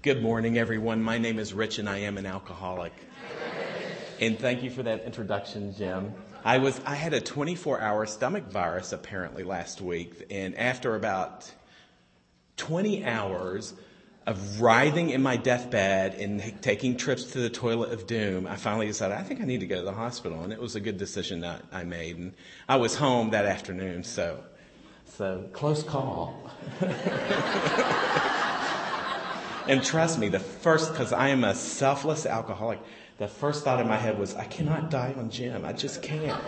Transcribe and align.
Good 0.00 0.22
morning, 0.22 0.58
everyone. 0.58 1.02
My 1.02 1.18
name 1.18 1.40
is 1.40 1.52
Rich, 1.52 1.80
and 1.80 1.88
I 1.88 1.98
am 1.98 2.18
an 2.18 2.26
alcoholic. 2.26 2.92
And 4.20 4.38
thank 4.38 4.62
you 4.62 4.70
for 4.70 4.84
that 4.84 5.02
introduction, 5.02 5.74
Jim. 5.74 6.14
I 6.44 6.58
was 6.58 6.80
I 6.86 6.94
had 6.94 7.14
a 7.14 7.20
24-hour 7.20 8.06
stomach 8.06 8.44
virus 8.48 8.92
apparently 8.92 9.42
last 9.42 9.80
week, 9.80 10.26
and 10.30 10.56
after 10.56 10.94
about 10.94 11.52
20 12.58 13.04
hours 13.04 13.74
of 14.24 14.60
writhing 14.60 15.10
in 15.10 15.20
my 15.20 15.36
deathbed 15.36 16.14
and 16.14 16.62
taking 16.62 16.96
trips 16.96 17.32
to 17.32 17.40
the 17.40 17.50
toilet 17.50 17.90
of 17.92 18.06
doom, 18.06 18.46
I 18.46 18.54
finally 18.54 18.86
decided 18.86 19.18
I 19.18 19.24
think 19.24 19.40
I 19.40 19.46
need 19.46 19.60
to 19.60 19.66
go 19.66 19.80
to 19.80 19.84
the 19.84 19.92
hospital, 19.92 20.44
and 20.44 20.52
it 20.52 20.60
was 20.60 20.76
a 20.76 20.80
good 20.80 20.96
decision 20.96 21.40
that 21.40 21.64
I 21.72 21.82
made. 21.82 22.18
And 22.18 22.34
I 22.68 22.76
was 22.76 22.94
home 22.94 23.30
that 23.30 23.46
afternoon, 23.46 24.04
so 24.04 24.44
so 25.06 25.48
close 25.52 25.82
call. 25.82 26.52
and 29.68 29.84
trust 29.84 30.18
me, 30.18 30.28
the 30.28 30.40
first 30.40 30.92
because 30.92 31.12
I 31.12 31.28
am 31.28 31.44
a 31.44 31.54
selfless 31.54 32.26
alcoholic, 32.26 32.80
the 33.18 33.28
first 33.28 33.64
thought 33.64 33.80
in 33.80 33.86
my 33.86 33.96
head 33.96 34.18
was 34.18 34.34
I 34.34 34.44
cannot 34.44 34.90
die 34.90 35.14
on 35.16 35.30
Jim. 35.30 35.64
I 35.64 35.72
just 35.72 36.02
can't. 36.02 36.42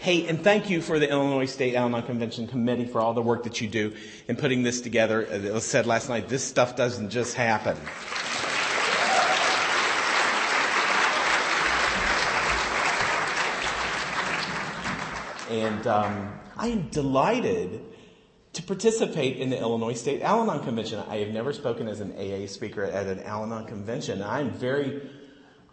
Hey, 0.00 0.26
and 0.28 0.42
thank 0.42 0.70
you 0.70 0.80
for 0.80 0.98
the 0.98 1.10
Illinois 1.10 1.44
State 1.44 1.74
Al 1.74 1.84
Anon 1.86 2.02
Convention 2.02 2.46
Committee 2.46 2.86
for 2.86 3.02
all 3.02 3.12
the 3.12 3.20
work 3.20 3.44
that 3.44 3.60
you 3.60 3.68
do 3.68 3.94
in 4.28 4.36
putting 4.36 4.62
this 4.62 4.80
together. 4.80 5.20
It 5.20 5.52
was 5.52 5.66
said 5.66 5.86
last 5.86 6.08
night, 6.08 6.26
this 6.26 6.42
stuff 6.42 6.74
doesn't 6.74 7.10
just 7.10 7.34
happen. 7.34 7.76
And 15.50 15.86
um, 15.86 16.32
I 16.56 16.68
am 16.68 16.88
delighted 16.88 17.84
to 18.52 18.62
participate 18.62 19.36
in 19.36 19.50
the 19.50 19.58
Illinois 19.58 19.94
State 19.94 20.22
Al 20.22 20.42
Anon 20.42 20.64
Convention. 20.64 21.02
I 21.08 21.18
have 21.18 21.28
never 21.28 21.52
spoken 21.52 21.86
as 21.88 22.00
an 22.00 22.12
AA 22.12 22.46
speaker 22.46 22.82
at 22.82 23.06
an 23.06 23.20
Al 23.20 23.44
Anon 23.44 23.66
convention. 23.66 24.22
I'm 24.22 24.50
very 24.50 25.08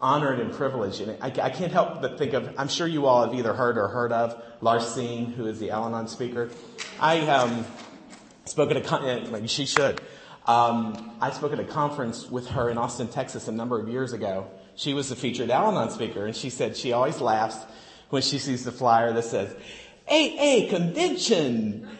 honored 0.00 0.38
and 0.38 0.52
privileged. 0.52 1.00
And 1.00 1.20
I, 1.20 1.26
I, 1.26 1.50
can't 1.50 1.72
help 1.72 2.00
but 2.00 2.18
think 2.18 2.32
of, 2.32 2.54
I'm 2.56 2.68
sure 2.68 2.86
you 2.86 3.06
all 3.06 3.24
have 3.24 3.34
either 3.34 3.52
heard 3.52 3.76
or 3.76 3.88
heard 3.88 4.12
of 4.12 4.40
Lars 4.60 4.84
Larcene, 4.84 5.34
who 5.34 5.46
is 5.46 5.58
the 5.58 5.70
Al 5.70 5.86
Anon 5.86 6.06
speaker. 6.06 6.50
I 7.00 7.20
um, 7.22 7.66
spoke 8.44 8.70
at 8.70 8.76
a, 8.76 8.80
con- 8.80 9.46
she 9.48 9.66
should. 9.66 10.00
Um, 10.46 11.16
I 11.20 11.30
spoke 11.30 11.52
at 11.52 11.58
a 11.58 11.64
conference 11.64 12.30
with 12.30 12.48
her 12.50 12.70
in 12.70 12.78
Austin, 12.78 13.08
Texas 13.08 13.48
a 13.48 13.52
number 13.52 13.80
of 13.80 13.88
years 13.88 14.12
ago. 14.12 14.46
She 14.76 14.94
was 14.94 15.08
the 15.08 15.16
featured 15.16 15.50
Al 15.50 15.68
Anon 15.68 15.90
speaker, 15.90 16.26
and 16.26 16.36
she 16.36 16.48
said 16.48 16.76
she 16.76 16.92
always 16.92 17.20
laughs 17.20 17.56
when 18.10 18.22
she 18.22 18.38
sees 18.38 18.64
the 18.64 18.72
flyer 18.72 19.12
that 19.12 19.24
says, 19.24 19.54
AA 20.08 20.70
convention 20.70 21.97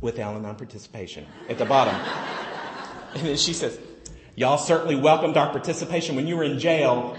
with 0.00 0.18
Al 0.18 0.36
Anon 0.36 0.56
participation 0.56 1.26
at 1.48 1.58
the 1.58 1.64
bottom. 1.64 1.94
and 3.14 3.26
then 3.26 3.36
she 3.36 3.52
says, 3.52 3.78
Y'all 4.38 4.56
certainly 4.56 4.94
welcomed 4.94 5.36
our 5.36 5.50
participation 5.50 6.14
when 6.14 6.28
you 6.28 6.36
were 6.36 6.44
in 6.44 6.60
jail. 6.60 7.16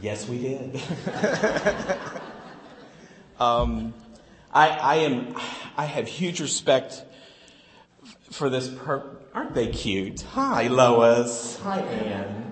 yes, 0.00 0.26
we 0.26 0.38
did. 0.38 0.80
um, 3.38 3.92
I, 4.54 4.68
I, 4.70 4.94
am. 4.96 5.36
I 5.76 5.84
have 5.84 6.08
huge 6.08 6.40
respect 6.40 7.04
for 8.30 8.48
this. 8.48 8.68
Per- 8.70 9.18
Aren't 9.34 9.54
they 9.54 9.66
cute? 9.66 10.22
Hi, 10.32 10.68
Lois. 10.68 11.60
Hi, 11.62 11.80
Anne. 11.80 12.43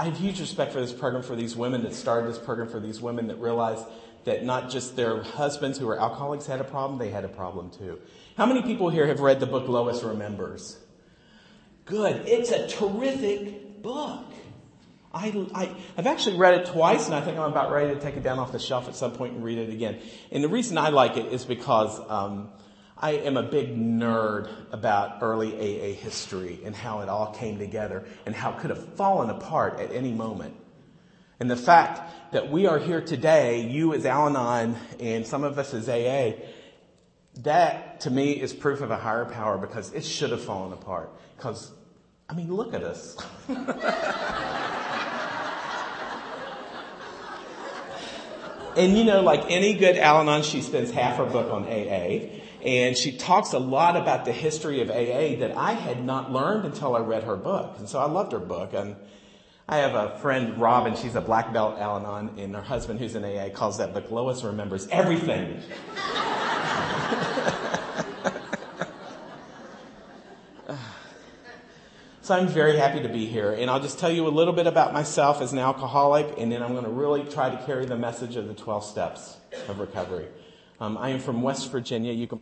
I 0.00 0.04
have 0.04 0.16
huge 0.16 0.40
respect 0.40 0.72
for 0.72 0.80
this 0.80 0.94
program 0.94 1.22
for 1.22 1.36
these 1.36 1.54
women 1.54 1.82
that 1.82 1.92
started 1.92 2.30
this 2.30 2.38
program 2.38 2.70
for 2.70 2.80
these 2.80 3.02
women 3.02 3.26
that 3.26 3.36
realized 3.36 3.84
that 4.24 4.46
not 4.46 4.70
just 4.70 4.96
their 4.96 5.22
husbands 5.22 5.76
who 5.76 5.86
were 5.86 6.00
alcoholics 6.00 6.46
had 6.46 6.58
a 6.58 6.64
problem, 6.64 6.98
they 6.98 7.10
had 7.10 7.22
a 7.22 7.28
problem 7.28 7.70
too. 7.70 8.00
How 8.34 8.46
many 8.46 8.62
people 8.62 8.88
here 8.88 9.06
have 9.06 9.20
read 9.20 9.40
the 9.40 9.46
book 9.46 9.68
Lois 9.68 10.02
Remembers? 10.02 10.78
Good. 11.84 12.26
It's 12.26 12.50
a 12.50 12.66
terrific 12.66 13.82
book. 13.82 14.24
I, 15.12 15.46
I, 15.54 15.76
have 15.96 16.06
actually 16.06 16.38
read 16.38 16.54
it 16.54 16.66
twice, 16.68 17.04
and 17.04 17.14
I 17.14 17.20
think 17.20 17.36
I'm 17.36 17.50
about 17.50 17.70
ready 17.70 17.94
to 17.94 18.00
take 18.00 18.16
it 18.16 18.22
down 18.22 18.38
off 18.38 18.52
the 18.52 18.58
shelf 18.58 18.88
at 18.88 18.96
some 18.96 19.12
point 19.12 19.34
and 19.34 19.44
read 19.44 19.58
it 19.58 19.68
again. 19.68 19.98
And 20.32 20.42
the 20.42 20.48
reason 20.48 20.78
I 20.78 20.88
like 20.88 21.18
it 21.18 21.30
is 21.30 21.44
because 21.44 22.00
um, 22.08 22.48
I 23.02 23.12
am 23.12 23.38
a 23.38 23.42
big 23.42 23.74
nerd 23.74 24.50
about 24.72 25.22
early 25.22 25.54
AA 25.54 25.94
history 25.94 26.60
and 26.64 26.76
how 26.76 27.00
it 27.00 27.08
all 27.08 27.32
came 27.32 27.58
together 27.58 28.04
and 28.26 28.34
how 28.34 28.52
it 28.52 28.58
could 28.58 28.68
have 28.68 28.94
fallen 28.94 29.30
apart 29.30 29.80
at 29.80 29.90
any 29.90 30.12
moment. 30.12 30.54
And 31.40 31.50
the 31.50 31.56
fact 31.56 32.32
that 32.32 32.50
we 32.50 32.66
are 32.66 32.78
here 32.78 33.00
today, 33.00 33.66
you 33.66 33.94
as 33.94 34.04
Al 34.04 34.26
Anon 34.28 34.76
and 35.00 35.26
some 35.26 35.44
of 35.44 35.58
us 35.58 35.72
as 35.72 35.88
AA, 35.88 36.32
that 37.36 38.00
to 38.00 38.10
me 38.10 38.32
is 38.32 38.52
proof 38.52 38.82
of 38.82 38.90
a 38.90 38.98
higher 38.98 39.24
power 39.24 39.56
because 39.56 39.90
it 39.94 40.04
should 40.04 40.30
have 40.30 40.42
fallen 40.42 40.74
apart. 40.74 41.10
Because, 41.38 41.72
I 42.28 42.34
mean, 42.34 42.52
look 42.52 42.74
at 42.74 42.84
us. 42.84 43.16
and 48.76 48.98
you 48.98 49.04
know, 49.04 49.22
like 49.22 49.50
any 49.50 49.72
good 49.72 49.96
Al 49.96 50.20
Anon, 50.20 50.42
she 50.42 50.60
spends 50.60 50.90
half 50.90 51.16
her 51.16 51.24
book 51.24 51.50
on 51.50 51.64
AA. 51.64 52.40
And 52.64 52.96
she 52.96 53.12
talks 53.12 53.52
a 53.52 53.58
lot 53.58 53.96
about 53.96 54.24
the 54.24 54.32
history 54.32 54.80
of 54.82 54.90
AA 54.90 55.40
that 55.40 55.56
I 55.56 55.72
had 55.72 56.04
not 56.04 56.30
learned 56.30 56.66
until 56.66 56.94
I 56.94 57.00
read 57.00 57.24
her 57.24 57.36
book. 57.36 57.76
And 57.78 57.88
so 57.88 57.98
I 57.98 58.04
loved 58.04 58.32
her 58.32 58.38
book. 58.38 58.74
And 58.74 58.96
I 59.70 59.78
have 59.78 59.94
a 59.94 60.18
friend, 60.18 60.60
Robin, 60.60 60.96
she's 60.96 61.14
a 61.14 61.20
black 61.20 61.52
belt 61.52 61.78
Al 61.78 61.98
Anon, 61.98 62.40
and 62.40 62.56
her 62.56 62.60
husband, 62.60 62.98
who's 62.98 63.14
an 63.14 63.24
AA, 63.24 63.50
calls 63.50 63.78
that 63.78 63.94
book 63.94 64.10
Lois 64.10 64.42
Remembers 64.42 64.88
Everything. 64.88 65.62
so 72.20 72.34
I'm 72.34 72.48
very 72.48 72.76
happy 72.76 73.00
to 73.00 73.08
be 73.08 73.26
here, 73.26 73.52
and 73.52 73.70
I'll 73.70 73.78
just 73.78 74.00
tell 74.00 74.10
you 74.10 74.26
a 74.26 74.28
little 74.28 74.54
bit 74.54 74.66
about 74.66 74.92
myself 74.92 75.40
as 75.40 75.52
an 75.52 75.60
alcoholic, 75.60 76.34
and 76.36 76.50
then 76.50 76.64
I'm 76.64 76.72
going 76.72 76.82
to 76.82 76.90
really 76.90 77.22
try 77.22 77.48
to 77.48 77.64
carry 77.64 77.86
the 77.86 77.96
message 77.96 78.34
of 78.34 78.48
the 78.48 78.54
12 78.54 78.84
steps 78.84 79.36
of 79.68 79.78
recovery. 79.78 80.26
Um, 80.80 80.96
I 80.96 81.10
am 81.10 81.20
from 81.20 81.42
West 81.42 81.70
Virginia. 81.70 82.12
You 82.12 82.26
can. 82.26 82.40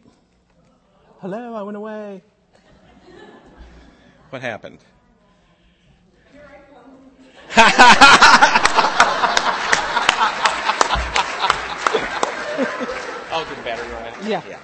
Hello, 1.21 1.55
I 1.55 1.63
went 1.63 1.77
away. 1.77 2.23
What 4.31 4.43
happened? 4.43 4.79
oh, 13.33 13.47
the 13.49 13.63
battery 13.65 13.93
right? 13.93 14.15
Yeah. 14.25 14.43
Yeah. 14.49 14.59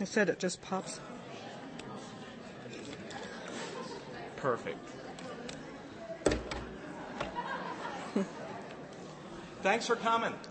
I 0.00 0.04
said 0.04 0.30
it 0.30 0.38
just 0.38 0.62
pops. 0.62 1.00
Perfect. 4.36 4.89
Thanks 9.62 9.86
for 9.86 9.96
coming. 9.96 10.32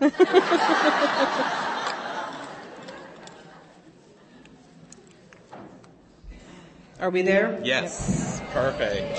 Are 7.00 7.10
we 7.10 7.22
there? 7.22 7.60
Yes. 7.64 8.40
Perfect. 8.52 9.16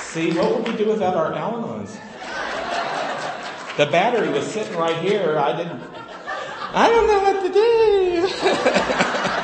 See, 0.00 0.32
what 0.32 0.54
would 0.54 0.68
we 0.68 0.76
do 0.76 0.88
without 0.90 1.16
our 1.16 1.34
Al-Anons? 1.34 1.98
The 3.76 3.86
battery 3.86 4.28
was 4.28 4.46
sitting 4.46 4.76
right 4.76 4.96
here. 5.02 5.36
I 5.36 5.56
didn't. 5.56 5.82
I 6.72 6.88
don't 6.88 7.08
know 7.08 7.20
what 7.20 7.42
to 7.42 7.52
do. 7.52 8.28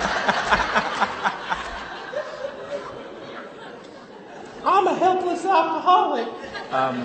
I'm 4.65 4.87
a 4.87 4.95
helpless 4.95 5.45
alcoholic. 5.45 6.29
Um, 6.71 7.05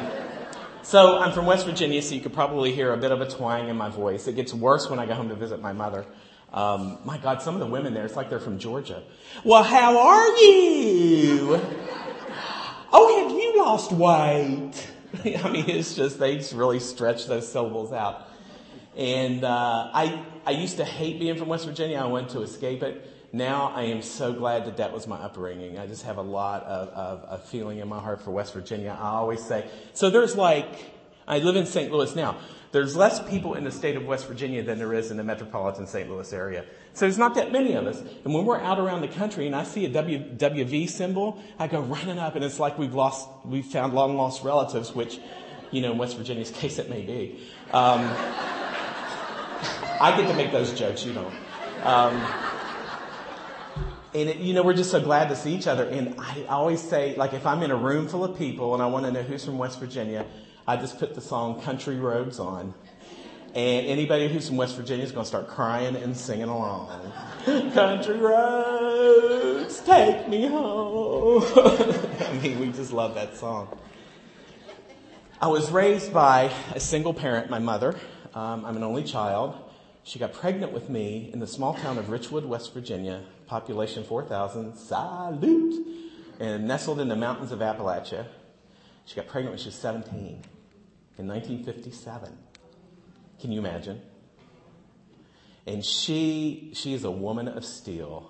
so 0.84 1.18
I'm 1.18 1.32
from 1.32 1.48
West 1.48 1.66
Virginia, 1.66 2.00
so 2.04 2.14
you 2.14 2.22
could 2.22 2.34
probably 2.34 2.72
hear 2.72 2.94
a 2.94 2.98
bit 2.98 3.12
of 3.12 3.20
a 3.20 3.28
twang 3.28 3.68
in 3.68 3.76
my 3.76 3.90
voice. 3.90 4.28
It 4.28 4.36
gets 4.36 4.54
worse 4.54 4.88
when 4.92 5.00
I 5.00 5.08
go 5.08 5.16
home 5.16 5.30
to 5.30 5.36
visit 5.36 5.60
my 5.60 5.74
mother. 5.74 6.06
Um, 6.54 7.00
my 7.04 7.18
God, 7.18 7.42
some 7.42 7.56
of 7.56 7.60
the 7.60 7.66
women 7.66 7.96
there, 7.96 8.06
it's 8.06 8.16
like 8.16 8.30
they're 8.30 8.40
from 8.40 8.60
Georgia. 8.60 9.02
Well, 9.44 9.64
how 9.64 9.98
are 9.98 10.28
you? 10.38 11.60
Oh, 12.94 13.24
have 13.24 13.32
you 13.32 13.58
lost 13.58 13.92
weight? 13.92 14.88
I 15.44 15.50
mean, 15.50 15.68
it's 15.68 15.96
just, 15.96 16.20
they 16.20 16.36
just 16.36 16.54
really 16.54 16.80
stretch 16.80 17.26
those 17.26 17.52
syllables 17.52 17.92
out. 17.92 18.30
And 18.96 19.44
uh, 19.44 19.90
I, 19.92 20.24
I 20.46 20.52
used 20.52 20.78
to 20.78 20.86
hate 20.86 21.20
being 21.20 21.38
from 21.38 21.48
West 21.48 21.66
Virginia. 21.66 21.98
I 21.98 22.06
went 22.06 22.30
to 22.30 22.42
escape 22.42 22.84
it. 22.84 23.15
Now 23.36 23.74
I 23.76 23.82
am 23.84 24.02
so 24.02 24.32
glad 24.32 24.64
that 24.64 24.78
that 24.78 24.94
was 24.94 25.08
my 25.08 25.18
upbringing. 25.18 25.78
I 25.78 25.88
just 25.88 26.04
have 26.04 26.16
a 26.16 26.22
lot 26.22 26.64
of, 26.64 26.88
of, 26.88 27.24
of 27.26 27.44
feeling 27.44 27.80
in 27.80 27.88
my 27.90 28.00
heart 28.00 28.22
for 28.22 28.32
West 28.32 28.54
Virginia. 28.54 28.98
I 28.98 29.10
always 29.10 29.44
say, 29.44 29.68
so 29.92 30.10
there's 30.10 30.38
like 30.38 30.86
I 31.28 31.40
live 31.40 31.58
in 31.58 31.66
St. 31.66 31.92
Louis 31.92 32.16
now. 32.16 32.38
There's 32.72 32.96
less 32.96 33.22
people 33.28 33.56
in 33.56 33.66
the 33.66 33.72
state 33.72 33.98
of 33.98 34.06
West 34.06 34.26
Virginia 34.30 34.64
than 34.64 34.78
there 34.78 34.94
is 34.94 35.12
in 35.12 35.18
the 35.18 35.24
metropolitan 35.26 35.86
St. 35.86 36.10
Louis 36.10 36.32
area. 36.32 36.64
So 36.94 37.02
there's 37.02 37.18
not 37.18 37.36
that 37.36 37.52
many 37.52 37.74
of 37.74 37.86
us. 37.88 38.00
And 38.24 38.34
when 38.34 38.46
we're 38.46 38.62
out 38.62 38.80
around 38.80 39.02
the 39.02 39.10
country 39.10 39.48
and 39.48 39.56
I 39.56 39.66
see 39.66 39.84
a 39.84 39.90
w, 39.90 40.18
WV 40.38 40.88
symbol, 40.88 41.44
I 41.60 41.68
go 41.68 41.82
running 41.82 42.20
up 42.20 42.36
and 42.36 42.46
it's 42.46 42.58
like 42.58 42.78
we've 42.78 42.96
lost, 42.96 43.28
we've 43.44 43.66
found 43.66 43.94
long 43.94 44.16
lost 44.16 44.46
relatives, 44.46 44.96
which, 44.96 45.20
you 45.72 45.82
know, 45.82 45.92
in 45.92 45.98
West 45.98 46.16
Virginia's 46.16 46.52
case 46.52 46.80
it 46.80 46.90
may 46.90 47.02
be. 47.02 47.42
Um, 47.74 48.00
I 50.00 50.16
get 50.18 50.30
to 50.30 50.36
make 50.36 50.54
those 50.54 50.72
jokes, 50.72 51.06
you 51.06 51.12
don't. 51.12 51.36
Um, 51.84 52.55
and 54.16 54.30
it, 54.30 54.38
you 54.38 54.54
know, 54.54 54.64
we're 54.64 54.74
just 54.74 54.92
so 54.92 55.02
glad 55.02 55.28
to 55.28 55.36
see 55.36 55.54
each 55.54 55.68
other. 55.68 55.84
And 55.84 56.16
I 56.18 56.46
always 56.48 56.82
say, 56.82 57.16
like, 57.18 57.34
if 57.34 57.46
I'm 57.46 57.62
in 57.64 57.72
a 57.72 57.76
room 57.76 58.08
full 58.08 58.24
of 58.24 58.38
people 58.38 58.74
and 58.74 58.82
I 58.82 58.86
want 58.86 59.06
to 59.06 59.12
know 59.12 59.22
who's 59.22 59.44
from 59.44 59.58
West 59.58 59.78
Virginia, 59.78 60.26
I 60.66 60.78
just 60.78 61.00
put 61.00 61.16
the 61.16 61.22
song 61.22 61.62
Country 61.62 61.98
Roads 61.98 62.40
on. 62.40 62.74
And 63.54 63.86
anybody 63.86 64.30
who's 64.30 64.48
from 64.48 64.56
West 64.56 64.78
Virginia 64.78 65.04
is 65.04 65.12
going 65.12 65.26
to 65.26 65.28
start 65.28 65.50
crying 65.50 65.98
and 65.98 66.16
singing 66.16 66.48
along. 66.48 66.90
Country 67.74 68.18
roads, 68.18 69.82
take 69.82 70.30
me 70.30 70.48
home. 70.48 71.44
I 71.58 72.40
mean, 72.42 72.58
we 72.60 72.72
just 72.72 72.94
love 72.94 73.16
that 73.16 73.36
song. 73.36 73.68
I 75.42 75.48
was 75.48 75.72
raised 75.72 76.14
by 76.14 76.54
a 76.74 76.80
single 76.80 77.14
parent, 77.14 77.50
my 77.50 77.60
mother. 77.60 77.96
Um, 78.34 78.64
I'm 78.64 78.78
an 78.78 78.84
only 78.84 79.04
child. 79.04 79.56
She 80.06 80.20
got 80.20 80.34
pregnant 80.34 80.72
with 80.72 80.88
me 80.88 81.32
in 81.34 81.40
the 81.40 81.48
small 81.48 81.74
town 81.74 81.98
of 81.98 82.06
Richwood, 82.06 82.46
West 82.46 82.76
Virginia, 82.76 83.24
population 83.48 84.04
4,000, 84.04 84.78
salute, 84.78 85.88
and 86.40 86.68
nestled 86.68 87.00
in 87.00 87.08
the 87.08 87.16
mountains 87.16 87.52
of 87.52 87.58
Appalachia. 87.58 88.28
She 89.06 89.16
got 89.16 89.26
pregnant 89.26 89.54
when 89.54 89.60
she 89.60 89.70
was 89.70 89.76
17 89.76 90.44
in 91.18 91.28
1957. 91.28 92.38
Can 93.42 93.52
you 93.52 93.58
imagine? 93.58 94.00
And 95.66 95.84
she, 95.84 96.70
she 96.76 96.94
is 96.94 97.04
a 97.04 97.10
woman 97.10 97.48
of 97.48 97.66
steel. 97.66 98.30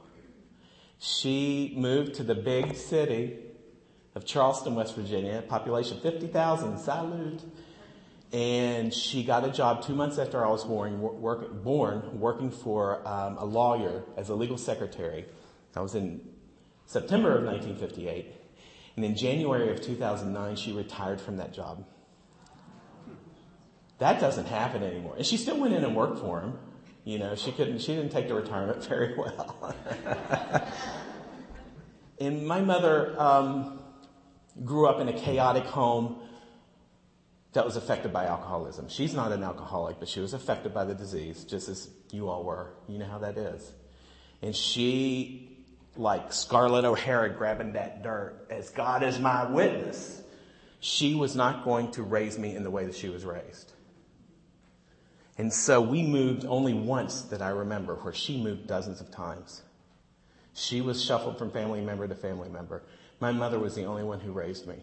She 0.98 1.74
moved 1.76 2.16
to 2.16 2.24
the 2.24 2.36
big 2.36 2.78
city 2.78 3.38
of 4.16 4.24
Charleston, 4.24 4.76
West 4.76 4.96
Virginia, 4.96 5.44
population 5.46 6.00
50,000, 6.00 6.78
salute. 6.78 7.42
And 8.34 8.94
she 8.94 9.24
got 9.24 9.46
a 9.46 9.52
job 9.52 9.84
two 9.84 9.96
months 9.96 10.18
after 10.18 10.46
I 10.46 10.50
was 10.50 10.64
born, 10.64 11.00
work, 11.00 11.64
born 11.64 12.20
working 12.20 12.52
for 12.52 13.08
um, 13.08 13.38
a 13.38 13.46
lawyer 13.46 14.04
as 14.18 14.30
a 14.30 14.36
legal 14.36 14.58
secretary. 14.58 15.26
That 15.74 15.82
was 15.82 15.96
in 15.96 16.22
September 16.86 17.38
of 17.38 17.44
1958. 17.44 18.34
And 18.96 19.06
in 19.06 19.16
January 19.16 19.72
of 19.72 19.82
2009, 19.82 20.56
she 20.56 20.72
retired 20.72 21.20
from 21.22 21.38
that 21.38 21.54
job. 21.54 21.86
That 24.00 24.20
doesn't 24.20 24.48
happen 24.48 24.84
anymore. 24.84 25.16
And 25.18 25.26
she 25.26 25.38
still 25.38 25.60
went 25.60 25.74
in 25.74 25.84
and 25.84 25.96
worked 25.96 26.20
for 26.20 26.42
him. 26.42 26.58
You 27.04 27.20
know, 27.20 27.36
she 27.36 27.52
couldn't, 27.52 27.80
she 27.80 27.96
didn't 27.96 28.12
take 28.12 28.28
the 28.28 28.34
retirement 28.34 28.84
very 28.88 29.16
well. 29.16 29.76
and 32.20 32.46
my 32.46 32.62
mother 32.62 33.20
um, 33.20 33.80
grew 34.64 34.88
up 34.88 35.00
in 35.00 35.08
a 35.08 35.14
chaotic 35.14 35.66
home 35.66 36.22
that 37.56 37.66
was 37.66 37.78
affected 37.78 38.12
by 38.12 38.26
alcoholism. 38.26 38.90
She's 38.90 39.14
not 39.14 39.32
an 39.32 39.42
alcoholic, 39.42 39.98
but 39.98 40.10
she 40.10 40.20
was 40.20 40.34
affected 40.34 40.74
by 40.74 40.84
the 40.84 40.94
disease, 40.94 41.46
just 41.46 41.70
as 41.70 41.90
you 42.12 42.28
all 42.28 42.44
were. 42.44 42.74
You 42.90 43.00
know 43.00 43.08
how 43.08 43.20
that 43.20 43.38
is. 43.38 43.72
And 44.42 44.54
she, 44.54 45.58
like 45.96 46.34
Scarlett 46.34 46.84
O'Hara 46.84 47.30
grabbing 47.30 47.74
that 47.74 48.04
dirt, 48.04 48.48
as 48.50 48.70
God 48.72 49.04
is 49.04 49.20
my 49.20 49.50
witness, 49.50 50.22
she 50.82 51.16
was 51.16 51.34
not 51.34 51.64
going 51.64 51.92
to 51.92 52.04
raise 52.04 52.38
me 52.38 52.54
in 52.54 52.64
the 52.64 52.70
way 52.70 52.86
that 52.86 52.96
she 52.96 53.08
was 53.08 53.24
raised. 53.24 53.72
And 55.38 55.52
so 55.52 55.80
we 55.80 56.04
moved 56.04 56.46
only 56.46 56.74
once 56.74 57.22
that 57.24 57.42
I 57.42 57.50
remember, 57.50 57.96
where 57.96 58.14
she 58.14 58.38
moved 58.38 58.68
dozens 58.68 59.00
of 59.00 59.12
times. 59.12 59.62
She 60.54 60.82
was 60.82 61.02
shuffled 61.02 61.38
from 61.38 61.52
family 61.52 61.80
member 61.80 62.06
to 62.06 62.16
family 62.16 62.50
member. 62.50 62.84
My 63.22 63.32
mother 63.32 63.60
was 63.60 63.76
the 63.76 63.86
only 63.86 64.04
one 64.04 64.20
who 64.20 64.34
raised 64.34 64.68
me. 64.68 64.76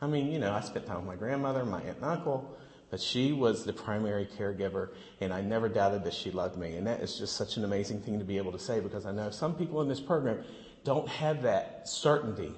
I 0.00 0.06
mean, 0.06 0.30
you 0.30 0.38
know, 0.38 0.52
I 0.52 0.60
spent 0.60 0.86
time 0.86 0.98
with 0.98 1.06
my 1.06 1.16
grandmother, 1.16 1.64
my 1.64 1.80
aunt 1.80 1.96
and 1.96 2.04
uncle, 2.04 2.56
but 2.90 3.00
she 3.00 3.32
was 3.32 3.64
the 3.64 3.72
primary 3.72 4.28
caregiver, 4.38 4.90
and 5.20 5.32
I 5.32 5.40
never 5.40 5.68
doubted 5.68 6.04
that 6.04 6.14
she 6.14 6.30
loved 6.30 6.56
me. 6.58 6.76
And 6.76 6.86
that 6.86 7.00
is 7.00 7.18
just 7.18 7.36
such 7.36 7.56
an 7.56 7.64
amazing 7.64 8.02
thing 8.02 8.18
to 8.18 8.24
be 8.24 8.36
able 8.36 8.52
to 8.52 8.58
say 8.58 8.80
because 8.80 9.06
I 9.06 9.12
know 9.12 9.30
some 9.30 9.54
people 9.54 9.80
in 9.82 9.88
this 9.88 10.00
program 10.00 10.44
don't 10.84 11.08
have 11.08 11.42
that 11.42 11.88
certainty 11.88 12.52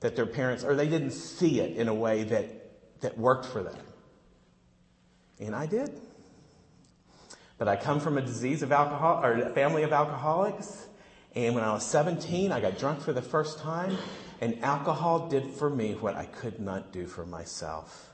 that 0.00 0.14
their 0.14 0.26
parents, 0.26 0.62
or 0.62 0.74
they 0.74 0.88
didn't 0.88 1.12
see 1.12 1.60
it 1.60 1.76
in 1.76 1.88
a 1.88 1.94
way 1.94 2.24
that, 2.24 3.00
that 3.00 3.18
worked 3.18 3.46
for 3.46 3.62
them. 3.62 3.78
And 5.40 5.54
I 5.54 5.66
did. 5.66 5.90
But 7.58 7.68
I 7.68 7.76
come 7.76 8.00
from 8.00 8.18
a 8.18 8.22
disease 8.22 8.62
of 8.62 8.72
alcohol, 8.72 9.24
or 9.24 9.32
a 9.32 9.50
family 9.50 9.82
of 9.82 9.92
alcoholics. 9.92 10.86
And 11.34 11.54
when 11.54 11.64
I 11.64 11.72
was 11.72 11.84
17, 11.84 12.52
I 12.52 12.60
got 12.60 12.78
drunk 12.78 13.00
for 13.00 13.12
the 13.12 13.22
first 13.22 13.58
time. 13.58 13.96
And 14.40 14.62
alcohol 14.62 15.28
did 15.28 15.50
for 15.50 15.70
me 15.70 15.94
what 15.94 16.14
I 16.14 16.26
could 16.26 16.60
not 16.60 16.92
do 16.92 17.06
for 17.06 17.24
myself. 17.24 18.10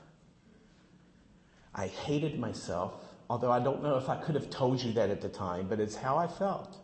I 1.75 1.87
hated 1.87 2.39
myself, 2.39 2.93
although 3.29 3.51
I 3.51 3.59
don't 3.59 3.83
know 3.83 3.97
if 3.97 4.09
I 4.09 4.15
could 4.15 4.35
have 4.35 4.49
told 4.49 4.81
you 4.81 4.93
that 4.93 5.09
at 5.09 5.21
the 5.21 5.29
time, 5.29 5.67
but 5.67 5.79
it's 5.79 5.95
how 5.95 6.17
I 6.17 6.27
felt. 6.27 6.77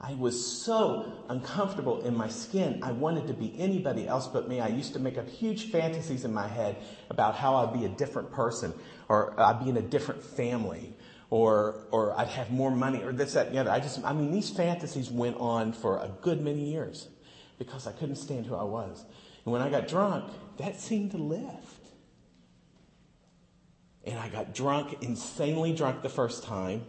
I 0.00 0.14
was 0.14 0.44
so 0.64 1.12
uncomfortable 1.28 2.00
in 2.02 2.16
my 2.16 2.26
skin. 2.28 2.80
I 2.82 2.90
wanted 2.90 3.28
to 3.28 3.34
be 3.34 3.54
anybody 3.56 4.08
else 4.08 4.26
but 4.26 4.48
me. 4.48 4.60
I 4.60 4.66
used 4.66 4.94
to 4.94 4.98
make 4.98 5.16
up 5.16 5.28
huge 5.28 5.70
fantasies 5.70 6.24
in 6.24 6.34
my 6.34 6.48
head 6.48 6.76
about 7.08 7.36
how 7.36 7.54
I'd 7.56 7.72
be 7.72 7.84
a 7.84 7.88
different 7.88 8.32
person 8.32 8.74
or 9.08 9.38
I'd 9.40 9.62
be 9.62 9.70
in 9.70 9.76
a 9.76 9.82
different 9.82 10.24
family 10.24 10.92
or, 11.30 11.86
or 11.92 12.18
I'd 12.18 12.28
have 12.28 12.50
more 12.50 12.72
money 12.72 13.00
or 13.04 13.12
this, 13.12 13.34
that, 13.34 13.46
and 13.46 13.54
the 13.54 13.60
other. 13.60 13.70
I 13.70 13.78
just, 13.78 14.04
I 14.04 14.12
mean, 14.12 14.32
these 14.32 14.50
fantasies 14.50 15.08
went 15.08 15.36
on 15.36 15.72
for 15.72 15.98
a 15.98 16.10
good 16.20 16.40
many 16.40 16.72
years 16.72 17.06
because 17.64 17.86
I 17.86 17.92
couldn't 17.92 18.16
stand 18.16 18.46
who 18.46 18.54
I 18.54 18.64
was. 18.64 19.04
And 19.44 19.52
when 19.52 19.62
I 19.62 19.70
got 19.70 19.88
drunk, 19.88 20.30
that 20.58 20.80
seemed 20.80 21.12
to 21.12 21.16
lift. 21.16 21.86
And 24.04 24.18
I 24.18 24.28
got 24.28 24.54
drunk, 24.54 24.98
insanely 25.00 25.72
drunk 25.74 26.02
the 26.02 26.08
first 26.08 26.42
time. 26.42 26.84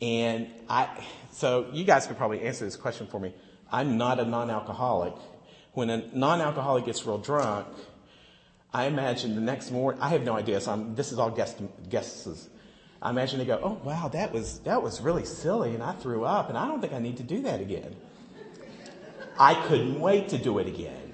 And 0.00 0.48
I, 0.68 0.88
so 1.32 1.68
you 1.72 1.84
guys 1.84 2.06
could 2.06 2.16
probably 2.16 2.42
answer 2.42 2.64
this 2.64 2.76
question 2.76 3.06
for 3.06 3.18
me. 3.18 3.34
I'm 3.70 3.98
not 3.98 4.20
a 4.20 4.24
non-alcoholic. 4.24 5.14
When 5.72 5.90
a 5.90 6.06
non-alcoholic 6.14 6.86
gets 6.86 7.04
real 7.04 7.18
drunk, 7.18 7.66
I 8.72 8.84
imagine 8.86 9.34
the 9.34 9.40
next 9.40 9.70
morning, 9.70 10.00
I 10.00 10.08
have 10.10 10.22
no 10.22 10.34
idea, 10.34 10.60
so 10.60 10.72
I'm, 10.72 10.94
this 10.94 11.10
is 11.10 11.18
all 11.18 11.30
guess, 11.30 11.54
guesses. 11.88 12.48
I 13.00 13.10
imagine 13.10 13.38
they 13.38 13.44
go, 13.44 13.60
oh 13.62 13.80
wow, 13.84 14.08
that 14.08 14.32
was, 14.32 14.58
that 14.60 14.82
was 14.82 15.00
really 15.00 15.24
silly 15.24 15.74
and 15.74 15.82
I 15.82 15.92
threw 15.92 16.24
up 16.24 16.48
and 16.48 16.58
I 16.58 16.66
don't 16.66 16.80
think 16.80 16.92
I 16.92 16.98
need 16.98 17.16
to 17.18 17.22
do 17.22 17.42
that 17.42 17.60
again. 17.60 17.94
I 19.38 19.54
couldn't 19.66 20.00
wait 20.00 20.30
to 20.30 20.38
do 20.38 20.58
it 20.58 20.66
again. 20.66 21.12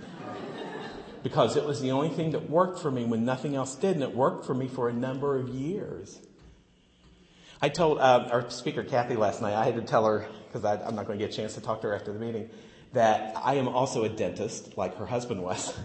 Because 1.22 1.56
it 1.56 1.64
was 1.64 1.80
the 1.80 1.90
only 1.90 2.10
thing 2.10 2.32
that 2.32 2.50
worked 2.50 2.78
for 2.78 2.90
me 2.90 3.04
when 3.04 3.24
nothing 3.24 3.54
else 3.54 3.74
did 3.76 3.94
and 3.94 4.02
it 4.02 4.14
worked 4.14 4.44
for 4.44 4.54
me 4.54 4.68
for 4.68 4.88
a 4.88 4.92
number 4.92 5.38
of 5.38 5.48
years. 5.48 6.18
I 7.62 7.70
told 7.70 7.98
uh, 7.98 8.28
our 8.30 8.50
speaker 8.50 8.84
Kathy 8.84 9.16
last 9.16 9.40
night. 9.40 9.54
I 9.54 9.64
had 9.64 9.76
to 9.76 9.82
tell 9.82 10.04
her 10.04 10.26
because 10.52 10.64
I'm 10.64 10.94
not 10.94 11.06
going 11.06 11.18
to 11.18 11.24
get 11.24 11.32
a 11.32 11.36
chance 11.36 11.54
to 11.54 11.62
talk 11.62 11.80
to 11.80 11.88
her 11.88 11.94
after 11.94 12.12
the 12.12 12.18
meeting 12.18 12.50
that 12.94 13.34
I 13.42 13.54
am 13.54 13.68
also 13.68 14.04
a 14.04 14.08
dentist, 14.08 14.78
like 14.78 14.96
her 14.96 15.06
husband 15.06 15.42
was. 15.42 15.76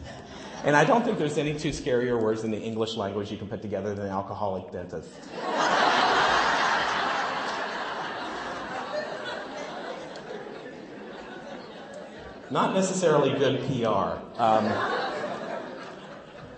and 0.64 0.76
I 0.76 0.86
don't 0.86 1.04
think 1.04 1.18
there's 1.18 1.38
any 1.38 1.58
two 1.58 1.70
scarier 1.70 2.22
words 2.22 2.44
in 2.44 2.52
the 2.52 2.60
English 2.60 2.96
language 2.96 3.32
you 3.32 3.38
can 3.38 3.48
put 3.48 3.62
together 3.62 3.94
than 3.96 4.08
alcoholic 4.08 4.72
dentist. 4.72 5.10
Not 12.52 12.74
necessarily 12.74 13.38
good 13.38 13.60
PR. 13.68 14.20
Um, 14.42 14.66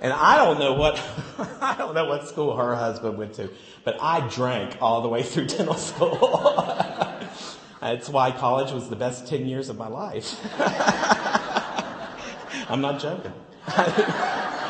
and 0.01 0.12
I 0.12 0.38
don't 0.38 0.60
know 0.60 0.74
what 0.74 1.01
I 1.62 1.75
don't 1.77 1.93
know 1.93 2.05
what 2.05 2.27
school 2.27 2.55
her 2.55 2.75
husband 2.75 3.17
went 3.17 3.33
to, 3.36 3.50
but 3.83 3.98
I 4.01 4.27
drank 4.27 4.77
all 4.81 5.01
the 5.01 5.10
way 5.10 5.24
through 5.24 5.48
dental 5.48 5.75
school. 5.75 6.75
That's 7.81 8.10
why 8.10 8.31
college 8.31 8.71
was 8.71 8.89
the 8.89 8.95
best 8.95 9.27
10 9.27 9.48
years 9.48 9.69
of 9.69 9.77
my 9.77 9.88
life. 9.88 10.39
I'm 12.69 12.79
not 12.79 13.01
joking. 13.01 13.33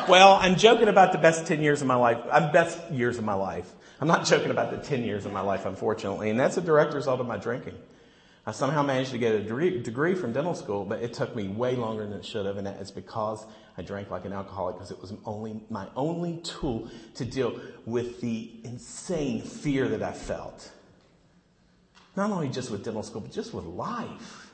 well, 0.08 0.38
I'm 0.40 0.56
joking 0.56 0.88
about 0.88 1.12
the 1.12 1.18
best 1.18 1.46
10 1.46 1.60
years 1.62 1.82
of 1.82 1.88
my 1.88 1.94
life. 1.94 2.18
I'm 2.32 2.44
uh, 2.44 2.52
best 2.52 2.90
years 2.90 3.18
of 3.18 3.24
my 3.24 3.34
life. 3.34 3.70
I'm 4.00 4.08
not 4.08 4.24
joking 4.24 4.50
about 4.50 4.70
the 4.70 4.78
10 4.78 5.04
years 5.04 5.26
of 5.26 5.32
my 5.32 5.42
life, 5.42 5.66
unfortunately. 5.66 6.30
And 6.30 6.40
that's 6.40 6.56
a 6.56 6.62
direct 6.62 6.94
result 6.94 7.20
of 7.20 7.26
my 7.26 7.36
drinking. 7.36 7.74
I 8.44 8.50
somehow 8.50 8.82
managed 8.82 9.12
to 9.12 9.18
get 9.18 9.34
a 9.34 9.40
degree 9.40 10.14
from 10.14 10.32
dental 10.32 10.54
school, 10.54 10.84
but 10.84 11.00
it 11.00 11.12
took 11.12 11.36
me 11.36 11.46
way 11.46 11.76
longer 11.76 12.04
than 12.04 12.14
it 12.14 12.24
should 12.24 12.44
have, 12.44 12.56
and 12.56 12.66
that 12.66 12.80
is 12.80 12.90
because 12.90 13.46
I 13.78 13.82
drank 13.82 14.10
like 14.10 14.24
an 14.24 14.32
alcoholic 14.32 14.76
because 14.76 14.90
it 14.90 15.00
was 15.00 15.12
only 15.24 15.62
my 15.70 15.86
only 15.94 16.38
tool 16.38 16.88
to 17.14 17.24
deal 17.24 17.60
with 17.86 18.20
the 18.20 18.50
insane 18.64 19.42
fear 19.42 19.86
that 19.88 20.02
I 20.02 20.12
felt. 20.12 20.72
Not 22.16 22.30
only 22.30 22.48
just 22.48 22.70
with 22.70 22.84
dental 22.84 23.04
school, 23.04 23.20
but 23.20 23.30
just 23.30 23.54
with 23.54 23.64
life. 23.64 24.52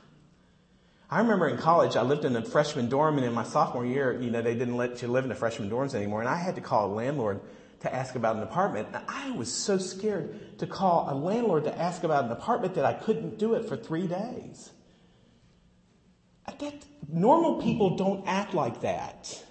I 1.09 1.19
remember 1.19 1.47
in 1.47 1.57
college, 1.57 1.95
I 1.95 2.03
lived 2.03 2.23
in 2.25 2.35
a 2.35 2.45
freshman 2.45 2.89
dorm, 2.89 3.17
and 3.17 3.25
in 3.25 3.33
my 3.33 3.43
sophomore 3.43 3.87
year, 3.87 4.21
you 4.21 4.29
know, 4.29 4.43
they 4.43 4.53
didn't 4.53 4.77
let 4.77 5.01
you 5.01 5.07
live 5.07 5.23
in 5.23 5.29
the 5.29 5.35
freshman 5.35 5.67
dorms 5.67 5.95
anymore, 5.95 6.19
and 6.19 6.29
I 6.29 6.35
had 6.35 6.53
to 6.55 6.61
call 6.61 6.85
a 6.85 6.93
landlord 6.93 7.41
to 7.81 7.93
ask 7.93 8.15
about 8.15 8.35
an 8.35 8.43
apartment. 8.43 8.87
I 9.07 9.31
was 9.31 9.51
so 9.51 9.77
scared 9.77 10.57
to 10.59 10.67
call 10.67 11.07
a 11.09 11.15
landlord 11.15 11.63
to 11.65 11.77
ask 11.77 12.03
about 12.03 12.25
an 12.25 12.31
apartment 12.31 12.75
that 12.75 12.85
I 12.85 12.93
couldn't 12.93 13.37
do 13.37 13.53
it 13.53 13.67
for 13.67 13.77
three 13.77 14.07
days. 14.07 14.71
That, 16.59 16.73
normal 17.07 17.61
people 17.61 17.95
don't 17.95 18.27
act 18.27 18.53
like 18.53 18.81
that. 18.81 19.43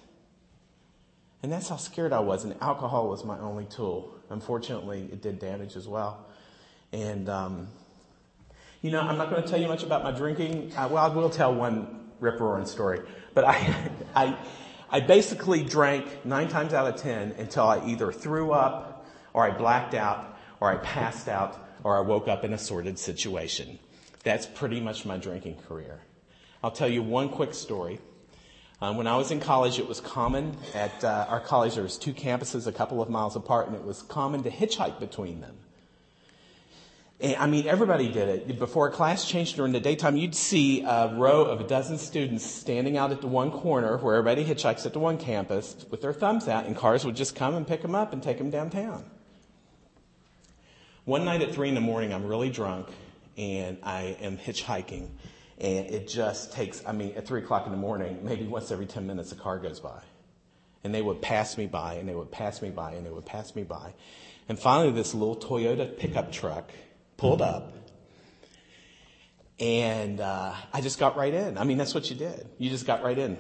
And 1.42 1.52
that's 1.52 1.68
how 1.68 1.76
scared 1.76 2.12
I 2.12 2.18
was, 2.18 2.44
and 2.44 2.54
alcohol 2.60 3.08
was 3.08 3.24
my 3.24 3.38
only 3.38 3.64
tool. 3.64 4.12
Unfortunately, 4.28 5.08
it 5.12 5.22
did 5.22 5.38
damage 5.38 5.76
as 5.76 5.88
well. 5.88 6.26
And, 6.92 7.28
um, 7.28 7.68
you 8.82 8.90
know, 8.90 9.00
I'm 9.00 9.16
not 9.16 9.30
going 9.30 9.42
to 9.42 9.48
tell 9.48 9.60
you 9.60 9.68
much 9.68 9.84
about 9.84 10.02
my 10.02 10.10
drinking. 10.10 10.72
Uh, 10.76 10.88
well, 10.90 11.04
I 11.04 11.14
will 11.14 11.30
tell 11.30 11.54
one 11.54 12.10
rip 12.20 12.40
roaring 12.40 12.66
story. 12.66 13.00
But 13.34 13.44
I, 13.44 13.90
I, 14.16 14.36
I 14.90 15.00
basically 15.00 15.62
drank 15.62 16.24
nine 16.24 16.48
times 16.48 16.72
out 16.72 16.86
of 16.86 17.00
ten 17.00 17.32
until 17.32 17.64
I 17.64 17.86
either 17.86 18.10
threw 18.10 18.52
up, 18.52 19.06
or 19.34 19.44
I 19.44 19.50
blacked 19.50 19.94
out, 19.94 20.38
or 20.60 20.70
I 20.70 20.76
passed 20.76 21.28
out, 21.28 21.68
or 21.84 21.96
I 21.96 22.00
woke 22.00 22.26
up 22.26 22.44
in 22.44 22.54
a 22.54 22.58
sordid 22.58 22.98
situation. 22.98 23.78
That's 24.24 24.46
pretty 24.46 24.80
much 24.80 25.04
my 25.04 25.18
drinking 25.18 25.56
career. 25.68 26.00
I'll 26.62 26.70
tell 26.70 26.88
you 26.88 27.02
one 27.02 27.28
quick 27.28 27.54
story. 27.54 28.00
Um, 28.80 28.96
when 28.96 29.06
I 29.06 29.16
was 29.16 29.30
in 29.30 29.40
college, 29.40 29.78
it 29.78 29.86
was 29.86 30.00
common 30.00 30.56
at 30.74 31.04
uh, 31.04 31.26
our 31.28 31.40
college, 31.40 31.74
there 31.74 31.82
was 31.82 31.98
two 31.98 32.14
campuses 32.14 32.66
a 32.66 32.72
couple 32.72 33.02
of 33.02 33.10
miles 33.10 33.36
apart, 33.36 33.66
and 33.66 33.76
it 33.76 33.84
was 33.84 34.02
common 34.02 34.42
to 34.44 34.50
hitchhike 34.50 34.98
between 35.00 35.40
them. 35.40 35.56
And, 37.20 37.36
I 37.36 37.46
mean, 37.46 37.66
everybody 37.66 38.08
did 38.08 38.28
it. 38.28 38.58
Before 38.58 38.90
class 38.90 39.24
changed 39.28 39.56
during 39.56 39.72
the 39.72 39.80
daytime, 39.80 40.16
you'd 40.16 40.34
see 40.34 40.82
a 40.82 41.14
row 41.14 41.44
of 41.44 41.60
a 41.60 41.64
dozen 41.64 41.98
students 41.98 42.44
standing 42.44 42.96
out 42.96 43.10
at 43.10 43.20
the 43.20 43.26
one 43.26 43.50
corner 43.50 43.96
where 43.98 44.16
everybody 44.16 44.44
hitchhikes 44.44 44.86
at 44.86 44.92
the 44.92 44.98
one 44.98 45.18
campus 45.18 45.84
with 45.90 46.00
their 46.00 46.12
thumbs 46.12 46.46
out, 46.46 46.66
and 46.66 46.76
cars 46.76 47.04
would 47.04 47.16
just 47.16 47.34
come 47.34 47.54
and 47.54 47.66
pick 47.66 47.82
them 47.82 47.94
up 47.94 48.12
and 48.12 48.22
take 48.22 48.38
them 48.38 48.50
downtown. 48.50 49.04
One 51.04 51.24
night 51.24 51.42
at 51.42 51.52
three 51.54 51.68
in 51.68 51.74
the 51.74 51.80
morning, 51.80 52.12
I'm 52.12 52.26
really 52.26 52.50
drunk, 52.50 52.88
and 53.36 53.78
I 53.82 54.16
am 54.20 54.36
hitchhiking 54.36 55.08
and 55.60 55.86
it 55.90 56.06
just 56.06 56.52
takes, 56.52 56.82
I 56.86 56.92
mean, 56.92 57.14
at 57.16 57.26
three 57.26 57.42
o'clock 57.42 57.66
in 57.66 57.72
the 57.72 57.78
morning, 57.78 58.20
maybe 58.22 58.46
once 58.46 58.70
every 58.70 58.86
10 58.86 59.06
minutes, 59.06 59.32
a 59.32 59.34
car 59.34 59.58
goes 59.58 59.80
by. 59.80 60.00
And 60.84 60.94
they 60.94 61.02
would 61.02 61.20
pass 61.20 61.58
me 61.58 61.66
by, 61.66 61.94
and 61.94 62.08
they 62.08 62.14
would 62.14 62.30
pass 62.30 62.62
me 62.62 62.70
by, 62.70 62.92
and 62.92 63.04
they 63.04 63.10
would 63.10 63.26
pass 63.26 63.56
me 63.56 63.64
by. 63.64 63.94
And 64.48 64.58
finally, 64.58 64.92
this 64.92 65.14
little 65.14 65.36
Toyota 65.36 65.98
pickup 65.98 66.30
truck 66.30 66.70
pulled 67.18 67.42
up. 67.42 67.74
And 69.60 70.20
uh, 70.20 70.54
I 70.72 70.80
just 70.80 70.98
got 70.98 71.16
right 71.16 71.34
in. 71.34 71.58
I 71.58 71.64
mean, 71.64 71.76
that's 71.76 71.94
what 71.94 72.08
you 72.08 72.16
did. 72.16 72.48
You 72.56 72.70
just 72.70 72.86
got 72.86 73.02
right 73.02 73.18
in. 73.18 73.36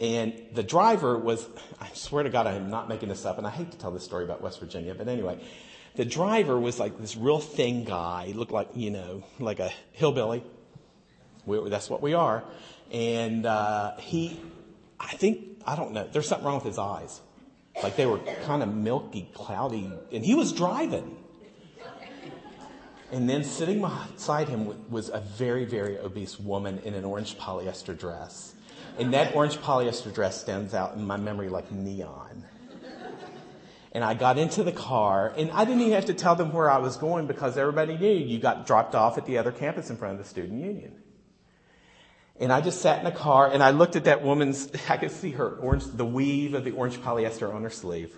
And 0.00 0.40
the 0.54 0.62
driver 0.62 1.18
was, 1.18 1.46
I 1.80 1.90
swear 1.92 2.22
to 2.22 2.30
God, 2.30 2.46
I 2.46 2.52
am 2.54 2.70
not 2.70 2.88
making 2.88 3.10
this 3.10 3.26
up, 3.26 3.36
and 3.36 3.46
I 3.46 3.50
hate 3.50 3.72
to 3.72 3.78
tell 3.78 3.90
this 3.90 4.04
story 4.04 4.24
about 4.24 4.40
West 4.40 4.60
Virginia, 4.60 4.94
but 4.94 5.08
anyway, 5.08 5.38
the 5.96 6.04
driver 6.04 6.58
was 6.58 6.78
like 6.78 6.98
this 6.98 7.16
real 7.16 7.40
thin 7.40 7.84
guy. 7.84 8.26
He 8.28 8.32
looked 8.32 8.52
like, 8.52 8.68
you 8.74 8.90
know, 8.90 9.24
like 9.38 9.60
a 9.60 9.70
hillbilly 9.92 10.42
we, 11.46 11.68
that's 11.70 11.88
what 11.88 12.02
we 12.02 12.14
are. 12.14 12.44
And 12.92 13.46
uh, 13.46 13.96
he, 13.98 14.40
I 15.00 15.14
think, 15.14 15.62
I 15.66 15.76
don't 15.76 15.92
know, 15.92 16.06
there's 16.12 16.28
something 16.28 16.46
wrong 16.46 16.56
with 16.56 16.64
his 16.64 16.78
eyes. 16.78 17.20
Like 17.82 17.96
they 17.96 18.06
were 18.06 18.18
kind 18.44 18.62
of 18.62 18.74
milky, 18.74 19.28
cloudy, 19.34 19.90
and 20.12 20.24
he 20.24 20.34
was 20.34 20.52
driving. 20.52 21.16
And 23.12 23.30
then 23.30 23.44
sitting 23.44 23.80
beside 23.80 24.48
him 24.48 24.90
was 24.90 25.10
a 25.10 25.20
very, 25.20 25.64
very 25.64 25.98
obese 25.98 26.40
woman 26.40 26.80
in 26.80 26.94
an 26.94 27.04
orange 27.04 27.38
polyester 27.38 27.96
dress. 27.96 28.54
And 28.98 29.14
that 29.14 29.34
orange 29.34 29.58
polyester 29.58 30.12
dress 30.12 30.40
stands 30.40 30.74
out 30.74 30.94
in 30.94 31.06
my 31.06 31.16
memory 31.16 31.48
like 31.48 31.70
neon. 31.70 32.44
And 33.92 34.04
I 34.04 34.12
got 34.12 34.36
into 34.36 34.62
the 34.62 34.72
car, 34.72 35.32
and 35.38 35.50
I 35.52 35.64
didn't 35.64 35.80
even 35.80 35.94
have 35.94 36.06
to 36.06 36.14
tell 36.14 36.34
them 36.34 36.52
where 36.52 36.70
I 36.70 36.78
was 36.78 36.98
going 36.98 37.26
because 37.26 37.56
everybody 37.56 37.96
knew 37.96 38.12
you 38.12 38.38
got 38.38 38.66
dropped 38.66 38.94
off 38.94 39.16
at 39.16 39.24
the 39.24 39.38
other 39.38 39.52
campus 39.52 39.88
in 39.88 39.96
front 39.96 40.18
of 40.18 40.22
the 40.22 40.28
student 40.28 40.62
union. 40.62 41.00
And 42.38 42.52
I 42.52 42.60
just 42.60 42.82
sat 42.82 42.98
in 42.98 43.04
the 43.06 43.12
car 43.12 43.50
and 43.50 43.62
I 43.62 43.70
looked 43.70 43.96
at 43.96 44.04
that 44.04 44.22
woman's, 44.22 44.70
I 44.88 44.98
could 44.98 45.12
see 45.12 45.30
her 45.30 45.48
orange, 45.56 45.84
the 45.84 46.04
weave 46.04 46.52
of 46.52 46.64
the 46.64 46.72
orange 46.72 46.98
polyester 46.98 47.54
on 47.54 47.62
her 47.62 47.70
sleeve. 47.70 48.14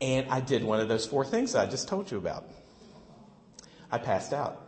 And 0.00 0.28
I 0.30 0.40
did 0.40 0.64
one 0.64 0.80
of 0.80 0.88
those 0.88 1.06
four 1.06 1.24
things 1.24 1.54
I 1.54 1.66
just 1.66 1.88
told 1.88 2.10
you 2.10 2.18
about. 2.18 2.44
I 3.90 3.98
passed 3.98 4.32
out. 4.32 4.64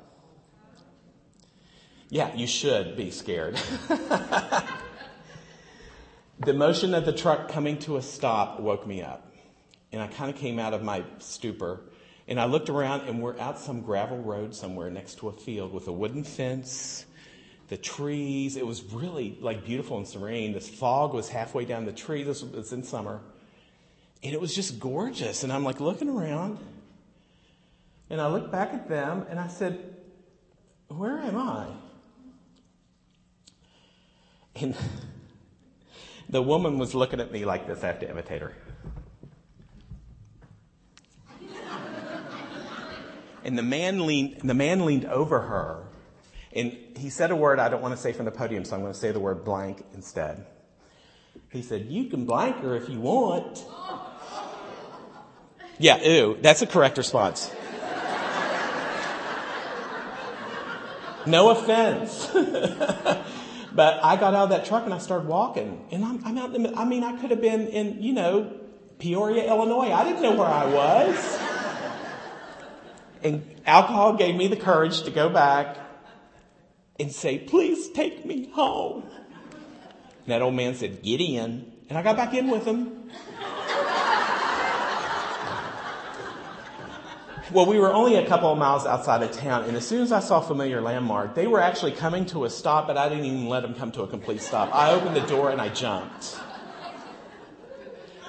Yeah, 2.09 2.35
you 2.35 2.47
should 2.47 2.97
be 2.97 3.11
scared. 3.11 3.55
the 6.41 6.55
motion 6.55 6.95
of 6.95 7.05
the 7.05 7.13
truck 7.13 7.49
coming 7.49 7.79
to 7.81 7.97
a 7.97 8.03
stop 8.03 8.61
woke 8.61 8.87
me 8.87 9.03
up. 9.03 9.33
And 9.93 10.03
I 10.03 10.09
kind 10.09 10.31
of 10.31 10.37
came 10.37 10.59
out 10.59 10.75
of 10.75 10.83
my 10.83 11.05
stupor. 11.19 11.81
And 12.27 12.41
I 12.41 12.47
looked 12.47 12.69
around 12.69 13.09
and 13.09 13.23
we're 13.23 13.39
out 13.39 13.59
some 13.59 13.83
gravel 13.83 14.19
road 14.19 14.55
somewhere 14.55 14.91
next 14.91 15.19
to 15.19 15.29
a 15.29 15.33
field 15.33 15.73
with 15.73 15.87
a 15.89 15.93
wooden 15.93 16.25
fence 16.25 17.05
the 17.71 17.77
trees. 17.77 18.57
It 18.57 18.67
was 18.67 18.83
really 18.93 19.39
like 19.41 19.65
beautiful 19.65 19.97
and 19.97 20.07
serene. 20.07 20.53
This 20.53 20.69
fog 20.69 21.15
was 21.15 21.29
halfway 21.29 21.65
down 21.65 21.87
the 21.87 21.93
tree. 21.93 22.25
This 22.25 22.43
was 22.43 22.73
in 22.73 22.83
summer. 22.83 23.21
And 24.23 24.35
it 24.35 24.41
was 24.41 24.55
just 24.55 24.79
gorgeous. 24.79 25.45
And 25.45 25.53
I'm 25.53 25.65
like 25.65 25.81
looking 25.81 26.09
around. 26.09 26.59
And 28.11 28.21
I 28.21 28.27
looked 28.27 28.53
back 28.53 28.75
at 28.75 28.89
them 28.89 29.25
and 29.31 29.39
I 29.39 29.47
said, 29.47 29.97
Where 30.89 31.19
am 31.19 31.37
I? 31.37 31.69
And 34.57 34.77
the 36.29 36.43
woman 36.43 36.79
was 36.79 36.95
looking 36.95 37.21
at 37.21 37.33
me 37.33 37.45
like 37.45 37.67
this. 37.67 37.83
I 37.83 37.87
have 37.87 38.01
to 38.01 38.11
imitate 38.11 38.43
her. 38.43 38.53
and 43.45 43.57
the 43.57 43.63
man 43.63 44.07
leaned, 44.07 44.41
the 44.43 44.55
man 44.55 44.85
leaned 44.85 45.05
over 45.07 45.41
her 45.41 45.85
and 46.53 46.77
he 46.97 47.11
said 47.11 47.31
a 47.31 47.37
word 47.37 47.59
I 47.59 47.69
don't 47.69 47.81
want 47.81 47.95
to 47.95 48.01
say 48.01 48.13
from 48.13 48.25
the 48.25 48.33
podium, 48.33 48.65
so 48.65 48.75
I'm 48.75 48.83
going 48.83 48.93
to 48.93 48.99
say 48.99 49.13
the 49.13 49.21
word 49.21 49.45
blank 49.45 49.85
instead. 49.95 50.47
He 51.51 51.63
said, 51.63 51.87
You 51.87 52.07
can 52.07 52.25
blank 52.25 52.57
her 52.59 52.77
if 52.77 52.89
you 52.89 53.01
want. 53.01 53.65
Yeah, 55.83 56.03
ew, 56.03 56.37
that's 56.43 56.61
a 56.61 56.67
correct 56.67 56.99
response. 56.99 57.51
No 61.27 61.51
offense. 61.51 62.29
but 63.73 64.05
I 64.05 64.17
got 64.17 64.35
out 64.35 64.45
of 64.45 64.51
that 64.51 64.65
truck 64.65 64.85
and 64.85 64.95
I 64.95 64.99
started 64.99 65.29
walking. 65.29 65.87
And 65.91 66.05
I'm, 66.05 66.25
I'm 66.25 66.39
out 66.39 66.55
in 66.55 66.63
the, 66.65 66.75
I 66.75 66.85
mean, 66.85 67.05
I 67.05 67.21
could 67.21 67.31
have 67.31 67.41
been 67.41 67.69
in, 67.69 68.03
you 68.03 68.13
know, 68.13 68.53
Peoria, 68.99 69.49
Illinois. 69.49 69.93
I 69.93 70.05
didn't 70.05 70.23
know 70.23 70.35
where 70.35 70.49
I 70.49 70.67
was. 70.67 71.39
And 73.23 73.61
alcohol 73.67 74.17
gave 74.17 74.35
me 74.35 74.49
the 74.49 74.57
courage 74.57 75.03
to 75.03 75.11
go 75.11 75.29
back 75.29 75.77
and 76.99 77.13
say, 77.13 77.39
please 77.39 77.91
take 77.91 78.25
me 78.25 78.51
home. 78.51 79.05
And 79.11 80.29
that 80.29 80.43
old 80.43 80.55
man 80.55 80.75
said, 80.75 81.03
get 81.03 81.21
in. 81.21 81.73
And 81.89 81.99
I 81.99 82.03
got 82.03 82.17
back 82.17 82.35
in 82.35 82.49
with 82.49 82.65
him. 82.65 83.11
Well, 87.53 87.67
we 87.67 87.79
were 87.79 87.93
only 87.93 88.17
a 88.17 88.27
couple 88.27 88.53
of 88.53 88.59
miles 88.59 88.87
outside 88.87 89.23
of 89.23 89.33
town, 89.33 89.65
and 89.65 89.77
as 89.77 89.87
soon 89.87 90.03
as 90.03 90.13
I 90.13 90.21
saw 90.21 90.41
a 90.41 90.43
familiar 90.43 90.81
landmark, 90.81 91.35
they 91.35 91.47
were 91.47 91.61
actually 91.61 91.93
coming 91.93 92.27
to 92.27 92.45
a 92.45 92.51
stop, 92.51 92.87
but 92.87 92.97
I 92.97 93.09
didn't 93.09 93.25
even 93.25 93.49
let 93.49 93.63
them 93.63 93.75
come 93.75 93.91
to 93.93 94.03
a 94.03 94.07
complete 94.07 94.41
stop. 94.41 94.75
I 94.75 94.93
opened 94.93 95.17
the 95.17 95.27
door 95.27 95.51
and 95.51 95.61
I 95.61 95.69
jumped. 95.69 96.39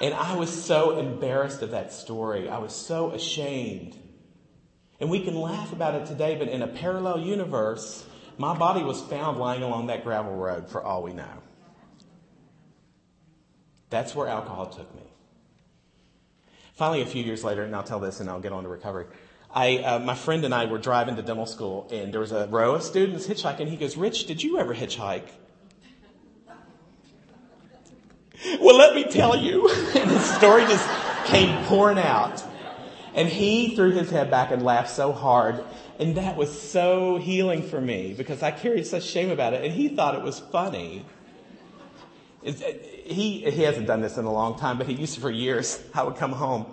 And 0.00 0.14
I 0.14 0.36
was 0.36 0.50
so 0.50 0.98
embarrassed 0.98 1.62
of 1.62 1.70
that 1.70 1.92
story. 1.92 2.48
I 2.48 2.58
was 2.58 2.74
so 2.74 3.12
ashamed. 3.12 3.96
And 4.98 5.10
we 5.10 5.22
can 5.22 5.36
laugh 5.36 5.72
about 5.72 5.94
it 5.94 6.06
today, 6.06 6.34
but 6.36 6.48
in 6.48 6.62
a 6.62 6.66
parallel 6.66 7.20
universe, 7.20 8.04
my 8.38 8.56
body 8.56 8.82
was 8.82 9.00
found 9.02 9.38
lying 9.38 9.62
along 9.62 9.86
that 9.86 10.02
gravel 10.02 10.34
road 10.34 10.68
for 10.68 10.82
all 10.82 11.02
we 11.02 11.12
know. 11.12 11.42
That's 13.90 14.14
where 14.14 14.26
alcohol 14.26 14.66
took 14.66 14.92
me. 14.96 15.02
Finally, 16.82 17.02
a 17.02 17.06
few 17.06 17.22
years 17.22 17.44
later, 17.44 17.62
and 17.62 17.76
I'll 17.76 17.84
tell 17.84 18.00
this 18.00 18.18
and 18.18 18.28
I'll 18.28 18.40
get 18.40 18.52
on 18.52 18.64
to 18.64 18.68
recovery. 18.68 19.06
I, 19.54 19.78
uh, 19.78 19.98
my 20.00 20.16
friend 20.16 20.44
and 20.44 20.52
I 20.52 20.64
were 20.64 20.78
driving 20.78 21.14
to 21.14 21.22
dental 21.22 21.46
school, 21.46 21.86
and 21.92 22.12
there 22.12 22.18
was 22.18 22.32
a 22.32 22.48
row 22.48 22.74
of 22.74 22.82
students 22.82 23.24
hitchhiking. 23.24 23.68
He 23.68 23.76
goes, 23.76 23.96
Rich, 23.96 24.26
did 24.26 24.42
you 24.42 24.58
ever 24.58 24.74
hitchhike? 24.74 25.28
well, 28.60 28.76
let 28.76 28.96
me 28.96 29.04
tell 29.04 29.36
you. 29.36 29.68
and 29.94 30.10
the 30.10 30.18
story 30.18 30.62
just 30.62 30.88
came 31.26 31.64
pouring 31.66 32.00
out. 32.00 32.42
And 33.14 33.28
he 33.28 33.76
threw 33.76 33.92
his 33.92 34.10
head 34.10 34.28
back 34.28 34.50
and 34.50 34.64
laughed 34.64 34.90
so 34.90 35.12
hard 35.12 35.64
and 36.00 36.16
that 36.16 36.36
was 36.36 36.50
so 36.60 37.16
healing 37.16 37.62
for 37.62 37.80
me 37.80 38.12
because 38.12 38.42
I 38.42 38.50
carried 38.50 38.88
such 38.88 39.04
shame 39.04 39.30
about 39.30 39.52
it. 39.52 39.64
And 39.64 39.72
he 39.72 39.88
thought 39.88 40.16
it 40.16 40.22
was 40.22 40.40
funny 40.40 41.04
he, 42.44 43.50
he 43.50 43.62
hasn't 43.62 43.86
done 43.86 44.00
this 44.00 44.16
in 44.16 44.24
a 44.24 44.32
long 44.32 44.58
time, 44.58 44.78
but 44.78 44.86
he 44.86 44.94
used 44.94 45.14
to 45.14 45.20
for 45.20 45.30
years. 45.30 45.82
I 45.94 46.02
would 46.02 46.16
come 46.16 46.32
home 46.32 46.66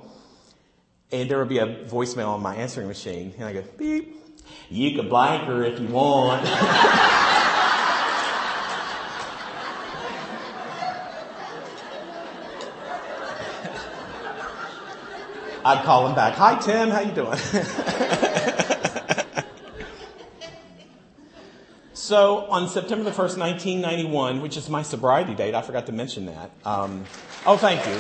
and 1.12 1.30
there 1.30 1.40
would 1.40 1.50
be 1.50 1.60
a 1.60 1.86
voicemail 1.86 2.30
on 2.30 2.42
my 2.42 2.56
answering 2.56 2.88
machine 2.88 3.34
and 3.38 3.46
I 3.46 3.54
go, 3.54 3.64
beep, 3.78 4.16
you 4.70 4.96
can 4.96 5.10
blank 5.10 5.44
her 5.44 5.64
if 5.64 5.80
you 5.80 5.88
want. 5.88 6.46
I'd 15.66 15.84
call 15.84 16.08
him 16.08 16.16
back, 16.16 16.36
hi 16.36 16.58
Tim, 16.60 16.90
how 16.90 17.02
you 17.02 17.12
doing? 17.12 17.38
so 22.10 22.48
on 22.50 22.68
September 22.68 23.04
the 23.04 23.12
1st, 23.12 23.38
1991, 23.38 24.42
which 24.42 24.58
is 24.58 24.68
my 24.68 24.82
sobriety 24.82 25.36
date, 25.36 25.54
I 25.54 25.62
forgot 25.62 25.86
to 25.86 25.92
mention 25.92 26.26
that. 26.26 26.50
Um, 26.66 27.06
oh, 27.46 27.56
thank 27.56 27.86
you. 27.86 27.94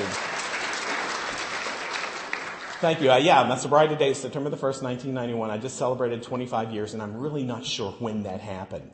Thank 2.82 3.02
you. 3.02 3.12
Uh, 3.12 3.18
yeah, 3.18 3.44
my 3.48 3.56
sobriety 3.56 3.96
date 3.96 4.10
is 4.10 4.18
September 4.18 4.50
the 4.50 4.58
1st, 4.58 4.82
1991. 4.82 5.52
I 5.52 5.60
just 5.60 5.78
celebrated 5.78 6.24
25 6.24 6.72
years, 6.72 6.96
and 6.96 7.04
I'm 7.04 7.18
really 7.18 7.44
not 7.44 7.64
sure 7.64 7.92
when 8.00 8.24
that 8.24 8.42
happened. 8.42 8.94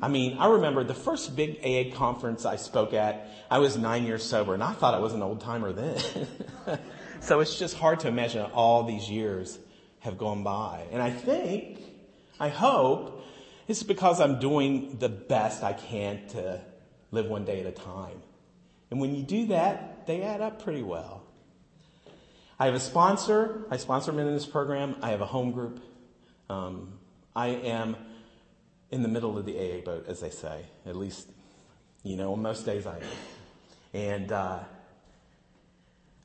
I 0.00 0.06
mean, 0.06 0.38
I 0.38 0.46
remember 0.46 0.84
the 0.84 0.94
first 0.94 1.34
big 1.34 1.58
AA 1.64 1.92
conference 1.96 2.46
I 2.46 2.54
spoke 2.54 2.94
at, 2.94 3.26
I 3.50 3.58
was 3.58 3.76
nine 3.76 4.06
years 4.06 4.22
sober, 4.22 4.54
and 4.54 4.62
I 4.62 4.74
thought 4.74 4.94
I 4.94 5.00
was 5.00 5.12
an 5.12 5.22
old 5.22 5.40
timer 5.40 5.72
then. 5.72 5.98
so 7.20 7.40
it's 7.40 7.58
just 7.58 7.76
hard 7.76 7.98
to 8.00 8.08
imagine 8.08 8.42
all 8.52 8.84
these 8.84 9.10
years 9.10 9.58
have 9.98 10.18
gone 10.18 10.44
by. 10.44 10.84
And 10.92 11.02
I 11.02 11.10
think, 11.10 11.80
I 12.38 12.48
hope, 12.48 13.19
it's 13.70 13.84
because 13.84 14.20
I'm 14.20 14.40
doing 14.40 14.96
the 14.98 15.08
best 15.08 15.62
I 15.62 15.74
can 15.74 16.26
to 16.30 16.60
live 17.12 17.26
one 17.26 17.44
day 17.44 17.60
at 17.60 17.66
a 17.66 17.70
time. 17.70 18.20
And 18.90 19.00
when 19.00 19.14
you 19.14 19.22
do 19.22 19.46
that, 19.46 20.08
they 20.08 20.22
add 20.22 20.40
up 20.40 20.60
pretty 20.64 20.82
well. 20.82 21.22
I 22.58 22.66
have 22.66 22.74
a 22.74 22.80
sponsor. 22.80 23.64
I 23.70 23.76
sponsor 23.76 24.12
men 24.12 24.26
in 24.26 24.34
this 24.34 24.44
program. 24.44 24.96
I 25.02 25.10
have 25.10 25.20
a 25.20 25.26
home 25.26 25.52
group. 25.52 25.80
Um, 26.48 26.94
I 27.36 27.46
am 27.46 27.94
in 28.90 29.02
the 29.02 29.08
middle 29.08 29.38
of 29.38 29.46
the 29.46 29.56
AA 29.56 29.82
boat, 29.84 30.06
as 30.08 30.18
they 30.18 30.30
say. 30.30 30.64
At 30.84 30.96
least, 30.96 31.28
you 32.02 32.16
know, 32.16 32.34
most 32.34 32.66
days 32.66 32.88
I 32.88 32.96
am. 32.96 33.02
And 33.94 34.32
uh, 34.32 34.58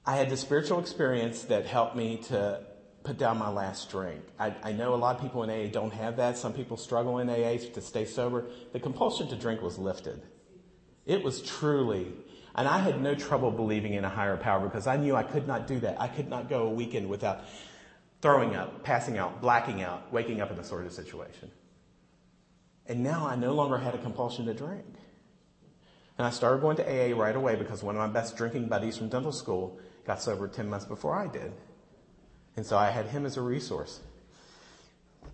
I 0.04 0.16
had 0.16 0.32
the 0.32 0.38
spiritual 0.38 0.80
experience 0.80 1.44
that 1.44 1.68
helped 1.68 1.96
me 1.96 2.18
to 2.30 2.64
put 3.06 3.18
down 3.18 3.38
my 3.38 3.50
last 3.50 3.90
drink. 3.90 4.22
I, 4.40 4.54
I, 4.64 4.72
know 4.74 4.94
a 4.94 4.98
lot 4.98 5.16
of 5.16 5.22
people 5.22 5.44
in 5.44 5.50
AA 5.50 5.72
don't 5.72 5.94
have 5.94 6.18
that. 6.18 6.38
Some 6.38 6.54
people 6.54 6.76
struggle 6.76 7.20
in 7.20 7.30
AA 7.30 7.58
to 7.74 7.82
stay 7.82 8.06
sober. 8.06 8.46
The 8.74 8.80
compulsion 8.80 9.28
to 9.30 9.36
drink 9.36 9.62
was 9.62 9.78
lifted. 9.78 10.22
It 11.06 11.24
was 11.24 11.42
truly 11.42 12.12
and 12.56 12.70
I 12.70 12.80
had 12.80 13.02
no 13.02 13.14
trouble 13.16 13.52
believing 13.52 13.94
in 13.94 14.06
a 14.06 14.10
higher 14.10 14.38
power 14.38 14.62
because 14.62 14.88
I 14.88 14.96
knew 14.96 15.16
I 15.16 15.24
could 15.24 15.46
not 15.46 15.68
do 15.68 15.80
that. 15.82 16.00
I 16.00 16.08
could 16.08 16.30
not 16.30 16.50
go 16.50 16.68
a 16.68 16.70
weekend 16.70 17.10
without 17.10 17.44
throwing 18.22 18.56
up, 18.56 18.84
passing 18.84 19.18
out, 19.18 19.42
blacking 19.42 19.82
out, 19.82 20.12
waking 20.14 20.40
up 20.40 20.52
in 20.52 20.58
a 20.58 20.64
sort 20.64 20.86
of 20.86 20.94
situation. 20.94 21.52
And 22.88 23.04
now 23.04 23.28
I 23.28 23.36
no 23.36 23.54
longer 23.54 23.78
had 23.78 23.94
a 23.94 23.98
compulsion 23.98 24.46
to 24.46 24.54
drink. 24.54 24.86
And 26.18 26.26
I 26.26 26.30
started 26.30 26.62
going 26.62 26.78
to 26.78 26.84
AA 26.86 27.14
right 27.14 27.36
away 27.36 27.58
because 27.58 27.84
one 27.84 27.98
of 27.98 28.00
my 28.00 28.08
best 28.08 28.38
drinking 28.38 28.70
buddies 28.70 28.98
from 28.98 29.10
dental 29.10 29.34
school 29.34 29.78
got 30.06 30.22
sober 30.22 30.48
10 30.48 30.70
months 30.70 30.86
before 30.86 31.14
I 31.14 31.28
did. 31.28 31.52
And 32.58 32.66
so 32.66 32.78
I 32.78 32.90
had 32.90 33.08
him 33.08 33.26
as 33.26 33.38
a 33.38 33.42
resource. 33.42 34.00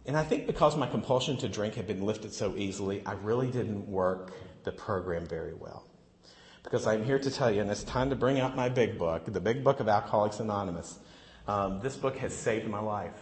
And 0.06 0.18
I 0.18 0.24
think 0.24 0.48
because 0.48 0.76
my 0.76 0.88
compulsion 0.88 1.38
to 1.38 1.50
drink 1.50 1.76
had 1.76 1.86
been 1.86 2.04
lifted 2.04 2.34
so 2.34 2.56
easily, 2.56 3.04
I 3.06 3.14
really 3.14 3.52
didn't 3.52 3.88
work 3.88 4.32
the 4.64 4.72
program 4.72 5.26
very 5.26 5.54
well 5.54 5.86
because 6.64 6.88
I'm 6.88 7.04
here 7.04 7.20
to 7.20 7.32
tell 7.32 7.52
you, 7.52 7.62
and 7.62 7.70
it's 7.70 7.84
time 7.84 8.10
to 8.10 8.16
bring 8.16 8.40
out 8.40 8.56
my 8.56 8.70
big 8.70 8.98
book, 8.98 9.26
the 9.26 9.42
big 9.42 9.64
book 9.64 9.80
of 9.80 9.88
Alcoholics 9.88 10.40
Anonymous. 10.40 11.00
Um, 11.48 11.80
this 11.82 11.96
book 11.96 12.18
has 12.18 12.34
saved 12.34 12.68
my 12.68 12.80
life. 12.80 13.14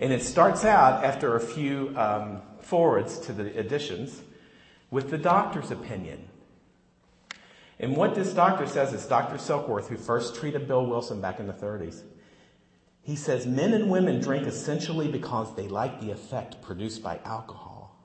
And 0.00 0.12
it 0.12 0.22
starts 0.22 0.64
out 0.64 1.04
after 1.04 1.36
a 1.36 1.40
few 1.40 1.94
um, 1.96 2.42
forwards 2.60 3.18
to 3.20 3.32
the 3.32 3.58
editions 3.58 4.20
with 4.90 5.10
the 5.10 5.18
doctor's 5.18 5.70
opinion. 5.70 6.28
And 7.78 7.96
what 7.96 8.14
this 8.14 8.32
doctor 8.32 8.66
says 8.66 8.92
is 8.92 9.06
Dr. 9.06 9.36
Silkworth, 9.36 9.86
who 9.86 9.96
first 9.96 10.36
treated 10.36 10.68
Bill 10.68 10.86
Wilson 10.86 11.20
back 11.20 11.40
in 11.40 11.46
the 11.46 11.52
30s. 11.52 12.02
He 13.02 13.16
says 13.16 13.46
men 13.46 13.74
and 13.74 13.90
women 13.90 14.20
drink 14.20 14.46
essentially 14.46 15.10
because 15.10 15.54
they 15.54 15.66
like 15.66 16.00
the 16.00 16.12
effect 16.12 16.62
produced 16.62 17.02
by 17.02 17.18
alcohol. 17.24 17.96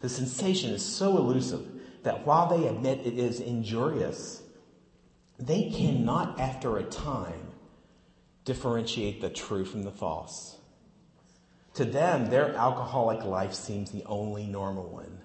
The 0.00 0.08
sensation 0.08 0.72
is 0.72 0.84
so 0.84 1.16
elusive 1.16 1.64
that 2.02 2.26
while 2.26 2.48
they 2.48 2.66
admit 2.66 3.06
it 3.06 3.16
is 3.16 3.38
injurious, 3.38 4.42
they 5.38 5.70
cannot, 5.70 6.38
after 6.40 6.76
a 6.76 6.82
time, 6.82 7.52
differentiate 8.44 9.20
the 9.20 9.30
true 9.30 9.64
from 9.64 9.84
the 9.84 9.92
false. 9.92 10.58
To 11.74 11.84
them, 11.84 12.28
their 12.28 12.54
alcoholic 12.54 13.24
life 13.24 13.54
seems 13.54 13.92
the 13.92 14.04
only 14.04 14.46
normal 14.46 14.88
one. 14.88 15.21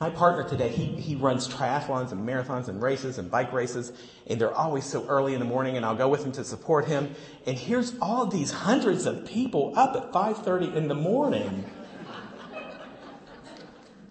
My 0.00 0.10
partner 0.10 0.48
today, 0.48 0.68
he, 0.68 0.84
he 0.84 1.16
runs 1.16 1.48
triathlons 1.48 2.12
and 2.12 2.26
marathons 2.26 2.68
and 2.68 2.80
races 2.80 3.18
and 3.18 3.28
bike 3.28 3.52
races, 3.52 3.92
and 4.28 4.40
they're 4.40 4.54
always 4.54 4.84
so 4.84 5.04
early 5.08 5.34
in 5.34 5.40
the 5.40 5.44
morning, 5.44 5.76
and 5.76 5.84
I'll 5.84 5.96
go 5.96 6.08
with 6.08 6.24
him 6.24 6.30
to 6.32 6.44
support 6.44 6.86
him. 6.86 7.16
And 7.46 7.58
here's 7.58 7.98
all 8.00 8.26
these 8.26 8.52
hundreds 8.52 9.06
of 9.06 9.26
people 9.26 9.72
up 9.76 9.96
at 9.96 10.12
5.30 10.12 10.76
in 10.76 10.86
the 10.86 10.94
morning 10.94 11.64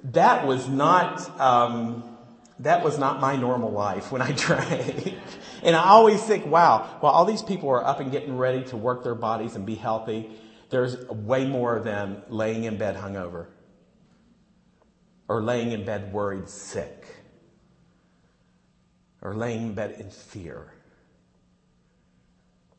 that 0.03 0.45
was 0.45 0.67
not 0.67 1.39
um, 1.39 2.17
that 2.59 2.83
was 2.83 2.97
not 2.97 3.19
my 3.19 3.35
normal 3.35 3.71
life 3.71 4.11
when 4.11 4.21
I 4.21 4.31
drank. 4.35 5.15
and 5.63 5.75
I 5.75 5.89
always 5.89 6.23
think, 6.23 6.45
wow, 6.45 6.97
while 7.01 7.13
all 7.13 7.25
these 7.25 7.41
people 7.41 7.69
are 7.69 7.85
up 7.85 7.99
and 7.99 8.11
getting 8.11 8.37
ready 8.37 8.63
to 8.65 8.77
work 8.77 9.03
their 9.03 9.15
bodies 9.15 9.55
and 9.55 9.65
be 9.65 9.75
healthy, 9.75 10.31
there's 10.69 11.07
way 11.09 11.45
more 11.45 11.75
of 11.75 11.83
them 11.83 12.23
laying 12.29 12.63
in 12.63 12.77
bed 12.77 12.95
hungover 12.95 13.47
or 15.27 15.41
laying 15.41 15.71
in 15.71 15.85
bed 15.85 16.11
worried 16.13 16.47
sick 16.49 17.05
or 19.21 19.35
laying 19.35 19.67
in 19.67 19.73
bed 19.73 19.95
in 19.99 20.09
fear. 20.09 20.71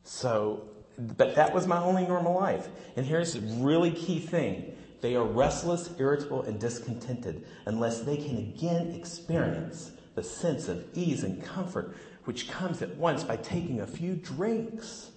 So, 0.03 0.67
but 0.97 1.35
that 1.35 1.53
was 1.53 1.67
my 1.67 1.81
only 1.81 2.07
normal 2.07 2.35
life. 2.35 2.67
And 2.95 3.05
here's 3.05 3.35
a 3.35 3.41
really 3.41 3.91
key 3.91 4.19
thing. 4.19 4.75
They 5.01 5.15
are 5.15 5.23
restless, 5.23 5.91
irritable, 5.97 6.41
and 6.43 6.59
discontented 6.59 7.45
unless 7.65 8.01
they 8.01 8.17
can 8.17 8.37
again 8.37 8.91
experience 8.91 9.91
the 10.15 10.23
sense 10.23 10.67
of 10.67 10.85
ease 10.93 11.23
and 11.23 11.43
comfort 11.43 11.95
which 12.25 12.49
comes 12.49 12.81
at 12.81 12.95
once 12.95 13.23
by 13.23 13.37
taking 13.37 13.81
a 13.81 13.87
few 13.87 14.15
drinks. 14.15 15.11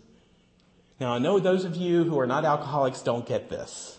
Now, 1.01 1.15
I 1.15 1.19
know 1.19 1.39
those 1.39 1.65
of 1.65 1.77
you 1.77 2.05
who 2.05 2.19
are 2.19 2.27
not 2.27 2.45
alcoholics 2.45 3.03
don't 3.03 3.27
get 3.27 3.49
this. 3.51 3.99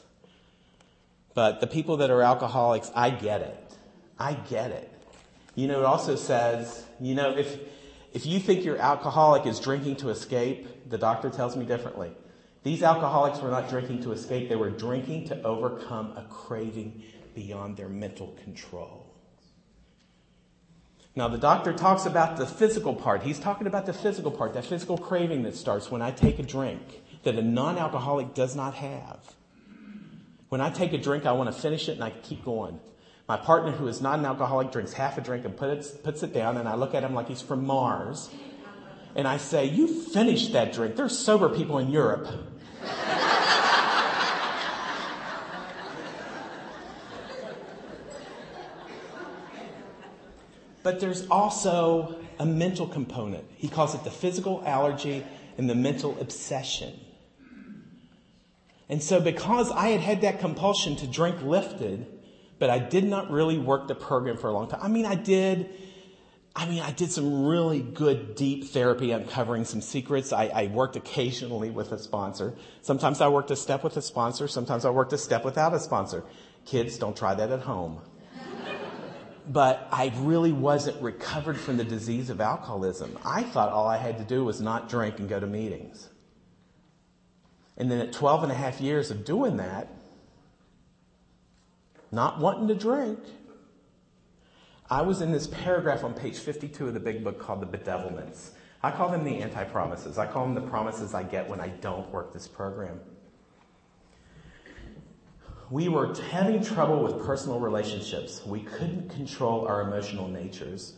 But 1.34 1.62
the 1.62 1.68
people 1.68 1.98
that 1.98 2.10
are 2.10 2.22
alcoholics, 2.22 2.92
I 2.96 3.10
get 3.10 3.42
it. 3.42 3.76
I 4.20 4.34
get 4.34 4.72
it. 4.72 4.90
You 5.56 5.68
know, 5.68 5.80
it 5.80 5.86
also 5.86 6.16
says, 6.16 6.86
you 7.00 7.16
know, 7.16 7.36
if, 7.36 7.60
if 8.14 8.26
you 8.26 8.40
think 8.40 8.64
your 8.64 8.78
alcoholic 8.78 9.46
is 9.46 9.60
drinking 9.60 9.98
to 9.98 10.10
escape, 10.10 10.90
the 10.90 10.98
doctor 10.98 11.30
tells 11.30 11.56
me 11.56 11.66
differently. 11.66 12.12
These 12.64 12.82
alcoholics 12.82 13.40
were 13.40 13.50
not 13.50 13.70
drinking 13.70 14.04
to 14.04 14.12
escape, 14.14 14.48
they 14.50 14.56
were 14.56 14.70
drinking 14.70 15.28
to 15.28 15.44
overcome 15.44 16.14
a 16.16 16.24
craving 16.30 17.04
beyond 17.36 17.78
their 17.78 17.90
mental 17.90 18.38
control. 18.44 19.14
Now, 21.16 21.28
the 21.28 21.38
doctor 21.38 21.74
talks 21.74 22.06
about 22.06 22.38
the 22.38 22.46
physical 22.46 22.96
part. 22.96 23.22
He's 23.22 23.40
talking 23.40 23.68
about 23.68 23.86
the 23.86 23.94
physical 23.94 24.32
part, 24.32 24.54
that 24.54 24.66
physical 24.66 24.98
craving 24.98 25.44
that 25.44 25.56
starts 25.56 25.92
when 25.92 26.02
I 26.02 26.12
take 26.12 26.40
a 26.40 26.44
drink 26.44 27.04
that 27.24 27.36
a 27.36 27.42
non 27.42 27.78
alcoholic 27.78 28.34
does 28.34 28.56
not 28.56 28.76
have. 28.76 29.36
When 30.54 30.62
I 30.62 30.70
take 30.70 30.94
a 30.94 31.00
drink, 31.00 31.26
I 31.26 31.32
want 31.32 31.52
to 31.52 31.60
finish 31.60 31.90
it 31.90 31.94
and 31.94 32.04
I 32.04 32.12
keep 32.12 32.46
going. 32.46 32.80
My 33.28 33.38
partner, 33.38 33.72
who 33.72 33.88
is 33.88 34.02
not 34.02 34.20
an 34.20 34.26
alcoholic, 34.26 34.72
drinks 34.72 34.94
half 34.94 35.18
a 35.18 35.22
drink 35.22 35.46
and 35.46 35.58
put 35.58 35.72
it, 35.72 36.04
puts 36.04 36.22
it 36.22 36.32
down, 36.32 36.58
and 36.58 36.70
I 36.70 36.76
look 36.76 36.94
at 36.94 37.04
him 37.04 37.16
like 37.16 37.28
he's 37.28 37.42
from 37.42 37.66
Mars. 37.66 38.30
And 39.16 39.28
I 39.28 39.38
say, 39.38 39.66
You 39.66 39.88
finished 39.88 40.54
that 40.54 40.72
drink. 40.72 40.96
There's 40.96 41.18
sober 41.18 41.50
people 41.50 41.80
in 41.80 41.90
Europe 41.90 42.28
but 50.84 51.00
there's 51.00 51.26
also 51.30 52.22
a 52.38 52.46
mental 52.46 52.86
component. 52.86 53.46
He 53.56 53.70
calls 53.70 53.96
it 53.96 54.04
the 54.04 54.12
physical 54.12 54.62
allergy 54.68 55.26
and 55.58 55.68
the 55.68 55.74
mental 55.74 56.16
obsession. 56.22 56.94
And 58.94 59.02
so, 59.02 59.20
because 59.20 59.72
I 59.72 59.88
had 59.88 60.02
had 60.02 60.22
that 60.22 60.40
compulsion 60.40 60.96
to 60.98 61.08
drink 61.08 61.42
lifted, 61.42 62.06
but 62.60 62.70
I 62.70 62.78
did 62.78 63.04
not 63.04 63.32
really 63.32 63.58
work 63.58 63.88
the 63.88 63.96
program 63.96 64.38
for 64.38 64.50
a 64.50 64.54
long 64.54 64.68
time. 64.68 64.82
I 64.84 64.88
mean, 64.88 65.08
I 65.08 65.16
did 65.16 65.74
I 66.56 66.68
mean, 66.68 66.84
I 66.84 66.92
did 66.92 67.12
some 67.12 67.44
really 67.44 67.82
good 67.82 68.36
deep 68.36 68.66
therapy 68.66 69.10
uncovering 69.10 69.66
some 69.66 69.82
secrets. 69.82 70.32
I, 70.32 70.46
I, 70.46 70.68
worked 70.68 70.96
occasionally 70.96 71.72
with 71.72 71.92
a 71.92 71.98
sponsor. 71.98 72.54
Sometimes 72.84 73.20
I 73.20 73.30
worked 73.30 73.50
a 73.50 73.56
step 73.56 73.84
with 73.84 73.98
a 73.98 74.02
sponsor. 74.04 74.48
Sometimes 74.48 74.86
I 74.86 74.92
worked 74.92 75.12
a 75.12 75.18
step 75.18 75.44
without 75.44 75.74
a 75.74 75.80
sponsor. 75.80 76.24
Kids, 76.64 77.00
don't 77.00 77.18
try 77.18 77.34
that 77.34 77.50
at 77.50 77.62
home. 77.62 78.00
but 79.50 79.88
I 79.92 80.14
really 80.18 80.52
wasn't 80.52 81.02
recovered 81.02 81.58
from 81.58 81.78
the 81.78 81.84
disease 81.84 82.30
of 82.30 82.40
alcoholism. 82.40 83.18
I 83.26 83.42
thought 83.42 83.72
all 83.72 83.88
I 83.88 83.98
had 83.98 84.20
to 84.20 84.24
do 84.24 84.46
was 84.46 84.62
not 84.62 84.88
drink 84.88 85.18
and 85.18 85.28
go 85.28 85.40
to 85.40 85.48
meetings. 85.48 86.10
And 87.78 87.90
then 87.90 88.00
at 88.00 88.14
12 88.14 88.44
and 88.44 88.52
a 88.52 88.56
half 88.56 88.80
years 88.80 89.12
of 89.12 89.26
doing 89.26 89.58
that, 89.58 89.88
not 92.12 92.40
wanting 92.40 92.68
to 92.68 92.76
drink, 92.76 93.20
I 94.90 95.02
was 95.02 95.22
in 95.22 95.32
this 95.32 95.48
paragraph 95.48 96.04
on 96.04 96.14
page 96.14 96.38
52 96.38 96.90
of 96.90 96.94
the 96.94 97.00
big 97.00 97.24
book 97.24 97.40
called 97.40 97.62
The 97.62 97.78
Bedevilments. 97.78 98.52
I 98.84 98.92
call 98.92 99.10
them 99.10 99.24
the 99.24 99.42
anti 99.42 99.64
promises. 99.64 100.18
I 100.18 100.28
call 100.28 100.46
them 100.46 100.54
the 100.54 100.70
promises 100.70 101.14
I 101.14 101.24
get 101.24 101.50
when 101.50 101.60
I 101.60 101.70
don't 101.70 102.10
work 102.12 102.34
this 102.34 102.48
program. 102.48 103.00
We 105.72 105.88
were 105.88 106.14
having 106.30 106.64
trouble 106.64 107.02
with 107.02 107.26
personal 107.26 107.60
relationships. 107.60 108.46
We 108.46 108.60
couldn't 108.60 109.10
control 109.10 109.66
our 109.66 109.82
emotional 109.82 110.28
natures. 110.28 110.98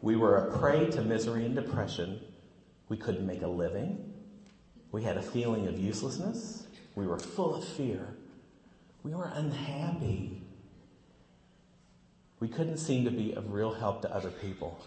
We 0.00 0.16
were 0.16 0.36
a 0.36 0.58
prey 0.58 0.86
to 0.90 1.02
misery 1.02 1.44
and 1.44 1.54
depression. 1.54 2.20
We 2.88 2.96
couldn't 2.96 3.26
make 3.26 3.42
a 3.42 3.48
living. 3.48 4.07
We 4.90 5.02
had 5.02 5.16
a 5.16 5.22
feeling 5.22 5.66
of 5.66 5.78
uselessness. 5.78 6.66
We 6.94 7.06
were 7.06 7.18
full 7.18 7.54
of 7.54 7.64
fear. 7.64 8.14
We 9.02 9.14
were 9.14 9.30
unhappy. 9.32 10.42
We 12.40 12.48
couldn't 12.48 12.78
seem 12.78 13.04
to 13.04 13.10
be 13.10 13.32
of 13.32 13.52
real 13.52 13.72
help 13.72 14.02
to 14.02 14.14
other 14.14 14.30
people. 14.30 14.80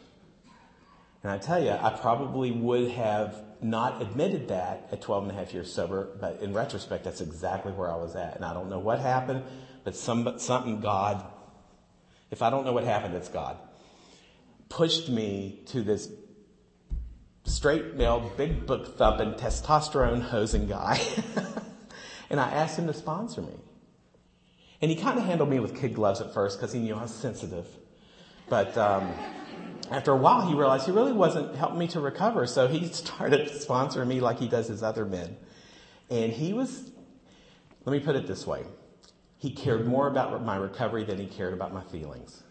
And 1.23 1.31
I 1.31 1.37
tell 1.37 1.63
you, 1.63 1.71
I 1.71 1.91
probably 2.01 2.51
would 2.51 2.91
have 2.91 3.41
not 3.61 4.01
admitted 4.01 4.47
that 4.47 4.89
at 4.91 5.01
12 5.01 5.23
and 5.23 5.31
a 5.31 5.35
half 5.35 5.53
years 5.53 5.71
sober, 5.71 6.09
but 6.19 6.41
in 6.41 6.53
retrospect, 6.53 7.03
that's 7.03 7.21
exactly 7.21 7.71
where 7.71 7.91
I 7.91 7.95
was 7.95 8.15
at. 8.15 8.35
And 8.35 8.43
I 8.43 8.53
don't 8.53 8.69
know 8.69 8.79
what 8.79 8.99
happened, 8.99 9.43
but 9.83 9.95
some, 9.95 10.39
something 10.39 10.79
God, 10.79 11.23
if 12.31 12.41
I 12.41 12.49
don't 12.49 12.65
know 12.65 12.73
what 12.73 12.85
happened, 12.85 13.13
it's 13.13 13.29
God, 13.29 13.57
pushed 14.67 15.09
me 15.09 15.59
to 15.67 15.83
this 15.83 16.09
straight 17.43 17.95
male, 17.95 18.31
big 18.37 18.65
book 18.65 18.97
thumping, 18.97 19.33
testosterone 19.33 20.21
hosing 20.21 20.67
guy. 20.67 21.01
and 22.29 22.39
I 22.39 22.49
asked 22.49 22.77
him 22.77 22.87
to 22.87 22.93
sponsor 22.93 23.41
me. 23.41 23.53
And 24.81 24.89
he 24.89 24.97
kind 24.97 25.17
of 25.17 25.25
handled 25.25 25.49
me 25.49 25.59
with 25.59 25.79
kid 25.79 25.93
gloves 25.93 26.21
at 26.21 26.33
first 26.33 26.59
because 26.59 26.73
he 26.73 26.79
knew 26.79 26.95
I 26.95 27.03
was 27.03 27.13
sensitive. 27.13 27.67
But, 28.49 28.77
um, 28.77 29.13
after 29.91 30.11
a 30.11 30.15
while, 30.15 30.47
he 30.47 30.55
realized 30.55 30.85
he 30.85 30.91
really 30.91 31.11
wasn't 31.11 31.53
helping 31.55 31.77
me 31.77 31.87
to 31.89 31.99
recover. 31.99 32.47
So 32.47 32.67
he 32.67 32.87
started 32.93 33.49
sponsoring 33.49 34.07
me 34.07 34.21
like 34.21 34.39
he 34.39 34.47
does 34.47 34.67
his 34.67 34.81
other 34.81 35.05
men. 35.05 35.37
And 36.09 36.31
he 36.31 36.53
was, 36.53 36.89
let 37.85 37.91
me 37.91 37.99
put 37.99 38.15
it 38.15 38.25
this 38.25 38.47
way. 38.47 38.63
He 39.37 39.51
cared 39.51 39.85
more 39.87 40.07
about 40.07 40.43
my 40.45 40.55
recovery 40.55 41.03
than 41.03 41.17
he 41.17 41.27
cared 41.27 41.53
about 41.53 41.73
my 41.73 41.83
feelings. 41.83 42.43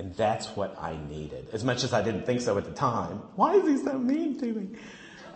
And 0.00 0.14
that's 0.14 0.46
what 0.56 0.80
I 0.80 0.96
needed. 1.10 1.48
As 1.52 1.62
much 1.62 1.84
as 1.84 1.92
I 1.92 2.00
didn't 2.00 2.24
think 2.24 2.40
so 2.40 2.56
at 2.56 2.64
the 2.64 2.72
time. 2.72 3.18
Why 3.36 3.56
is 3.56 3.68
he 3.68 3.84
so 3.84 3.98
mean 3.98 4.40
to 4.40 4.46
me? 4.46 4.78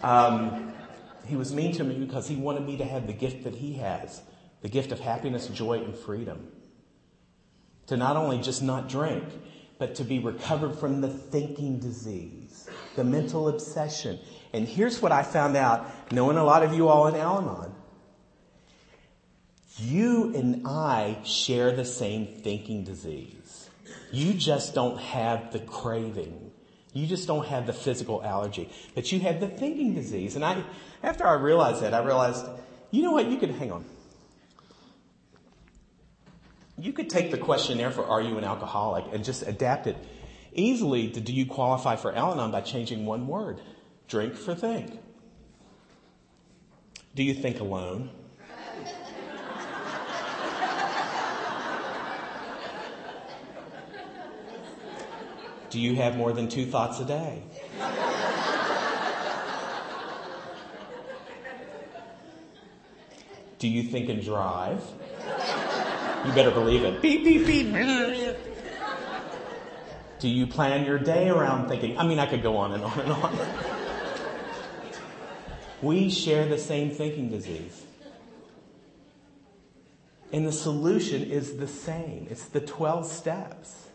Um, 0.03 0.72
he 1.27 1.37
was 1.37 1.53
mean 1.53 1.74
to 1.74 1.85
me 1.85 1.98
because 1.98 2.27
he 2.27 2.37
wanted 2.37 2.64
me 2.64 2.79
to 2.79 2.85
have 2.87 3.07
the 3.07 3.12
gift 3.12 3.44
that 3.44 3.55
he 3.55 3.74
has. 3.74 4.22
The 4.62 4.70
gift 4.70 4.90
of 4.90 5.00
happiness, 5.00 5.48
joy, 5.48 5.85
and 5.85 5.94
freedom. 5.94 6.48
To 7.88 7.98
not 7.98 8.16
only 8.16 8.40
just 8.40 8.62
not 8.62 8.88
drink, 8.88 9.24
but 9.79 9.96
to 9.96 10.03
be 10.03 10.18
recovered 10.18 10.79
from 10.79 11.03
the 11.03 11.11
thinking 11.11 11.79
disease, 11.79 12.66
the 12.96 13.05
mental 13.05 13.48
obsession. 13.48 14.18
And 14.55 14.66
here's 14.66 15.03
what 15.03 15.12
I 15.12 15.24
found 15.24 15.59
out, 15.59 16.11
knowing 16.11 16.38
a 16.38 16.44
lot 16.44 16.62
of 16.62 16.72
you 16.72 16.88
all 16.88 17.07
in 17.09 17.16
Al 17.16 17.42
Anon. 17.42 17.74
You 19.77 20.35
and 20.35 20.66
I 20.66 21.18
share 21.22 21.77
the 21.77 21.85
same 21.85 22.27
thinking 22.27 22.83
disease. 22.85 23.43
You 24.14 24.33
just 24.35 24.74
don't 24.74 24.98
have 24.98 25.53
the 25.53 25.59
craving. 25.59 26.53
You 26.92 27.07
just 27.07 27.27
don't 27.27 27.46
have 27.46 27.66
the 27.66 27.72
physical 27.72 28.22
allergy, 28.22 28.70
but 28.94 29.11
you 29.11 29.18
have 29.20 29.40
the 29.40 29.48
thinking 29.48 29.94
disease. 29.94 30.37
And 30.37 30.44
I, 30.44 30.62
after 31.03 31.27
I 31.27 31.35
realized 31.35 31.83
that, 31.83 31.92
I 31.92 32.05
realized, 32.05 32.46
you 32.92 33.03
know 33.03 33.11
what? 33.11 33.27
You 33.27 33.38
could 33.38 33.50
hang 33.50 33.72
on. 33.72 33.85
You 36.79 36.92
could 36.92 37.11
take 37.11 37.33
the 37.33 37.38
questionnaire 37.38 37.90
for 37.90 38.05
Are 38.05 38.20
You 38.20 38.38
an 38.38 38.44
Alcoholic 38.44 39.07
and 39.12 39.24
just 39.24 39.42
adapt 39.42 39.88
it 39.88 39.96
easily 40.53 41.11
to 41.11 41.20
Do 41.20 41.33
you 41.33 41.46
qualify 41.46 41.96
for 41.96 42.14
Al 42.14 42.35
Anon 42.35 42.53
by 42.53 42.61
changing 42.61 43.07
one 43.07 43.27
word 43.27 43.61
drink 44.07 44.37
for 44.37 44.55
think. 44.55 45.00
Do 47.14 47.22
you 47.22 47.35
think 47.35 47.59
alone? 47.59 48.11
Do 55.74 55.80
you 55.80 55.96
have 55.96 56.16
more 56.16 56.32
than 56.32 56.46
two 56.46 56.66
thoughts 56.66 57.00
a 57.00 57.04
day? 57.04 57.42
Do 63.58 63.66
you 63.66 63.82
think 63.82 64.08
and 64.08 64.22
drive? 64.22 64.80
You 66.24 66.32
better 66.32 66.52
believe 66.52 66.84
it. 66.84 67.02
Beep, 67.02 67.24
beep, 67.24 67.44
beep. 67.44 68.37
Do 70.20 70.28
you 70.28 70.46
plan 70.46 70.87
your 70.87 71.00
day 71.00 71.28
around 71.28 71.68
thinking? 71.68 71.98
I 71.98 72.06
mean, 72.06 72.20
I 72.20 72.26
could 72.26 72.44
go 72.44 72.56
on 72.56 72.70
and 72.74 72.84
on 72.84 73.00
and 73.00 73.10
on. 73.10 73.37
we 75.82 76.08
share 76.08 76.46
the 76.46 76.58
same 76.58 76.92
thinking 76.92 77.30
disease. 77.30 77.84
And 80.32 80.46
the 80.46 80.52
solution 80.52 81.24
is 81.24 81.56
the 81.56 81.66
same. 81.66 82.28
It's 82.30 82.44
the 82.44 82.60
12 82.60 83.06
steps. 83.06 83.88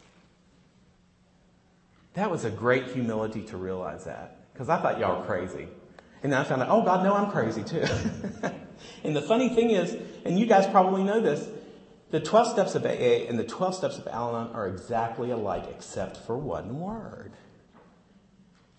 That 2.14 2.32
was 2.32 2.46
a 2.46 2.50
great 2.50 2.88
humility 2.88 3.42
to 3.44 3.58
realize 3.58 4.06
that. 4.06 4.38
Because 4.54 4.70
I 4.70 4.82
thought 4.82 5.00
y'all 5.00 5.20
were 5.20 5.26
crazy. 5.26 5.68
And 6.22 6.34
then 6.34 6.42
I 6.42 6.44
found 6.44 6.62
out, 6.62 6.70
oh 6.70 6.84
God, 6.84 7.04
no, 7.04 7.14
I'm 7.14 7.32
crazy 7.32 7.64
too. 7.64 7.86
and 9.04 9.16
the 9.16 9.22
funny 9.22 9.50
thing 9.50 9.70
is, 9.72 9.96
and 10.26 10.38
you 10.38 10.46
guys 10.46 10.68
probably 10.68 11.04
know 11.04 11.22
this, 11.22 11.48
the 12.12 12.20
12 12.20 12.52
steps 12.52 12.76
of 12.76 12.86
AA 12.86 13.28
and 13.28 13.38
the 13.38 13.44
12 13.44 13.76
steps 13.76 13.98
of 13.98 14.08
Al 14.08 14.36
Anon 14.36 14.54
are 14.54 14.68
exactly 14.68 15.32
alike 15.32 15.66
except 15.70 16.18
for 16.18 16.38
one 16.38 16.80
word. 16.80 17.34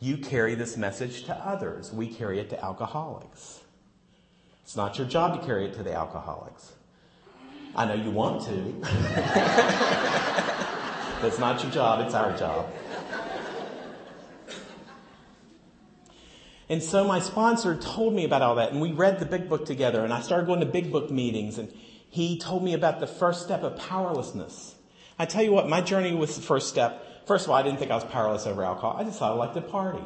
You 0.01 0.17
carry 0.17 0.55
this 0.55 0.77
message 0.77 1.25
to 1.25 1.35
others. 1.35 1.93
We 1.93 2.09
carry 2.09 2.41
it 2.41 2.51
to 2.51 2.65
alcoholics. 2.65 3.61
It's 4.65 4.77
not 4.77 4.99
your 4.99 5.07
job 5.07 5.41
to 5.41 5.47
carry 5.47 5.67
it 5.67 5.75
to 5.75 5.83
the 5.83 5.93
alcoholics. 5.95 6.73
I 7.77 7.85
know 7.87 7.95
you 7.95 8.11
want 8.11 8.43
to. 8.47 8.75
That's 11.23 11.39
not 11.39 11.63
your 11.63 11.71
job, 11.71 12.05
it's 12.05 12.15
our 12.15 12.37
job. 12.37 12.67
And 16.71 16.81
so 16.81 17.05
my 17.05 17.19
sponsor 17.19 17.75
told 17.75 18.15
me 18.15 18.25
about 18.25 18.43
all 18.43 18.55
that, 18.55 18.71
and 18.71 18.81
we 18.81 18.93
read 18.93 19.19
the 19.19 19.27
big 19.27 19.49
book 19.49 19.67
together, 19.67 20.05
and 20.05 20.13
I 20.13 20.21
started 20.21 20.47
going 20.47 20.61
to 20.61 20.67
big 20.67 20.93
book 20.93 21.11
meetings, 21.11 21.59
and 21.59 21.69
he 22.09 22.39
told 22.39 22.63
me 22.63 22.75
about 22.75 23.01
the 23.01 23.09
first 23.09 23.43
step 23.43 23.65
of 23.65 23.77
powerlessness. 23.77 24.77
I 25.19 25.27
tell 25.27 25.43
you 25.43 25.51
what, 25.51 25.69
my 25.69 25.81
journey 25.81 26.15
was 26.15 26.37
the 26.37 26.43
first 26.43 26.69
step. 26.69 27.27
First 27.27 27.47
of 27.47 27.51
all, 27.51 27.57
I 27.57 27.65
didn't 27.65 27.81
think 27.81 27.91
I 27.91 27.97
was 27.97 28.05
powerless 28.05 28.47
over 28.47 28.63
alcohol. 28.63 28.97
I 28.97 29.03
just 29.03 29.19
thought 29.19 29.33
I 29.33 29.35
liked 29.35 29.55
to 29.55 29.63
party. 29.63 30.05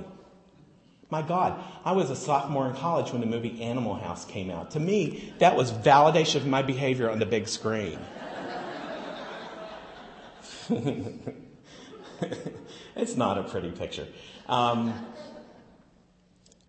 My 1.11 1.21
God, 1.21 1.63
I 1.85 1.93
was 1.93 2.09
a 2.09 2.17
sophomore 2.17 2.67
in 2.67 2.75
college 2.77 3.13
when 3.13 3.21
the 3.21 3.27
movie 3.27 3.63
Animal 3.63 3.97
House 3.97 4.25
came 4.25 4.51
out. 4.51 4.71
To 4.71 4.81
me, 4.81 5.35
that 5.41 5.57
was 5.57 5.71
validation 5.71 6.37
of 6.37 6.47
my 6.47 6.63
behavior 6.63 7.11
on 7.11 7.19
the 7.19 7.27
big 7.27 7.47
screen. 7.47 7.99
it's 12.97 13.17
not 13.17 13.37
a 13.37 13.43
pretty 13.43 13.71
picture. 13.71 14.09
Um, 14.49 14.95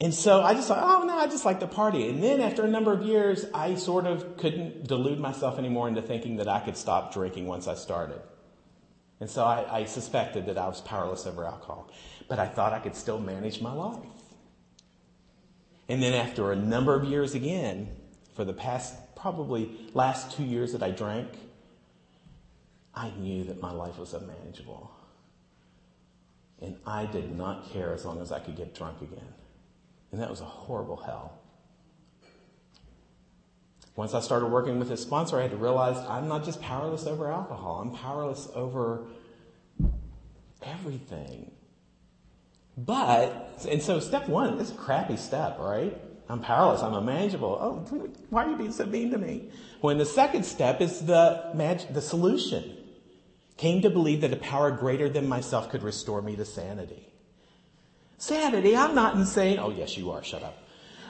and 0.02 0.14
so 0.14 0.42
I 0.42 0.54
just 0.54 0.68
thought, 0.68 0.84
oh 0.84 1.06
no, 1.06 1.18
I 1.18 1.28
just 1.28 1.46
like 1.46 1.62
to 1.62 1.68
party. 1.68 2.10
And 2.10 2.22
then 2.22 2.42
after 2.42 2.64
a 2.64 2.68
number 2.68 2.92
of 2.92 3.04
years, 3.04 3.46
I 3.54 3.76
sort 3.76 4.06
of 4.06 4.38
couldn't 4.38 4.88
delude 4.88 5.20
myself 5.20 5.58
anymore 5.58 5.88
into 5.88 6.02
thinking 6.02 6.38
that 6.38 6.50
I 6.50 6.60
could 6.60 6.76
stop 6.76 7.14
drinking 7.14 7.48
once 7.48 7.68
I 7.68 7.76
started. 7.76 8.20
And 9.22 9.30
so 9.30 9.46
I, 9.46 9.80
I 9.80 9.86
suspected 9.86 10.48
that 10.48 10.58
I 10.58 10.68
was 10.68 10.82
powerless 10.82 11.26
over 11.26 11.46
alcohol. 11.46 11.90
But 12.28 12.40
I 12.40 12.48
thought 12.48 12.74
I 12.74 12.80
could 12.80 12.96
still 12.96 13.20
manage 13.20 13.62
my 13.62 13.72
life. 13.72 14.00
And 15.88 16.04
then 16.04 16.14
after 16.14 16.52
a 16.52 16.56
number 16.56 16.94
of 16.94 17.06
years 17.06 17.34
again, 17.34 17.90
for 18.34 18.44
the 18.44 18.54
past 18.54 18.96
probably 19.16 19.72
last 19.94 20.36
two 20.36 20.44
years 20.44 20.74
that 20.74 20.84
I 20.84 20.92
drank, 20.92 21.30
I 22.94 23.12
knew 23.12 23.46
that 23.46 23.62
my 23.62 23.72
life 23.72 23.98
was 23.98 24.14
unmanageable. 24.14 24.92
And 26.62 26.78
I 26.86 27.06
did 27.06 27.36
not 27.36 27.72
care 27.72 27.94
as 27.94 28.04
long 28.04 28.22
as 28.22 28.32
I 28.32 28.40
could 28.40 28.58
get 28.58 28.76
drunk 28.76 29.02
again. 29.02 29.34
And 30.16 30.24
that 30.24 30.30
was 30.30 30.40
a 30.40 30.46
horrible 30.46 30.96
hell. 30.96 31.34
Once 33.98 34.14
I 34.14 34.22
started 34.22 34.46
working 34.46 34.80
with 34.80 34.88
this 34.88 35.02
sponsor, 35.02 35.38
I 35.38 35.42
had 35.42 35.52
to 35.52 35.58
realize 35.58 35.98
I'm 36.08 36.30
not 36.30 36.46
just 36.46 36.62
powerless 36.62 37.06
over 37.06 37.30
alcohol, 37.30 37.82
I'm 37.82 37.92
powerless 37.92 38.48
over 38.56 39.08
everything. 40.64 41.52
But, 42.78 43.66
and 43.70 43.82
so 43.82 44.00
step 44.00 44.30
one 44.30 44.58
is 44.58 44.72
a 44.72 44.76
crappy 44.76 45.18
step, 45.18 45.60
right? 45.60 46.02
I'm 46.30 46.40
powerless, 46.40 46.82
I'm 46.82 46.94
unmanageable. 46.94 47.58
Oh, 47.60 48.08
why 48.30 48.46
are 48.46 48.50
you 48.52 48.56
being 48.56 48.72
so 48.72 48.86
mean 48.86 49.12
to 49.12 49.18
me? 49.18 49.50
When 49.82 49.98
the 49.98 50.06
second 50.06 50.46
step 50.46 50.80
is 50.80 51.06
the, 51.06 51.52
mag- 51.54 51.94
the 51.94 52.02
solution. 52.02 52.78
Came 53.58 53.82
to 53.82 53.90
believe 53.90 54.22
that 54.22 54.32
a 54.32 54.38
power 54.38 54.72
greater 54.72 55.10
than 55.10 55.28
myself 55.28 55.70
could 55.70 55.84
restore 55.84 56.22
me 56.22 56.38
to 56.38 56.46
sanity. 56.46 57.06
Sanity, 58.18 58.76
I'm 58.76 58.96
not 58.96 59.16
insane. 59.16 59.60
Oh, 59.60 59.72
yes, 59.72 59.98
you 59.98 60.12
are. 60.12 60.24
Shut 60.24 60.44
up. 60.44 60.58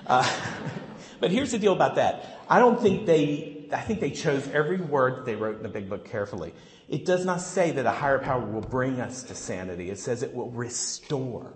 Uh, 0.08 0.30
but 1.20 1.32
here's 1.32 1.52
the 1.52 1.60
deal 1.60 1.74
about 1.74 1.96
that. 1.96 2.40
I 2.50 2.60
don't 2.60 2.82
think 2.82 3.06
they, 3.06 3.68
I 3.72 3.82
think 3.82 4.00
they 4.00 4.12
chose 4.12 4.48
every 4.50 4.78
word 4.78 5.18
that 5.18 5.26
they 5.26 5.36
wrote 5.36 5.58
in 5.58 5.64
the 5.64 5.70
big 5.70 5.90
book 5.90 6.06
carefully. 6.06 6.54
It 6.88 7.06
does 7.06 7.26
not 7.26 7.42
say 7.42 7.72
that 7.72 7.86
a 7.86 7.92
higher 7.92 8.20
power 8.20 8.46
will 8.46 8.62
bring 8.62 9.00
us 9.00 9.24
to 9.24 9.36
sanity. 9.36 9.90
It 9.90 10.00
says 10.00 10.24
it 10.24 10.34
will 10.34 10.52
restore. 10.52 11.54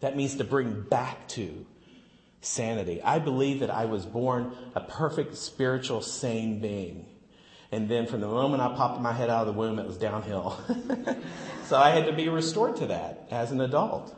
That 0.00 0.16
means 0.16 0.36
to 0.36 0.44
bring 0.44 0.82
back 0.82 1.28
to 1.28 1.66
sanity. 2.40 3.02
I 3.02 3.18
believe 3.18 3.60
that 3.60 3.70
I 3.70 3.86
was 3.86 4.04
born 4.04 4.54
a 4.74 4.80
perfect 4.80 5.36
spiritual 5.36 6.02
sane 6.02 6.60
being. 6.60 7.06
And 7.72 7.88
then 7.88 8.06
from 8.06 8.20
the 8.20 8.28
moment 8.28 8.62
I 8.62 8.74
popped 8.76 9.00
my 9.00 9.12
head 9.12 9.30
out 9.30 9.46
of 9.46 9.54
the 9.54 9.58
womb, 9.58 9.78
it 9.78 9.86
was 9.86 9.96
downhill. 9.96 10.60
so 11.64 11.76
I 11.76 11.90
had 11.90 12.06
to 12.06 12.12
be 12.12 12.28
restored 12.28 12.76
to 12.76 12.86
that 12.86 13.26
as 13.30 13.50
an 13.50 13.60
adult. 13.60 14.14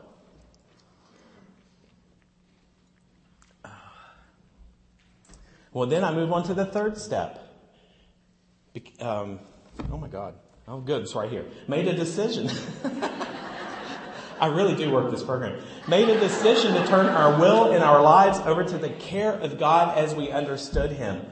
Well, 5.75 5.87
then 5.87 6.05
I 6.05 6.15
move 6.15 6.33
on 6.33 6.45
to 6.45 6.55
the 6.55 6.65
third 6.65 6.97
step. 6.97 7.41
Um, 9.01 9.41
oh 9.93 9.99
my 9.99 10.09
God. 10.09 10.37
Oh, 10.67 10.81
good. 10.81 11.03
It's 11.03 11.15
right 11.15 11.31
here. 11.31 11.45
Made 11.69 11.89
a 11.89 11.95
decision. 11.95 12.49
I 14.41 14.47
really 14.47 14.75
do 14.75 14.91
work 14.91 15.11
this 15.11 15.23
program. 15.23 15.61
Made 15.89 16.09
a 16.09 16.19
decision 16.19 16.75
to 16.75 16.87
turn 16.87 17.07
our 17.07 17.39
will 17.39 17.73
and 17.73 17.83
our 17.85 18.01
lives 18.01 18.39
over 18.41 18.65
to 18.65 18.79
the 18.79 18.89
care 18.89 19.33
of 19.33 19.59
God 19.59 19.99
as 19.99 20.15
we 20.15 20.31
understood 20.31 20.93
Him. 20.93 21.27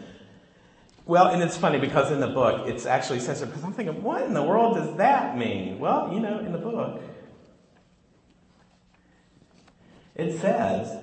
Well, 1.06 1.28
and 1.28 1.42
it's 1.42 1.56
funny 1.56 1.78
because 1.78 2.10
in 2.10 2.20
the 2.20 2.28
book 2.28 2.68
it's 2.68 2.84
actually 2.84 3.20
censored 3.20 3.48
because 3.48 3.64
I'm 3.64 3.72
thinking, 3.72 4.02
what 4.02 4.22
in 4.22 4.34
the 4.34 4.42
world 4.42 4.76
does 4.76 4.96
that 4.96 5.38
mean? 5.38 5.78
Well, 5.78 6.12
you 6.12 6.20
know, 6.20 6.38
in 6.40 6.52
the 6.52 6.58
book 6.58 7.00
it 10.14 10.38
says, 10.40 11.02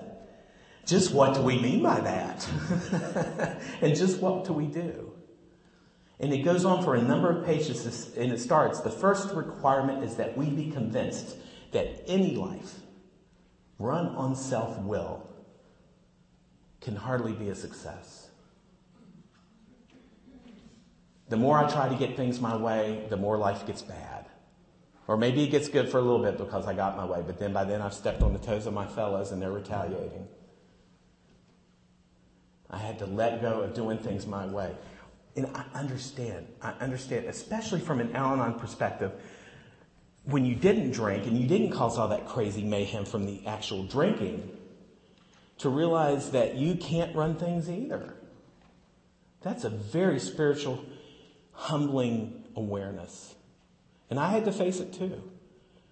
just 0.89 1.13
what 1.13 1.35
do 1.35 1.41
we 1.41 1.59
mean 1.59 1.83
by 1.83 1.99
that? 1.99 2.47
and 3.81 3.95
just 3.95 4.19
what 4.19 4.45
do 4.45 4.53
we 4.53 4.65
do? 4.65 5.13
And 6.19 6.33
it 6.33 6.39
goes 6.39 6.65
on 6.65 6.83
for 6.83 6.95
a 6.95 7.01
number 7.01 7.29
of 7.29 7.45
pages 7.45 8.13
and 8.17 8.31
it 8.31 8.39
starts. 8.39 8.81
The 8.81 8.89
first 8.89 9.33
requirement 9.33 10.03
is 10.03 10.15
that 10.15 10.35
we 10.35 10.49
be 10.49 10.71
convinced 10.71 11.37
that 11.71 12.03
any 12.07 12.35
life 12.35 12.79
run 13.77 14.07
on 14.07 14.35
self 14.35 14.79
will 14.79 15.29
can 16.81 16.95
hardly 16.95 17.33
be 17.33 17.49
a 17.49 17.55
success. 17.55 18.29
The 21.29 21.37
more 21.37 21.63
I 21.63 21.71
try 21.71 21.87
to 21.87 21.95
get 21.95 22.17
things 22.17 22.41
my 22.41 22.55
way, 22.55 23.05
the 23.09 23.17
more 23.17 23.37
life 23.37 23.67
gets 23.67 23.83
bad. 23.83 24.25
Or 25.07 25.17
maybe 25.17 25.43
it 25.43 25.51
gets 25.51 25.69
good 25.69 25.89
for 25.89 25.99
a 25.99 26.01
little 26.01 26.21
bit 26.23 26.37
because 26.37 26.65
I 26.65 26.73
got 26.73 26.97
my 26.97 27.05
way, 27.05 27.23
but 27.25 27.37
then 27.37 27.53
by 27.53 27.63
then 27.63 27.81
I've 27.81 27.93
stepped 27.93 28.23
on 28.23 28.33
the 28.33 28.39
toes 28.39 28.65
of 28.65 28.73
my 28.73 28.87
fellows 28.87 29.31
and 29.31 29.41
they're 29.41 29.51
retaliating. 29.51 30.27
I 32.69 32.77
had 32.77 32.99
to 32.99 33.05
let 33.05 33.41
go 33.41 33.61
of 33.61 33.73
doing 33.73 33.97
things 33.97 34.27
my 34.27 34.45
way. 34.45 34.75
And 35.35 35.47
I 35.55 35.63
understand, 35.73 36.47
I 36.61 36.71
understand, 36.79 37.25
especially 37.25 37.79
from 37.79 37.99
an 37.99 38.15
Al 38.15 38.33
Anon 38.33 38.59
perspective, 38.59 39.11
when 40.25 40.45
you 40.45 40.55
didn't 40.55 40.91
drink 40.91 41.25
and 41.25 41.37
you 41.37 41.47
didn't 41.47 41.71
cause 41.71 41.97
all 41.97 42.09
that 42.09 42.27
crazy 42.27 42.63
mayhem 42.63 43.05
from 43.05 43.25
the 43.25 43.45
actual 43.47 43.83
drinking, 43.83 44.57
to 45.59 45.69
realize 45.69 46.31
that 46.31 46.55
you 46.55 46.75
can't 46.75 47.15
run 47.15 47.35
things 47.35 47.69
either. 47.69 48.13
That's 49.41 49.63
a 49.63 49.69
very 49.69 50.19
spiritual, 50.19 50.83
humbling 51.51 52.43
awareness. 52.55 53.35
And 54.09 54.19
I 54.19 54.31
had 54.31 54.45
to 54.45 54.51
face 54.51 54.79
it 54.79 54.93
too. 54.93 55.21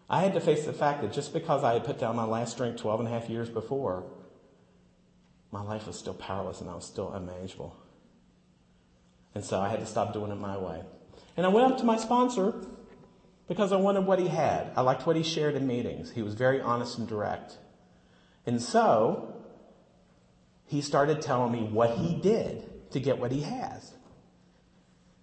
I 0.09 0.21
had 0.21 0.33
to 0.33 0.41
face 0.41 0.65
the 0.65 0.73
fact 0.73 1.01
that 1.01 1.11
just 1.11 1.33
because 1.33 1.63
I 1.63 1.73
had 1.73 1.83
put 1.83 1.99
down 1.99 2.15
my 2.15 2.23
last 2.23 2.57
drink 2.57 2.77
12 2.77 3.01
and 3.01 3.09
a 3.09 3.11
half 3.11 3.29
years 3.29 3.49
before, 3.49 4.05
my 5.51 5.61
life 5.61 5.87
was 5.87 5.97
still 5.97 6.13
powerless 6.13 6.61
and 6.61 6.69
I 6.69 6.75
was 6.75 6.85
still 6.85 7.11
unmanageable. 7.13 7.75
And 9.33 9.43
so 9.43 9.59
I 9.59 9.69
had 9.69 9.79
to 9.79 9.85
stop 9.85 10.13
doing 10.13 10.31
it 10.31 10.35
my 10.35 10.57
way. 10.57 10.81
And 11.35 11.45
I 11.45 11.49
went 11.49 11.71
up 11.71 11.77
to 11.79 11.83
my 11.83 11.97
sponsor 11.97 12.53
because 13.47 13.71
I 13.71 13.77
wanted 13.77 14.05
what 14.05 14.19
he 14.19 14.27
had. 14.27 14.71
I 14.75 14.81
liked 14.81 15.05
what 15.05 15.15
he 15.15 15.23
shared 15.23 15.55
in 15.55 15.67
meetings. 15.67 16.11
He 16.11 16.21
was 16.21 16.33
very 16.33 16.59
honest 16.59 16.97
and 16.97 17.07
direct. 17.07 17.57
And 18.45 18.61
so 18.61 19.35
he 20.65 20.81
started 20.81 21.21
telling 21.21 21.51
me 21.51 21.63
what 21.63 21.91
he 21.97 22.15
did 22.15 22.91
to 22.91 22.99
get 22.99 23.19
what 23.19 23.31
he 23.31 23.41
has. 23.41 23.93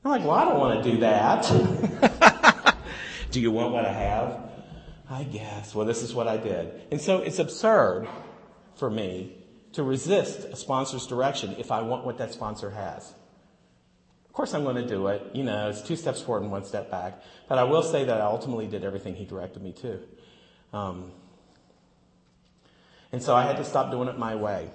I'm 0.05 0.11
like, 0.11 0.23
well, 0.23 0.33
I 0.33 0.45
don't 0.45 0.59
want 0.59 0.85
to 0.85 0.91
do 0.91 0.99
that. 1.01 2.77
do 3.31 3.41
you 3.41 3.51
want 3.51 3.73
what 3.73 3.85
I 3.85 3.93
have? 3.93 4.51
I 5.09 5.25
guess. 5.25 5.75
Well, 5.75 5.87
this 5.87 6.03
is 6.03 6.15
what 6.15 6.29
I 6.29 6.37
did. 6.37 6.83
And 6.91 7.01
so 7.01 7.19
it's 7.19 7.39
absurd 7.39 8.07
for 8.77 8.91
me 8.91 9.37
to 9.75 9.83
resist 9.83 10.41
a 10.45 10.57
sponsor's 10.57 11.07
direction 11.07 11.55
if 11.59 11.71
I 11.71 11.83
want 11.83 12.05
what 12.05 12.19
that 12.19 12.33
sponsor 12.33 12.71
has. 12.71 13.13
Of 14.27 14.33
course, 14.33 14.55
I'm 14.55 14.65
going 14.65 14.77
to 14.77 14.87
do 14.87 15.09
it. 15.09 15.31
You 15.33 15.45
know, 15.45 15.69
it's 15.69 15.83
two 15.83 15.97
steps 15.97 16.21
forward 16.21 16.43
and 16.43 16.51
one 16.51 16.65
step 16.65 16.91
back. 16.91 17.23
But 17.49 17.59
I 17.59 17.65
will 17.65 17.83
say 17.83 18.05
that 18.05 18.21
I 18.21 18.25
ultimately 18.25 18.67
did 18.67 18.85
everything 18.85 19.15
he 19.15 19.25
directed 19.25 19.63
me 19.63 19.73
to. 19.73 20.01
Um, 20.73 21.13
and 23.13 23.23
so 23.23 23.37
I 23.37 23.45
had 23.45 23.57
to 23.59 23.65
stop 23.65 23.93
doing 23.93 24.09
it 24.09 24.19
my 24.19 24.35
way. 24.35 24.71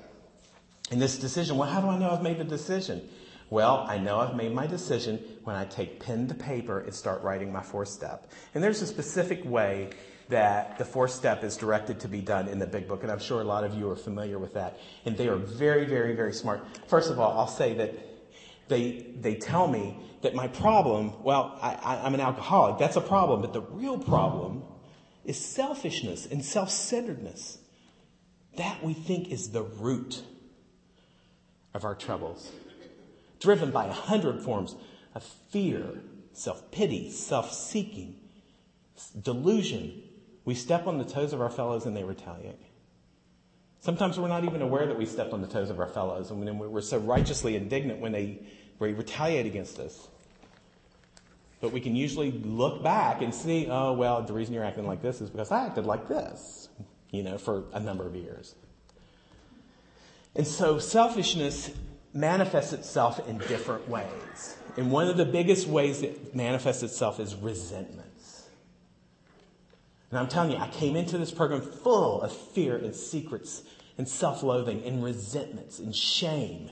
And 0.92 1.02
this 1.02 1.18
decision, 1.18 1.58
well, 1.58 1.70
how 1.70 1.82
do 1.82 1.88
I 1.88 1.98
know 1.98 2.10
I've 2.10 2.24
made 2.24 2.38
the 2.38 2.46
decision? 2.46 3.08
Well, 3.50 3.86
I 3.88 3.98
know 3.98 4.20
I've 4.20 4.36
made 4.36 4.54
my 4.54 4.68
decision 4.68 5.20
when 5.44 5.56
I 5.56 5.66
take 5.66 6.00
pen 6.00 6.28
to 6.28 6.36
paper 6.36 6.80
and 6.80 6.94
start 6.94 7.22
writing 7.22 7.52
my 7.52 7.62
fourth 7.62 7.90
step. 7.90 8.32
And 8.54 8.64
there's 8.64 8.82
a 8.82 8.88
specific 8.88 9.44
way 9.44 9.90
that 10.30 10.78
the 10.78 10.86
fourth 10.86 11.12
step 11.12 11.44
is 11.44 11.58
directed 11.58 12.00
to 12.00 12.08
be 12.08 12.22
done 12.22 12.48
in 12.48 12.60
the 12.60 12.68
big 12.68 12.88
book. 12.88 13.02
And 13.02 13.12
I'm 13.12 13.20
sure 13.20 13.42
a 13.42 13.44
lot 13.44 13.64
of 13.64 13.74
you 13.74 13.90
are 13.90 13.96
familiar 13.96 14.38
with 14.38 14.54
that. 14.54 14.80
And 15.06 15.18
they 15.18 15.28
are 15.28 15.36
very, 15.36 15.86
very, 15.86 16.16
very 16.16 16.34
smart. 16.34 16.62
First 16.88 17.10
of 17.10 17.20
all, 17.20 17.38
I'll 17.38 17.48
say 17.48 17.74
that 17.76 17.96
they, 18.68 19.08
they 19.20 19.36
tell 19.36 19.68
me 19.68 19.98
that 20.22 20.36
my 20.36 20.48
problem, 20.48 21.24
well, 21.24 21.58
I, 21.62 22.00
I'm 22.04 22.14
an 22.14 22.20
alcoholic. 22.20 22.78
That's 22.78 22.96
a 22.96 23.02
problem. 23.02 23.42
But 23.42 23.54
the 23.54 23.62
real 23.62 23.98
problem 23.98 24.64
is 25.26 25.38
selfishness 25.38 26.28
and 26.28 26.46
self-centeredness. 26.46 27.58
That 28.58 28.84
we 28.84 28.94
think 28.94 29.30
is 29.30 29.50
the 29.50 29.64
root 29.64 30.22
of 31.74 31.86
our 31.86 31.96
troubles. 31.96 32.52
Driven 33.40 33.72
by 33.72 33.88
a 33.88 33.92
hundred 33.92 34.44
forms 34.44 34.76
of 35.16 35.24
fear, 35.24 36.02
self-pity, 36.34 37.10
self-seeking, 37.12 38.16
delusion, 39.20 40.04
we 40.50 40.56
step 40.56 40.88
on 40.88 40.98
the 40.98 41.06
toes 41.06 41.32
of 41.32 41.42
our 41.42 41.50
fellows 41.52 41.86
and 41.86 41.96
they 41.96 42.04
retaliate. 42.04 42.58
Sometimes 43.82 44.20
we're 44.20 44.30
not 44.30 44.46
even 44.46 44.64
aware 44.64 44.88
that 44.88 44.98
we 44.98 45.06
stepped 45.06 45.32
on 45.32 45.42
the 45.42 45.48
toes 45.48 45.70
of 45.70 45.80
our 45.80 45.88
fellows, 45.88 46.32
and 46.32 46.60
we're 46.60 46.82
so 46.82 46.98
righteously 46.98 47.56
indignant 47.56 48.00
when 48.00 48.12
they, 48.12 48.40
when 48.80 48.92
they 48.92 48.98
retaliate 48.98 49.46
against 49.46 49.78
us. 49.78 50.08
But 51.62 51.72
we 51.72 51.80
can 51.80 51.96
usually 51.96 52.32
look 52.32 52.82
back 52.82 53.22
and 53.22 53.32
see, 53.32 53.68
oh, 53.70 53.94
well, 53.94 54.24
the 54.24 54.34
reason 54.34 54.56
you're 54.56 54.66
acting 54.66 54.88
like 54.88 55.04
this 55.04 55.22
is 55.22 55.30
because 55.30 55.52
I 55.52 55.68
acted 55.68 55.86
like 55.86 56.08
this, 56.08 56.70
you 57.12 57.22
know, 57.22 57.38
for 57.38 57.66
a 57.72 57.80
number 57.80 58.08
of 58.08 58.16
years. 58.16 58.56
And 60.36 60.48
so 60.48 60.80
selfishness 60.80 61.70
manifests 62.12 62.74
itself 62.74 63.22
in 63.30 63.38
different 63.38 63.88
ways. 63.88 64.58
And 64.78 64.90
one 64.90 65.10
of 65.10 65.16
the 65.16 65.26
biggest 65.26 65.68
ways 65.68 66.02
it 66.02 66.34
manifests 66.36 66.82
itself 66.82 67.20
is 67.20 67.36
resentment. 67.36 68.09
And 70.10 70.20
I'm 70.20 70.28
telling 70.28 70.52
you, 70.52 70.58
I 70.58 70.68
came 70.70 70.96
into 70.96 71.18
this 71.18 71.32
program 71.32 71.62
full 71.62 72.22
of 72.22 72.32
fear 72.32 72.76
and 72.76 72.96
secrets 72.96 73.64
and 73.98 74.08
self 74.08 74.44
loathing 74.44 74.84
and 74.84 75.04
resentments 75.04 75.80
and 75.80 75.96
shame. 75.96 76.72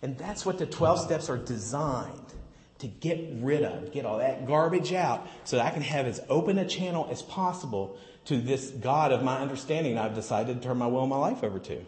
And 0.00 0.16
that's 0.16 0.46
what 0.46 0.58
the 0.58 0.66
12 0.66 1.00
steps 1.00 1.28
are 1.28 1.36
designed 1.36 2.34
to 2.78 2.86
get 2.86 3.18
rid 3.40 3.64
of, 3.64 3.92
get 3.92 4.06
all 4.06 4.18
that 4.18 4.46
garbage 4.46 4.92
out 4.92 5.26
so 5.44 5.56
that 5.56 5.66
I 5.66 5.70
can 5.70 5.82
have 5.82 6.06
as 6.06 6.20
open 6.28 6.58
a 6.58 6.64
channel 6.66 7.08
as 7.10 7.22
possible 7.22 7.98
to 8.26 8.38
this 8.38 8.70
God 8.70 9.10
of 9.10 9.22
my 9.22 9.38
understanding 9.38 9.98
I've 9.98 10.14
decided 10.14 10.62
to 10.62 10.68
turn 10.68 10.78
my 10.78 10.86
will 10.86 11.00
and 11.00 11.10
my 11.10 11.16
life 11.16 11.42
over 11.42 11.58
to. 11.58 11.84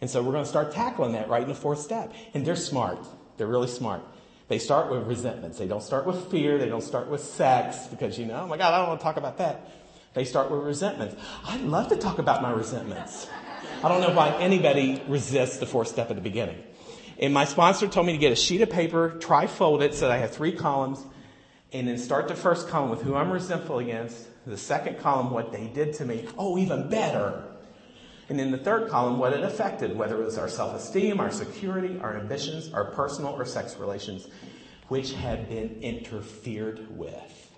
And 0.00 0.08
so 0.08 0.22
we're 0.22 0.32
going 0.32 0.44
to 0.44 0.48
start 0.48 0.72
tackling 0.72 1.12
that 1.12 1.28
right 1.28 1.42
in 1.42 1.48
the 1.48 1.54
fourth 1.54 1.80
step. 1.80 2.12
And 2.32 2.46
they're 2.46 2.56
smart. 2.56 2.98
They're 3.36 3.46
really 3.46 3.68
smart. 3.68 4.02
They 4.50 4.58
start 4.58 4.90
with 4.90 5.06
resentments. 5.06 5.58
They 5.58 5.68
don't 5.68 5.80
start 5.80 6.06
with 6.06 6.28
fear. 6.28 6.58
They 6.58 6.68
don't 6.68 6.82
start 6.82 7.08
with 7.08 7.22
sex 7.22 7.86
because, 7.86 8.18
you 8.18 8.26
know, 8.26 8.40
oh 8.42 8.48
my 8.48 8.56
God, 8.56 8.74
I 8.74 8.78
don't 8.78 8.88
want 8.88 8.98
to 8.98 9.04
talk 9.04 9.16
about 9.16 9.38
that. 9.38 9.70
They 10.12 10.24
start 10.24 10.50
with 10.50 10.62
resentments. 10.62 11.14
I'd 11.46 11.60
love 11.60 11.88
to 11.90 11.96
talk 11.96 12.18
about 12.18 12.42
my 12.42 12.50
resentments. 12.50 13.28
I 13.84 13.88
don't 13.88 14.00
know 14.00 14.10
why 14.12 14.30
anybody 14.40 15.00
resists 15.06 15.58
the 15.58 15.66
fourth 15.66 15.86
step 15.86 16.10
at 16.10 16.16
the 16.16 16.20
beginning. 16.20 16.60
And 17.20 17.32
my 17.32 17.44
sponsor 17.44 17.86
told 17.86 18.08
me 18.08 18.12
to 18.12 18.18
get 18.18 18.32
a 18.32 18.34
sheet 18.34 18.60
of 18.60 18.70
paper, 18.70 19.10
tri-fold 19.20 19.84
it 19.84 19.94
so 19.94 20.08
that 20.08 20.10
I 20.10 20.18
have 20.18 20.32
three 20.32 20.50
columns, 20.50 20.98
and 21.72 21.86
then 21.86 21.96
start 21.96 22.26
the 22.26 22.34
first 22.34 22.66
column 22.66 22.90
with 22.90 23.02
who 23.02 23.14
I'm 23.14 23.30
resentful 23.30 23.78
against, 23.78 24.26
the 24.46 24.56
second 24.56 24.98
column, 24.98 25.30
what 25.30 25.52
they 25.52 25.68
did 25.68 25.94
to 25.94 26.04
me. 26.04 26.26
Oh, 26.36 26.58
even 26.58 26.88
better. 26.88 27.44
And 28.30 28.40
in 28.40 28.52
the 28.52 28.58
third 28.58 28.88
column, 28.88 29.18
what 29.18 29.32
it 29.32 29.42
affected, 29.42 29.96
whether 29.96 30.22
it 30.22 30.24
was 30.24 30.38
our 30.38 30.48
self-esteem, 30.48 31.18
our 31.18 31.32
security, 31.32 31.98
our 32.00 32.16
ambitions, 32.16 32.72
our 32.72 32.84
personal 32.92 33.32
or 33.32 33.44
sex 33.44 33.76
relations, 33.76 34.28
which 34.86 35.14
had 35.14 35.48
been 35.48 35.82
interfered 35.82 36.96
with. 36.96 37.50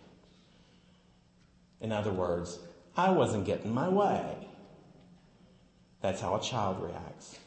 In 1.83 1.93
other 1.93 2.11
words, 2.11 2.59
I 2.97 3.11
wasn't 3.11 3.45
getting 3.45 3.75
my 3.75 3.91
way. 3.91 4.49
That's 6.01 6.23
how 6.23 6.37
a 6.37 6.41
child 6.41 6.83
reacts. 6.83 7.39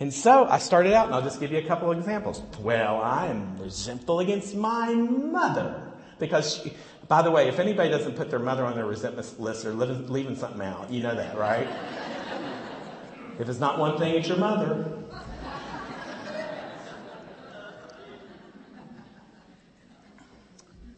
And 0.00 0.12
so 0.12 0.44
I 0.44 0.58
started 0.58 0.92
out, 0.92 1.06
and 1.06 1.14
I'll 1.14 1.22
just 1.22 1.40
give 1.40 1.50
you 1.50 1.58
a 1.58 1.66
couple 1.66 1.90
of 1.90 1.96
examples. 1.96 2.42
Well, 2.60 3.00
I 3.00 3.28
am 3.28 3.58
resentful 3.58 4.20
against 4.20 4.54
my 4.54 4.92
mother. 4.92 5.82
Because, 6.18 6.56
she, 6.56 6.74
by 7.08 7.22
the 7.22 7.30
way, 7.30 7.48
if 7.48 7.58
anybody 7.58 7.88
doesn't 7.88 8.16
put 8.16 8.28
their 8.28 8.38
mother 8.38 8.66
on 8.66 8.74
their 8.74 8.84
resentment 8.84 9.40
list, 9.40 9.62
they're 9.62 9.72
leaving, 9.72 10.06
leaving 10.12 10.36
something 10.36 10.60
out. 10.60 10.90
You 10.90 11.02
know 11.02 11.14
that, 11.14 11.38
right? 11.38 11.66
if 13.38 13.48
it's 13.48 13.58
not 13.58 13.78
one 13.78 13.98
thing, 13.98 14.14
it's 14.14 14.28
your 14.28 14.36
mother. 14.36 14.92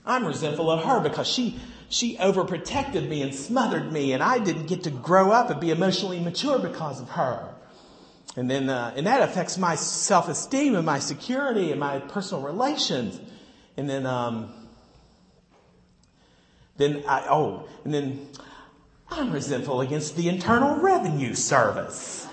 I'm 0.04 0.26
resentful 0.26 0.68
of 0.68 0.82
her 0.84 0.98
because 0.98 1.28
she, 1.28 1.60
she 1.88 2.16
overprotected 2.16 3.08
me 3.08 3.22
and 3.22 3.32
smothered 3.32 3.92
me 3.92 4.12
and 4.12 4.20
I 4.20 4.40
didn't 4.40 4.66
get 4.66 4.82
to 4.84 4.90
grow 4.90 5.30
up 5.30 5.50
and 5.50 5.60
be 5.60 5.70
emotionally 5.70 6.18
mature 6.18 6.58
because 6.58 7.00
of 7.00 7.10
her. 7.10 7.54
And 8.34 8.50
then, 8.50 8.68
uh, 8.68 8.92
and 8.96 9.06
that 9.06 9.22
affects 9.22 9.56
my 9.56 9.76
self-esteem 9.76 10.74
and 10.74 10.84
my 10.84 10.98
security 10.98 11.70
and 11.70 11.78
my 11.78 12.00
personal 12.00 12.42
relations. 12.42 13.20
And 13.76 13.88
then, 13.88 14.06
um, 14.06 14.52
then 16.80 17.04
I, 17.06 17.26
oh, 17.28 17.68
and 17.84 17.92
then 17.92 18.28
I'm 19.10 19.32
resentful 19.32 19.80
against 19.80 20.16
the 20.16 20.28
Internal 20.28 20.76
Revenue 20.76 21.34
Service 21.34 22.28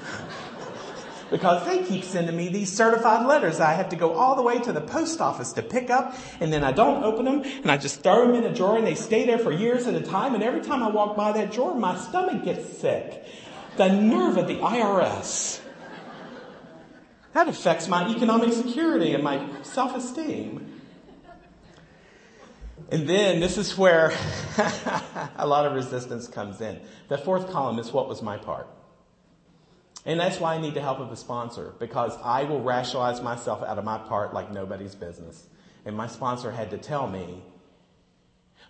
because 1.30 1.66
they 1.66 1.84
keep 1.84 2.04
sending 2.04 2.36
me 2.36 2.50
these 2.50 2.72
certified 2.72 3.26
letters 3.26 3.60
I 3.60 3.74
have 3.74 3.90
to 3.90 3.96
go 3.96 4.14
all 4.14 4.36
the 4.36 4.42
way 4.42 4.60
to 4.60 4.72
the 4.72 4.82
post 4.82 5.20
office 5.22 5.54
to 5.54 5.62
pick 5.62 5.90
up 5.90 6.16
and 6.40 6.52
then 6.52 6.64
I 6.64 6.72
don't 6.72 7.04
open 7.04 7.26
them 7.26 7.42
and 7.44 7.72
I 7.72 7.78
just 7.78 8.04
throw 8.04 8.28
them 8.28 8.36
in 8.36 8.50
a 8.50 8.54
drawer 8.54 8.78
and 8.78 8.88
they 8.88 8.96
stay 8.96 9.26
there 9.26 9.40
for 9.40 9.52
years 9.52 9.88
at 9.88 9.96
a 9.96 10.02
time 10.02 10.36
and 10.36 10.44
every 10.44 10.62
time 10.62 10.84
I 10.84 10.90
walk 10.90 11.16
by 11.16 11.32
that 11.34 11.52
drawer 11.52 11.76
my 11.76 11.98
stomach 11.98 12.44
gets 12.44 12.78
sick. 12.78 13.26
The 13.78 13.90
nerve 13.90 14.38
of 14.38 14.48
the 14.48 14.56
IRS. 14.56 15.62
That 17.34 17.48
affects 17.48 17.88
my 17.88 18.10
economic 18.10 18.54
security 18.54 19.14
and 19.14 19.24
my 19.24 19.46
self-esteem. 19.62 20.67
And 22.90 23.08
then 23.08 23.40
this 23.40 23.58
is 23.58 23.78
where 23.78 24.14
a 25.36 25.46
lot 25.46 25.66
of 25.66 25.74
resistance 25.74 26.28
comes 26.28 26.62
in. 26.62 26.80
The 27.10 27.18
fourth 27.18 27.52
column 27.52 27.80
is 27.80 27.92
what 27.92 28.08
was 28.08 28.22
my 28.22 28.38
part. 28.38 28.68
And 30.06 30.18
that's 30.18 30.40
why 30.40 30.56
I 30.56 30.62
need 30.62 30.74
the 30.74 30.82
help 30.82 31.00
of 31.00 31.12
a 31.12 31.18
sponsor 31.18 31.74
because 31.80 32.18
I 32.24 32.46
will 32.46 32.62
rationalize 32.62 33.22
myself 33.22 33.62
out 33.62 33.78
of 33.78 33.84
my 33.84 33.98
part 33.98 34.34
like 34.34 34.52
nobody's 34.52 34.96
business. 34.96 35.48
And 35.86 35.98
my 35.98 36.08
sponsor 36.08 36.52
had 36.52 36.70
to 36.70 36.78
tell 36.78 37.08
me. 37.08 37.44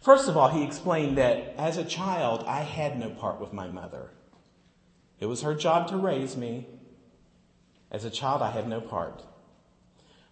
First 0.01 0.27
of 0.27 0.35
all, 0.35 0.49
he 0.49 0.63
explained 0.63 1.17
that 1.19 1.53
as 1.57 1.77
a 1.77 1.85
child, 1.85 2.43
I 2.47 2.61
had 2.61 2.99
no 2.99 3.11
part 3.11 3.39
with 3.39 3.53
my 3.53 3.67
mother. 3.67 4.09
It 5.19 5.27
was 5.27 5.43
her 5.43 5.53
job 5.53 5.87
to 5.89 5.97
raise 5.97 6.35
me. 6.35 6.67
As 7.91 8.03
a 8.03 8.09
child, 8.09 8.41
I 8.41 8.49
had 8.49 8.67
no 8.67 8.81
part. 8.81 9.23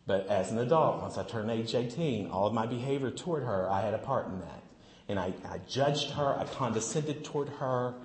But 0.08 0.28
as 0.28 0.52
an 0.52 0.60
adult, 0.60 1.02
once 1.02 1.18
I 1.18 1.24
turned 1.24 1.50
age 1.50 1.74
18, 1.74 2.30
all 2.30 2.48
of 2.48 2.54
my 2.54 2.66
behavior 2.66 3.10
toward 3.10 3.44
her, 3.44 3.70
I 3.70 3.82
had 3.82 3.94
a 3.94 3.98
part 3.98 4.28
in 4.28 4.40
that. 4.40 4.64
And 5.08 5.20
I, 5.20 5.34
I 5.50 5.60
judged 5.68 6.12
her, 6.12 6.38
I 6.38 6.46
condescended 6.46 7.24
toward 7.24 7.50
her, 7.50 7.96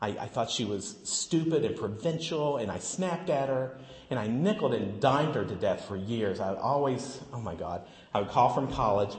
I, 0.00 0.08
I 0.08 0.26
thought 0.26 0.50
she 0.50 0.64
was 0.64 0.96
stupid 1.04 1.64
and 1.64 1.76
provincial, 1.76 2.56
and 2.56 2.70
I 2.70 2.78
snapped 2.78 3.30
at 3.30 3.48
her, 3.48 3.78
and 4.10 4.18
I 4.18 4.26
nickled 4.26 4.74
and 4.74 5.00
dimed 5.00 5.34
her 5.34 5.44
to 5.44 5.54
death 5.54 5.84
for 5.86 5.96
years. 5.96 6.40
I 6.40 6.50
would 6.50 6.58
always, 6.58 7.20
oh 7.32 7.40
my 7.40 7.54
God, 7.54 7.82
I 8.12 8.20
would 8.20 8.28
call 8.28 8.52
from 8.52 8.72
college, 8.72 9.14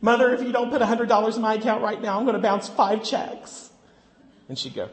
Mother, 0.00 0.34
if 0.34 0.42
you 0.42 0.52
don't 0.52 0.70
put 0.70 0.82
$100 0.82 1.36
in 1.36 1.42
my 1.42 1.54
account 1.54 1.82
right 1.82 2.00
now, 2.00 2.18
I'm 2.18 2.24
going 2.24 2.34
to 2.34 2.42
bounce 2.42 2.68
five 2.68 3.04
checks. 3.04 3.70
And 4.48 4.58
she'd 4.58 4.74
go, 4.74 4.90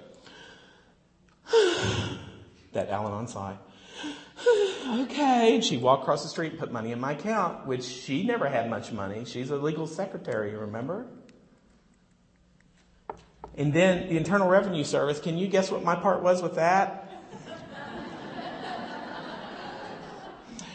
that 2.73 2.89
Al 2.89 3.07
Anon 3.07 3.27
sigh. 3.27 3.57
okay. 4.87 5.55
And 5.55 5.63
she'd 5.63 5.81
walk 5.81 6.01
across 6.01 6.23
the 6.23 6.29
street 6.29 6.51
and 6.51 6.59
put 6.59 6.71
money 6.71 6.91
in 6.91 6.99
my 6.99 7.13
account, 7.13 7.67
which 7.67 7.83
she 7.83 8.23
never 8.23 8.47
had 8.47 8.69
much 8.69 8.91
money. 8.91 9.25
She's 9.25 9.49
a 9.49 9.57
legal 9.57 9.87
secretary, 9.87 10.55
remember? 10.55 11.07
And 13.55 13.73
then 13.73 14.09
the 14.09 14.17
Internal 14.17 14.47
Revenue 14.47 14.83
Service, 14.83 15.19
can 15.19 15.37
you 15.37 15.47
guess 15.47 15.69
what 15.69 15.83
my 15.83 15.95
part 15.95 16.23
was 16.23 16.41
with 16.41 16.55
that? 16.55 17.05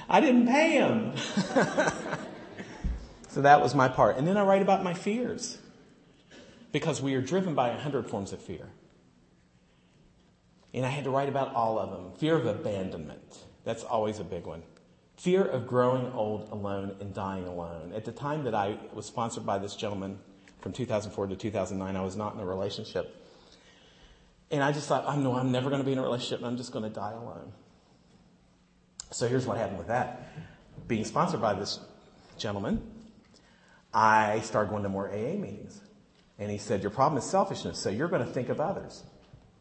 I 0.08 0.20
didn't 0.20 0.46
pay 0.46 0.72
him. 0.72 1.16
so 3.28 3.42
that 3.42 3.60
was 3.60 3.74
my 3.74 3.88
part. 3.88 4.16
And 4.16 4.28
then 4.28 4.36
I 4.36 4.44
write 4.44 4.62
about 4.62 4.84
my 4.84 4.94
fears. 4.94 5.58
Because 6.72 7.00
we 7.00 7.14
are 7.14 7.22
driven 7.22 7.54
by 7.54 7.70
a 7.70 7.78
hundred 7.78 8.08
forms 8.08 8.32
of 8.32 8.42
fear. 8.42 8.68
And 10.74 10.84
I 10.84 10.90
had 10.90 11.04
to 11.04 11.10
write 11.10 11.28
about 11.28 11.54
all 11.54 11.78
of 11.78 11.90
them. 11.90 12.12
Fear 12.18 12.36
of 12.36 12.46
abandonment. 12.46 13.44
That's 13.64 13.84
always 13.84 14.18
a 14.18 14.24
big 14.24 14.44
one. 14.44 14.62
Fear 15.16 15.44
of 15.44 15.66
growing 15.66 16.12
old 16.12 16.50
alone 16.50 16.96
and 17.00 17.14
dying 17.14 17.46
alone. 17.46 17.92
At 17.94 18.04
the 18.04 18.12
time 18.12 18.44
that 18.44 18.54
I 18.54 18.76
was 18.92 19.06
sponsored 19.06 19.46
by 19.46 19.58
this 19.58 19.76
gentleman, 19.76 20.18
from 20.64 20.72
2004 20.72 21.26
to 21.26 21.36
2009. 21.36 21.94
I 21.94 22.02
was 22.02 22.16
not 22.16 22.32
in 22.32 22.40
a 22.40 22.46
relationship. 22.46 23.22
And 24.50 24.62
I 24.62 24.72
just 24.72 24.88
thought, 24.88 25.04
I 25.06 25.14
know 25.14 25.34
I'm 25.34 25.52
never 25.52 25.68
going 25.68 25.82
to 25.82 25.84
be 25.84 25.92
in 25.92 25.98
a 25.98 26.02
relationship 26.02 26.38
and 26.38 26.46
I'm 26.46 26.56
just 26.56 26.72
going 26.72 26.84
to 26.84 26.90
die 26.90 27.12
alone. 27.12 27.52
So 29.10 29.28
here's 29.28 29.44
what 29.44 29.58
happened 29.58 29.76
with 29.76 29.88
that. 29.88 30.26
Being 30.88 31.04
sponsored 31.04 31.42
by 31.42 31.52
this 31.52 31.80
gentleman, 32.38 32.80
I 33.92 34.40
started 34.40 34.70
going 34.70 34.84
to 34.84 34.88
more 34.88 35.10
AA 35.10 35.36
meetings. 35.36 35.82
And 36.38 36.50
he 36.50 36.56
said, 36.56 36.80
Your 36.80 36.90
problem 36.90 37.18
is 37.18 37.24
selfishness, 37.24 37.78
so 37.78 37.90
you're 37.90 38.08
going 38.08 38.24
to 38.24 38.32
think 38.32 38.48
of 38.48 38.58
others. 38.58 39.02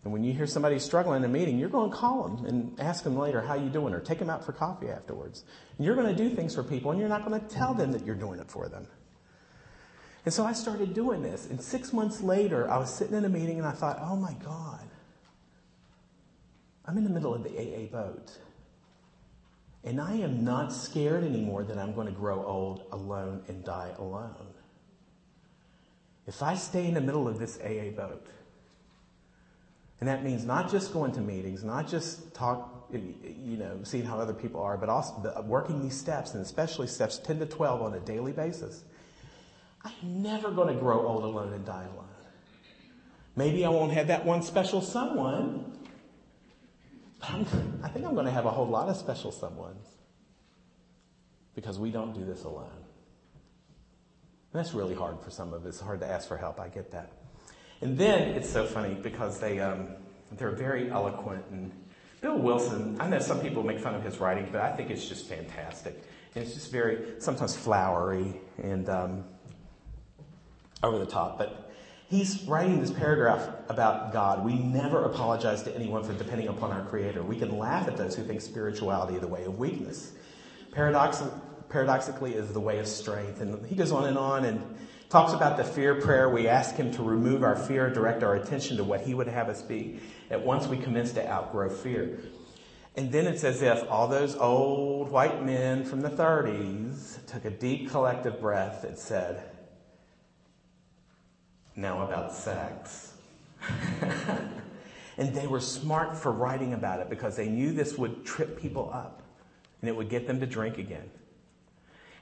And 0.04 0.12
when 0.12 0.24
you 0.24 0.34
hear 0.34 0.46
somebody 0.46 0.80
struggling 0.80 1.24
in 1.24 1.30
a 1.30 1.32
meeting, 1.32 1.58
you're 1.58 1.70
going 1.70 1.90
to 1.90 1.96
call 1.96 2.28
them 2.28 2.46
and 2.46 2.80
ask 2.80 3.04
them 3.04 3.18
later, 3.18 3.42
How 3.42 3.56
you 3.56 3.70
doing? 3.70 3.94
Or 3.94 4.02
take 4.02 4.20
them 4.20 4.30
out 4.30 4.46
for 4.46 4.52
coffee 4.52 4.90
afterwards. 4.90 5.46
And 5.78 5.86
you're 5.86 5.96
going 5.96 6.14
to 6.14 6.16
do 6.16 6.36
things 6.36 6.54
for 6.56 6.64
people, 6.64 6.92
and 6.92 7.00
you're 7.00 7.10
not 7.10 7.26
going 7.26 7.40
to 7.40 7.48
tell 7.48 7.74
them 7.74 7.92
that 7.94 8.06
you're 8.06 8.16
doing 8.16 8.40
it 8.40 8.52
for 8.52 8.68
them. 8.68 8.88
And 10.26 10.34
so 10.34 10.46
I 10.46 10.54
started 10.54 10.94
doing 10.94 11.22
this. 11.22 11.48
And 11.50 11.62
six 11.62 11.92
months 11.92 12.22
later, 12.22 12.70
I 12.70 12.78
was 12.78 12.94
sitting 12.94 13.16
in 13.16 13.26
a 13.26 13.30
meeting 13.30 13.58
and 13.58 13.68
I 13.68 13.72
thought, 13.72 14.00
oh 14.02 14.16
my 14.16 14.34
God, 14.44 14.88
I'm 16.86 16.98
in 16.98 17.04
the 17.04 17.10
middle 17.10 17.34
of 17.34 17.44
the 17.44 17.50
AA 17.50 17.86
boat. 17.92 18.38
And 19.84 20.00
I 20.00 20.14
am 20.14 20.46
not 20.46 20.72
scared 20.72 21.26
anymore 21.26 21.66
that 21.66 21.78
I'm 21.78 21.94
going 21.94 22.08
to 22.08 22.14
grow 22.14 22.46
old 22.46 22.86
alone 22.94 23.44
and 23.50 23.66
die 23.66 23.92
alone. 23.98 24.48
If 26.26 26.42
I 26.42 26.56
stay 26.56 26.88
in 26.88 26.94
the 26.94 27.02
middle 27.02 27.28
of 27.28 27.38
this 27.38 27.60
AA 27.60 27.90
boat, 27.94 28.26
and 30.04 30.10
that 30.10 30.22
means 30.22 30.44
not 30.44 30.70
just 30.70 30.92
going 30.92 31.14
to 31.14 31.22
meetings, 31.22 31.64
not 31.64 31.88
just 31.88 32.34
talk, 32.34 32.90
you 32.92 33.56
know, 33.56 33.80
seeing 33.84 34.04
how 34.04 34.20
other 34.20 34.34
people 34.34 34.62
are, 34.62 34.76
but 34.76 34.90
also 34.90 35.42
working 35.48 35.82
these 35.82 35.98
steps, 35.98 36.34
and 36.34 36.44
especially 36.44 36.88
steps 36.88 37.20
10 37.20 37.40
to 37.40 37.46
12 37.46 37.82
on 37.82 37.94
a 37.94 38.02
daily 38.02 38.34
basis. 38.34 38.84
I'm 39.82 39.94
never 40.04 40.52
going 40.52 40.76
to 40.76 40.78
grow 40.78 41.08
old 41.08 41.24
alone 41.24 41.54
and 41.54 41.66
die 41.66 41.86
alone. 41.86 42.04
Maybe 43.38 43.64
I 43.64 43.70
won't 43.70 43.94
have 43.94 44.08
that 44.08 44.26
one 44.26 44.42
special 44.42 44.82
someone. 44.82 45.72
I 47.22 47.88
think 47.88 48.06
I'm 48.06 48.14
going 48.14 48.26
to 48.26 48.32
have 48.32 48.46
a 48.46 48.52
whole 48.52 48.68
lot 48.68 48.90
of 48.90 48.98
special 48.98 49.32
someones 49.32 49.88
because 51.56 51.80
we 51.80 51.92
don't 51.92 52.12
do 52.12 52.26
this 52.26 52.44
alone. 52.44 52.68
And 54.52 54.60
that's 54.60 54.74
really 54.74 54.96
hard 54.96 55.22
for 55.22 55.30
some 55.30 55.54
of 55.54 55.66
us. 55.66 55.76
It's 55.76 55.80
hard 55.80 56.02
to 56.02 56.08
ask 56.08 56.28
for 56.28 56.36
help. 56.36 56.60
I 56.60 56.68
get 56.68 56.92
that. 56.92 57.23
And 57.84 57.98
then 57.98 58.30
it's 58.30 58.50
so 58.50 58.66
funny 58.66 58.94
because 58.94 59.42
they 59.42 59.60
um, 59.60 59.90
they're 60.32 60.52
very 60.52 60.90
eloquent 60.90 61.44
and 61.52 61.70
Bill 62.22 62.38
Wilson. 62.38 62.96
I 63.02 63.10
know 63.10 63.20
some 63.20 63.42
people 63.42 63.62
make 63.62 63.78
fun 63.78 63.94
of 63.94 64.04
his 64.04 64.20
writing, 64.20 64.48
but 64.50 64.62
I 64.62 64.74
think 64.74 64.90
it's 64.90 65.06
just 65.06 65.28
fantastic. 65.28 66.02
And 66.34 66.46
it's 66.46 66.54
just 66.54 66.72
very 66.72 67.20
sometimes 67.20 67.58
flowery 67.58 68.40
and 68.58 68.88
um, 68.88 69.26
over 70.82 70.98
the 70.98 71.06
top, 71.06 71.38
but 71.38 71.74
he's 72.08 72.44
writing 72.44 72.80
this 72.80 72.92
paragraph 72.92 73.50
about 73.68 74.14
God. 74.14 74.46
We 74.46 74.54
never 74.54 75.04
apologize 75.04 75.64
to 75.64 75.76
anyone 75.76 76.06
for 76.06 76.14
depending 76.14 76.48
upon 76.48 76.72
our 76.72 76.86
Creator. 76.86 77.22
We 77.24 77.38
can 77.38 77.58
laugh 77.58 77.90
at 77.90 77.98
those 77.98 78.16
who 78.16 78.24
think 78.24 78.40
spirituality 78.40 79.18
the 79.18 79.28
way 79.28 79.44
of 79.44 79.60
weakness. 79.60 80.14
paradoxically, 80.72 82.34
is 82.34 82.54
the 82.54 82.62
way 82.62 82.80
of 82.80 82.88
strength. 82.88 83.42
And 83.42 83.66
he 83.66 83.76
goes 83.76 83.92
on 83.92 84.06
and 84.06 84.18
on 84.18 84.46
and 84.46 84.78
talks 85.14 85.34
about 85.34 85.58
the 85.58 85.64
fear 85.64 86.02
prayer. 86.02 86.28
We 86.28 86.48
ask 86.48 86.74
him 86.74 86.92
to 86.94 87.04
remove 87.04 87.44
our 87.44 87.56
fear, 87.56 87.88
direct 87.92 88.24
our 88.24 88.34
attention 88.34 88.78
to 88.78 88.84
what 88.84 89.02
he 89.02 89.14
would 89.14 89.28
have 89.28 89.48
us 89.48 89.62
be 89.62 90.00
at 90.32 90.44
once 90.44 90.66
we 90.66 90.76
commence 90.76 91.12
to 91.12 91.32
outgrow 91.32 91.70
fear. 91.70 92.20
And 92.96 93.12
then 93.12 93.28
it's 93.28 93.44
as 93.44 93.62
if 93.62 93.88
all 93.92 94.08
those 94.08 94.36
old 94.36 95.12
white 95.12 95.46
men 95.46 95.86
from 95.86 96.02
the 96.02 96.10
30s 96.10 97.24
took 97.28 97.46
a 97.46 97.52
deep 97.52 97.92
collective 97.92 98.42
breath 98.42 98.86
and 98.86 98.98
said, 98.98 99.52
now 101.76 102.08
about 102.08 102.34
sex. 102.34 103.14
and 105.20 105.36
they 105.36 105.46
were 105.46 105.60
smart 105.60 106.18
for 106.18 106.32
writing 106.32 106.74
about 106.74 107.02
it 107.02 107.12
because 107.12 107.36
they 107.36 107.50
knew 107.50 107.72
this 107.72 108.00
would 108.00 108.26
trip 108.26 108.60
people 108.60 108.90
up 108.92 109.22
and 109.82 109.90
it 109.90 109.96
would 109.96 110.10
get 110.10 110.26
them 110.26 110.40
to 110.40 110.48
drink 110.48 110.80
again. 110.80 111.08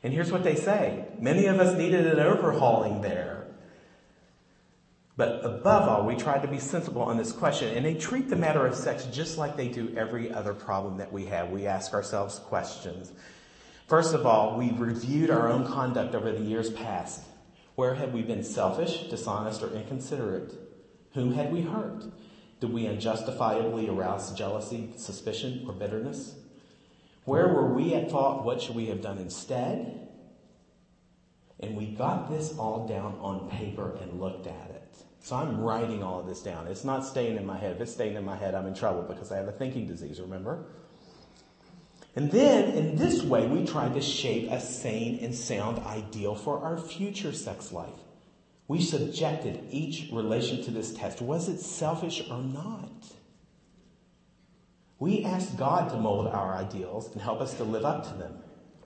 And 0.04 0.14
here's 0.14 0.32
what 0.32 0.44
they 0.44 0.56
say. 0.56 1.06
Many 1.20 1.46
of 1.46 1.60
us 1.60 1.78
needed 1.78 2.08
an 2.08 2.20
overhauling 2.20 3.02
there. 3.02 3.48
But 5.16 5.46
above 5.46 5.88
all, 5.88 6.06
we 6.06 6.16
tried 6.16 6.42
to 6.42 6.48
be 6.48 6.58
sensible 6.58 7.04
on 7.04 7.18
this 7.18 7.32
question. 7.32 7.76
And 7.76 7.86
they 7.86 7.94
treat 7.94 8.30
the 8.30 8.36
matter 8.36 8.66
of 8.66 8.74
sex 8.74 9.06
just 9.12 9.38
like 9.38 9.56
they 9.56 9.68
do 9.68 9.94
every 9.96 10.34
other 10.34 10.54
problem 10.54 10.98
that 10.98 11.12
we 11.12 11.26
have. 11.26 11.52
We 11.52 11.68
ask 11.68 11.94
ourselves 11.94 12.40
questions. 12.40 13.12
First 13.88 14.16
of 14.16 14.26
all, 14.26 14.58
we 14.58 14.72
reviewed 14.72 15.30
our 15.30 15.50
own 15.50 15.68
conduct 15.68 16.16
over 16.16 16.32
the 16.32 16.42
years 16.42 16.70
past 16.72 17.24
Where 17.76 17.96
had 17.96 18.14
we 18.14 18.22
been 18.22 18.44
selfish, 18.44 19.10
dishonest, 19.10 19.62
or 19.62 19.72
inconsiderate? 19.74 20.54
Whom 21.14 21.34
had 21.34 21.52
we 21.52 21.62
hurt? 21.62 22.06
Did 22.60 22.74
we 22.74 22.86
unjustifiably 22.86 23.90
arouse 23.90 24.34
jealousy, 24.34 24.94
suspicion, 24.96 25.66
or 25.68 25.74
bitterness? 25.74 26.36
Where 27.26 27.48
were 27.48 27.74
we 27.74 27.94
at 27.94 28.10
fault? 28.10 28.44
What 28.44 28.62
should 28.62 28.76
we 28.76 28.88
have 28.88 29.02
done 29.02 29.18
instead? 29.18 30.08
And 31.60 31.78
we 31.78 31.88
got 31.88 32.30
this 32.30 32.58
all 32.58 32.88
down 32.88 33.18
on 33.22 33.50
paper 33.50 33.98
and 34.02 34.20
looked 34.20 34.48
at 34.48 34.72
it. 34.72 34.96
So 35.20 35.36
I'm 35.36 35.62
writing 35.62 36.02
all 36.02 36.20
of 36.20 36.26
this 36.26 36.42
down. 36.42 36.66
It's 36.66 36.84
not 36.84 37.06
staying 37.06 37.38
in 37.38 37.46
my 37.46 37.58
head. 37.58 37.76
If 37.76 37.82
it's 37.82 37.94
staying 37.94 38.16
in 38.16 38.26
my 38.26 38.36
head, 38.36 38.56
I'm 38.56 38.66
in 38.66 38.74
trouble 38.74 39.04
because 39.04 39.32
I 39.32 39.38
have 39.38 39.48
a 39.48 39.52
thinking 39.52 39.86
disease, 39.86 40.20
remember? 40.20 40.66
And 42.16 42.32
then, 42.32 42.72
in 42.72 42.96
this 42.96 43.22
way, 43.22 43.46
we 43.46 43.66
tried 43.66 43.94
to 43.94 44.02
shape 44.02 44.50
a 44.52 44.60
sane 44.60 45.24
and 45.24 45.34
sound 45.34 45.80
ideal 45.86 46.36
for 46.36 46.60
our 46.60 46.78
future 46.78 47.32
sex 47.32 47.72
life. 47.72 47.90
We 48.68 48.82
subjected 48.82 49.66
each 49.70 50.10
relation 50.12 50.64
to 50.64 50.72
this 50.72 50.94
test. 50.94 51.22
Was 51.22 51.48
it 51.48 51.60
selfish 51.60 52.28
or 52.30 52.42
not? 52.42 52.92
We 55.02 55.26
asked 55.26 55.58
God 55.58 55.90
to 55.90 55.98
mold 55.98 56.28
our 56.28 56.54
ideals 56.54 57.12
and 57.12 57.20
help 57.20 57.42
us 57.42 57.56
to 57.56 57.64
live 57.64 57.86
up 57.86 58.04
to 58.04 58.14
them. 58.20 58.38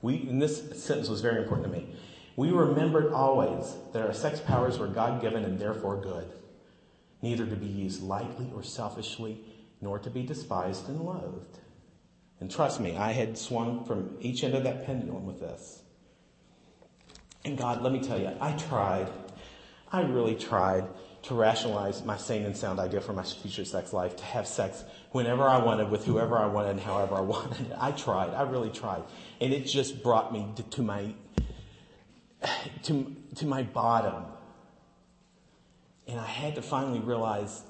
We, 0.02 0.22
and 0.30 0.42
this 0.42 0.82
sentence 0.82 1.10
was 1.10 1.20
very 1.20 1.44
important 1.44 1.68
to 1.68 1.78
me. 1.78 1.94
We 2.38 2.52
remembered 2.52 3.12
always 3.12 3.76
that 3.92 4.02
our 4.02 4.14
sex 4.14 4.40
powers 4.40 4.80
were 4.80 4.88
God 4.88 5.22
given 5.22 5.44
and 5.44 5.60
therefore 5.60 5.98
good, 5.98 6.32
neither 7.22 7.46
to 7.46 7.56
be 7.58 7.66
used 7.66 8.02
lightly 8.02 8.50
or 8.56 8.64
selfishly, 8.64 9.42
nor 9.82 10.00
to 10.00 10.10
be 10.10 10.24
despised 10.24 10.88
and 10.88 11.02
loathed. 11.02 11.60
And 12.40 12.50
trust 12.50 12.80
me, 12.80 12.96
I 12.96 13.12
had 13.12 13.38
swung 13.38 13.84
from 13.84 14.16
each 14.22 14.42
end 14.46 14.56
of 14.56 14.64
that 14.64 14.86
pendulum 14.86 15.26
with 15.26 15.42
this. 15.42 15.82
And 17.44 17.58
God, 17.58 17.82
let 17.82 17.92
me 17.92 18.00
tell 18.00 18.22
you, 18.22 18.32
I 18.40 18.54
tried. 18.54 19.10
I 19.92 20.04
really 20.04 20.36
tried 20.36 20.88
to 21.26 21.34
rationalize 21.34 22.06
my 22.06 22.18
sane 22.18 22.46
and 22.46 22.56
sound 22.56 22.80
idea 22.80 23.02
for 23.02 23.14
my 23.14 23.24
future 23.24 23.66
sex 23.66 23.94
life, 23.94 24.16
to 24.16 24.24
have 24.24 24.48
sex 24.48 24.84
whenever 25.12 25.44
I 25.44 25.58
wanted, 25.58 25.90
with 25.90 26.06
whoever 26.06 26.38
I 26.38 26.46
wanted, 26.46 26.72
and 26.72 26.80
however 26.80 27.16
I 27.16 27.22
wanted. 27.22 27.74
I 27.80 27.92
tried. 27.92 28.30
I 28.30 28.44
really 28.44 28.70
tried. 28.70 29.04
And 29.42 29.52
it 29.52 29.66
just 29.66 30.04
brought 30.04 30.32
me 30.32 30.48
to, 30.56 30.64
to 30.64 30.84
my, 30.84 31.14
to, 32.84 33.16
to 33.36 33.46
my 33.48 33.64
bottom. 33.64 34.26
And 36.08 36.20
I 36.20 36.28
had 36.28 36.54
to 36.56 36.62
finally 36.62 37.00
realize 37.00 37.64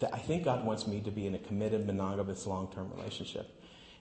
that 0.00 0.12
I 0.12 0.18
think 0.18 0.44
God 0.44 0.66
wants 0.66 0.86
me 0.86 1.00
to 1.00 1.10
be 1.10 1.26
in 1.26 1.34
a 1.34 1.38
committed, 1.38 1.86
monogamous, 1.86 2.46
long-term 2.46 2.92
relationship. 2.94 3.50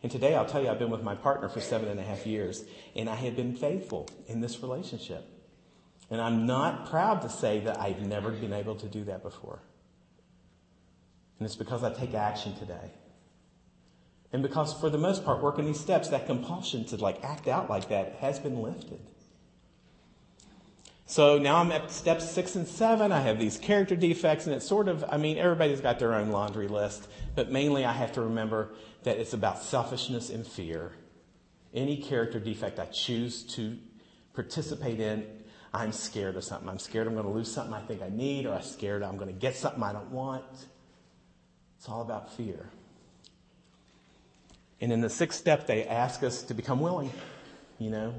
And 0.04 0.12
today 0.12 0.36
I'll 0.36 0.46
tell 0.46 0.62
you, 0.62 0.70
I've 0.70 0.80
been 0.80 0.92
with 0.92 1.02
my 1.02 1.16
partner 1.16 1.48
for 1.48 1.62
seven 1.62 1.88
and 1.88 2.00
a 2.00 2.04
half 2.04 2.28
years, 2.28 2.66
and 2.94 3.10
I 3.10 3.16
have 3.16 3.38
been 3.38 3.56
faithful 3.56 4.10
in 4.28 4.42
this 4.42 4.62
relationship. 4.62 5.37
And 6.10 6.22
I'm 6.22 6.46
not 6.46 6.90
proud 6.90 7.22
to 7.24 7.30
say 7.30 7.60
that 7.62 7.80
I've 7.80 8.02
never 8.02 8.32
been 8.32 8.54
able 8.54 8.76
to 8.76 8.88
do 8.88 9.04
that 9.06 9.24
before. 9.24 9.60
And 11.40 11.46
it's 11.46 11.56
because 11.56 11.84
I 11.84 11.94
take 11.94 12.14
action 12.14 12.56
today. 12.56 12.92
And 14.34 14.42
because 14.42 14.74
for 14.74 14.90
the 14.90 14.98
most 14.98 15.24
part, 15.24 15.42
working 15.42 15.66
these 15.66 15.80
steps, 15.80 16.10
that 16.10 16.26
compulsion 16.26 16.86
to 16.86 16.98
like 16.98 17.24
act 17.24 17.48
out 17.48 17.70
like 17.70 17.90
that 17.90 18.16
has 18.20 18.40
been 18.40 18.62
lifted. 18.62 19.00
So 21.10 21.38
now 21.38 21.58
I'm 21.58 21.72
at 21.72 21.90
step 21.90 22.22
six 22.22 22.56
and 22.56 22.68
seven. 22.68 23.14
I 23.14 23.22
have 23.22 23.40
these 23.40 23.58
character 23.58 23.96
defects, 23.96 24.46
and 24.46 24.54
it's 24.54 24.68
sort 24.68 24.90
of, 24.90 25.06
I 25.08 25.16
mean, 25.16 25.38
everybody's 25.38 25.80
got 25.80 26.00
their 26.00 26.14
own 26.14 26.32
laundry 26.32 26.68
list, 26.68 27.08
but 27.34 27.50
mainly 27.50 27.86
I 27.86 27.94
have 27.94 28.12
to 28.14 28.22
remember 28.22 28.74
that 29.04 29.18
it's 29.18 29.32
about 29.32 29.64
selfishness 29.64 30.30
and 30.30 30.46
fear. 30.46 30.92
Any 31.74 31.96
character 31.96 32.42
defect 32.42 32.78
I 32.78 32.86
choose 32.88 33.44
to 33.56 33.78
participate 34.34 35.00
in, 35.00 35.26
I'm 35.74 35.92
scared 35.92 36.36
of 36.36 36.44
something. 36.44 36.70
I'm 36.70 36.80
scared 36.80 37.08
I'm 37.08 37.14
going 37.14 37.26
to 37.26 37.32
lose 37.32 37.52
something 37.52 37.74
I 37.74 37.82
think 37.82 38.02
I 38.02 38.10
need, 38.10 38.46
or 38.46 38.54
I'm 38.54 38.62
scared 38.62 39.04
I'm 39.04 39.18
going 39.18 39.34
to 39.34 39.40
get 39.40 39.56
something 39.56 39.84
I 39.84 39.94
don't 39.94 40.12
want. 40.12 40.44
It's 41.78 41.88
all 41.90 42.02
about 42.02 42.34
fear. 42.34 42.70
And 44.80 44.92
in 44.92 45.02
the 45.02 45.10
sixth 45.10 45.40
step, 45.40 45.68
they 45.68 45.86
ask 45.86 46.24
us 46.24 46.44
to 46.44 46.54
become 46.54 46.80
willing, 46.80 47.12
you 47.80 47.90
know, 47.90 48.14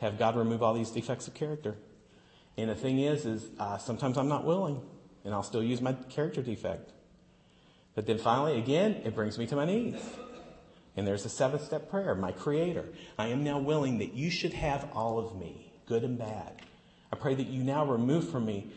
have 0.00 0.18
God 0.18 0.36
remove 0.36 0.62
all 0.62 0.74
these 0.74 0.90
defects 0.90 1.28
of 1.28 1.34
character. 1.34 1.76
And 2.56 2.68
the 2.68 2.74
thing 2.74 2.98
is, 2.98 3.24
is 3.24 3.46
uh, 3.58 3.78
sometimes 3.78 4.18
I'm 4.18 4.28
not 4.28 4.44
willing, 4.44 4.80
and 5.24 5.32
I'll 5.32 5.42
still 5.42 5.62
use 5.62 5.80
my 5.80 5.92
character 6.10 6.42
defect. 6.42 6.92
But 7.94 8.06
then 8.06 8.18
finally, 8.18 8.58
again, 8.58 9.02
it 9.04 9.14
brings 9.14 9.38
me 9.38 9.46
to 9.46 9.56
my 9.56 9.64
knees. 9.64 10.00
And 10.96 11.06
there's 11.06 11.24
a 11.24 11.30
seventh 11.30 11.64
step 11.64 11.90
prayer, 11.90 12.14
my 12.14 12.32
creator. 12.32 12.86
I 13.18 13.28
am 13.28 13.44
now 13.44 13.58
willing 13.58 13.98
that 13.98 14.12
you 14.12 14.30
should 14.30 14.52
have 14.52 14.88
all 14.92 15.18
of 15.18 15.38
me, 15.38 15.71
good 15.86 16.04
and 16.04 16.18
bad. 16.18 16.62
I 17.12 17.16
pray 17.16 17.34
that 17.34 17.46
you 17.46 17.62
now 17.62 17.84
remove 17.84 18.28
from 18.30 18.46
me 18.46 18.70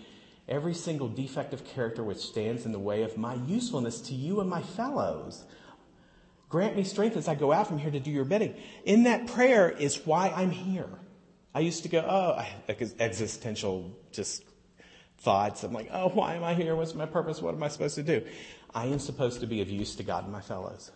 every 0.47 0.73
single 0.73 1.07
defective 1.07 1.65
character 1.65 2.03
which 2.03 2.19
stands 2.19 2.65
in 2.65 2.71
the 2.71 2.79
way 2.79 3.03
of 3.03 3.17
my 3.17 3.35
usefulness 3.35 4.01
to 4.01 4.13
you 4.13 4.41
and 4.41 4.49
my 4.49 4.61
fellows. 4.61 5.43
Grant 6.49 6.75
me 6.75 6.83
strength 6.83 7.17
as 7.17 7.27
I 7.27 7.35
go 7.35 7.51
out 7.51 7.67
from 7.67 7.79
here 7.79 7.91
to 7.91 7.99
do 7.99 8.11
your 8.11 8.25
bidding. 8.25 8.55
In 8.83 9.03
that 9.03 9.27
prayer 9.27 9.69
is 9.69 10.05
why 10.05 10.29
I'm 10.35 10.51
here. 10.51 10.89
I 11.53 11.61
used 11.61 11.83
to 11.83 11.89
go, 11.89 11.99
oh, 11.99 12.45
existential 12.99 13.97
just 14.11 14.43
thoughts. 15.19 15.63
I'm 15.63 15.73
like, 15.73 15.89
oh, 15.91 16.09
why 16.09 16.35
am 16.35 16.43
I 16.43 16.53
here? 16.53 16.75
What's 16.75 16.93
my 16.93 17.05
purpose? 17.05 17.41
What 17.41 17.55
am 17.55 17.63
I 17.63 17.69
supposed 17.69 17.95
to 17.95 18.03
do? 18.03 18.25
I 18.73 18.87
am 18.87 18.99
supposed 18.99 19.39
to 19.39 19.47
be 19.47 19.61
of 19.61 19.69
use 19.69 19.95
to 19.95 20.03
God 20.03 20.25
and 20.25 20.33
my 20.33 20.41
fellows. 20.41 20.91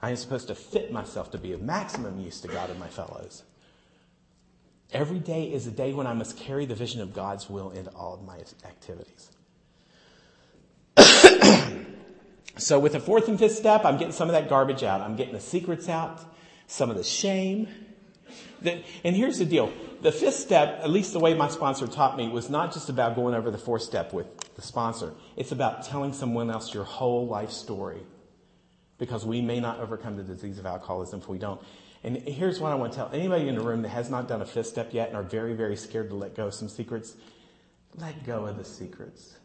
I 0.00 0.10
am 0.10 0.16
supposed 0.16 0.48
to 0.48 0.54
fit 0.54 0.90
myself 0.90 1.30
to 1.32 1.38
be 1.38 1.52
of 1.52 1.62
maximum 1.62 2.18
use 2.18 2.40
to 2.40 2.48
God 2.48 2.70
and 2.70 2.80
my 2.80 2.88
fellows. 2.88 3.44
Every 4.92 5.18
day 5.18 5.52
is 5.52 5.66
a 5.66 5.70
day 5.70 5.92
when 5.92 6.06
I 6.06 6.12
must 6.12 6.36
carry 6.36 6.66
the 6.66 6.74
vision 6.74 7.00
of 7.00 7.14
God's 7.14 7.48
will 7.48 7.70
into 7.70 7.90
all 7.90 8.14
of 8.14 8.22
my 8.22 8.38
activities. 8.64 9.30
so 12.58 12.78
with 12.78 12.92
the 12.92 13.00
fourth 13.00 13.28
and 13.28 13.38
fifth 13.38 13.56
step, 13.56 13.84
I'm 13.84 13.96
getting 13.96 14.12
some 14.12 14.28
of 14.28 14.32
that 14.34 14.48
garbage 14.48 14.82
out. 14.82 15.00
I'm 15.00 15.16
getting 15.16 15.32
the 15.32 15.40
secrets 15.40 15.88
out, 15.88 16.20
some 16.66 16.90
of 16.90 16.96
the 16.96 17.04
shame, 17.04 17.68
and 18.64 19.16
here's 19.16 19.38
the 19.38 19.44
deal. 19.44 19.72
The 20.02 20.12
fifth 20.12 20.34
step, 20.34 20.80
at 20.82 20.90
least 20.90 21.12
the 21.12 21.20
way 21.20 21.34
my 21.34 21.48
sponsor 21.48 21.86
taught 21.86 22.16
me, 22.16 22.28
was 22.28 22.50
not 22.50 22.72
just 22.72 22.88
about 22.88 23.14
going 23.14 23.34
over 23.34 23.50
the 23.50 23.58
fourth 23.58 23.82
step 23.82 24.12
with 24.12 24.54
the 24.54 24.62
sponsor. 24.62 25.14
It's 25.36 25.52
about 25.52 25.84
telling 25.84 26.12
someone 26.12 26.50
else 26.50 26.74
your 26.74 26.84
whole 26.84 27.26
life 27.26 27.50
story. 27.50 28.00
Because 28.98 29.26
we 29.26 29.40
may 29.40 29.58
not 29.58 29.80
overcome 29.80 30.16
the 30.16 30.22
disease 30.22 30.58
of 30.58 30.66
alcoholism 30.66 31.20
if 31.20 31.28
we 31.28 31.38
don't. 31.38 31.60
And 32.04 32.16
here's 32.16 32.58
what 32.58 32.72
I 32.72 32.74
want 32.74 32.92
to 32.92 32.96
tell 32.96 33.10
anybody 33.12 33.48
in 33.48 33.54
the 33.54 33.60
room 33.60 33.82
that 33.82 33.90
has 33.90 34.10
not 34.10 34.26
done 34.26 34.42
a 34.42 34.46
fifth 34.46 34.66
step 34.66 34.92
yet 34.92 35.08
and 35.08 35.16
are 35.16 35.22
very, 35.22 35.54
very 35.54 35.76
scared 35.76 36.08
to 36.08 36.16
let 36.16 36.34
go 36.34 36.48
of 36.48 36.54
some 36.54 36.68
secrets, 36.68 37.14
let 37.96 38.24
go 38.24 38.46
of 38.46 38.56
the 38.56 38.64
secrets. 38.64 39.36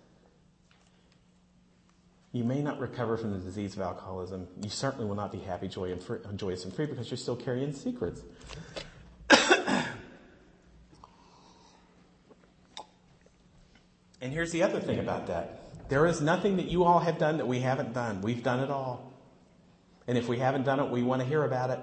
You 2.31 2.43
may 2.43 2.61
not 2.61 2.79
recover 2.79 3.15
from 3.17 3.31
the 3.31 3.37
disease 3.37 3.75
of 3.75 3.81
alcoholism. 3.81 4.47
You 4.61 4.69
certainly 4.69 5.05
will 5.05 5.15
not 5.15 5.31
be 5.31 5.39
happy, 5.39 5.67
joy, 5.67 5.91
and 5.91 6.01
free, 6.01 6.19
joyous, 6.35 6.65
and 6.65 6.73
free 6.73 6.87
because 6.87 7.09
you're 7.09 7.17
still 7.17 7.35
carrying 7.35 7.73
secrets. 7.73 8.21
And 14.19 14.33
here's 14.33 14.51
the 14.51 14.63
other 14.63 14.79
thing 14.79 14.99
about 14.99 15.27
that. 15.27 15.89
There 15.89 16.05
is 16.05 16.21
nothing 16.21 16.57
that 16.57 16.65
you 16.65 16.83
all 16.83 16.99
have 16.99 17.17
done 17.17 17.37
that 17.37 17.47
we 17.47 17.59
haven't 17.59 17.93
done. 17.93 18.21
We've 18.21 18.43
done 18.43 18.59
it 18.59 18.69
all. 18.69 19.13
And 20.07 20.17
if 20.17 20.27
we 20.27 20.39
haven't 20.39 20.63
done 20.63 20.79
it, 20.79 20.89
we 20.89 21.03
want 21.03 21.21
to 21.21 21.27
hear 21.27 21.43
about 21.43 21.69
it. 21.69 21.79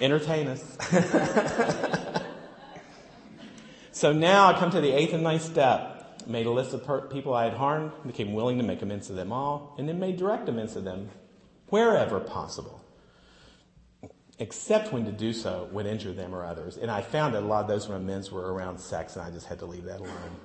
Entertain 0.00 0.48
us. 0.48 0.78
so 3.92 4.12
now 4.12 4.48
I 4.48 4.58
come 4.58 4.70
to 4.70 4.80
the 4.80 4.92
eighth 4.92 5.12
and 5.12 5.22
ninth 5.22 5.42
step. 5.42 6.24
Made 6.26 6.46
a 6.46 6.50
list 6.50 6.72
of 6.72 6.84
per- 6.84 7.02
people 7.02 7.34
I 7.34 7.44
had 7.44 7.54
harmed, 7.54 7.92
became 8.06 8.32
willing 8.32 8.58
to 8.58 8.64
make 8.64 8.80
amends 8.82 9.08
to 9.08 9.12
them 9.12 9.32
all, 9.32 9.74
and 9.78 9.88
then 9.88 9.98
made 9.98 10.16
direct 10.16 10.48
amends 10.48 10.74
to 10.74 10.80
them 10.80 11.10
wherever 11.68 12.20
possible 12.20 12.82
except 14.42 14.92
when 14.92 15.04
to 15.04 15.12
do 15.12 15.32
so 15.32 15.68
would 15.70 15.86
injure 15.86 16.12
them 16.12 16.34
or 16.34 16.44
others. 16.44 16.76
And 16.76 16.90
I 16.90 17.00
found 17.00 17.34
that 17.34 17.44
a 17.44 17.46
lot 17.46 17.62
of 17.62 17.68
those 17.68 17.88
amends 17.88 18.30
were 18.32 18.52
around 18.52 18.78
sex, 18.78 19.14
and 19.14 19.24
I 19.24 19.30
just 19.30 19.46
had 19.46 19.60
to 19.60 19.66
leave 19.66 19.84
that 19.84 20.00
alone. 20.00 20.36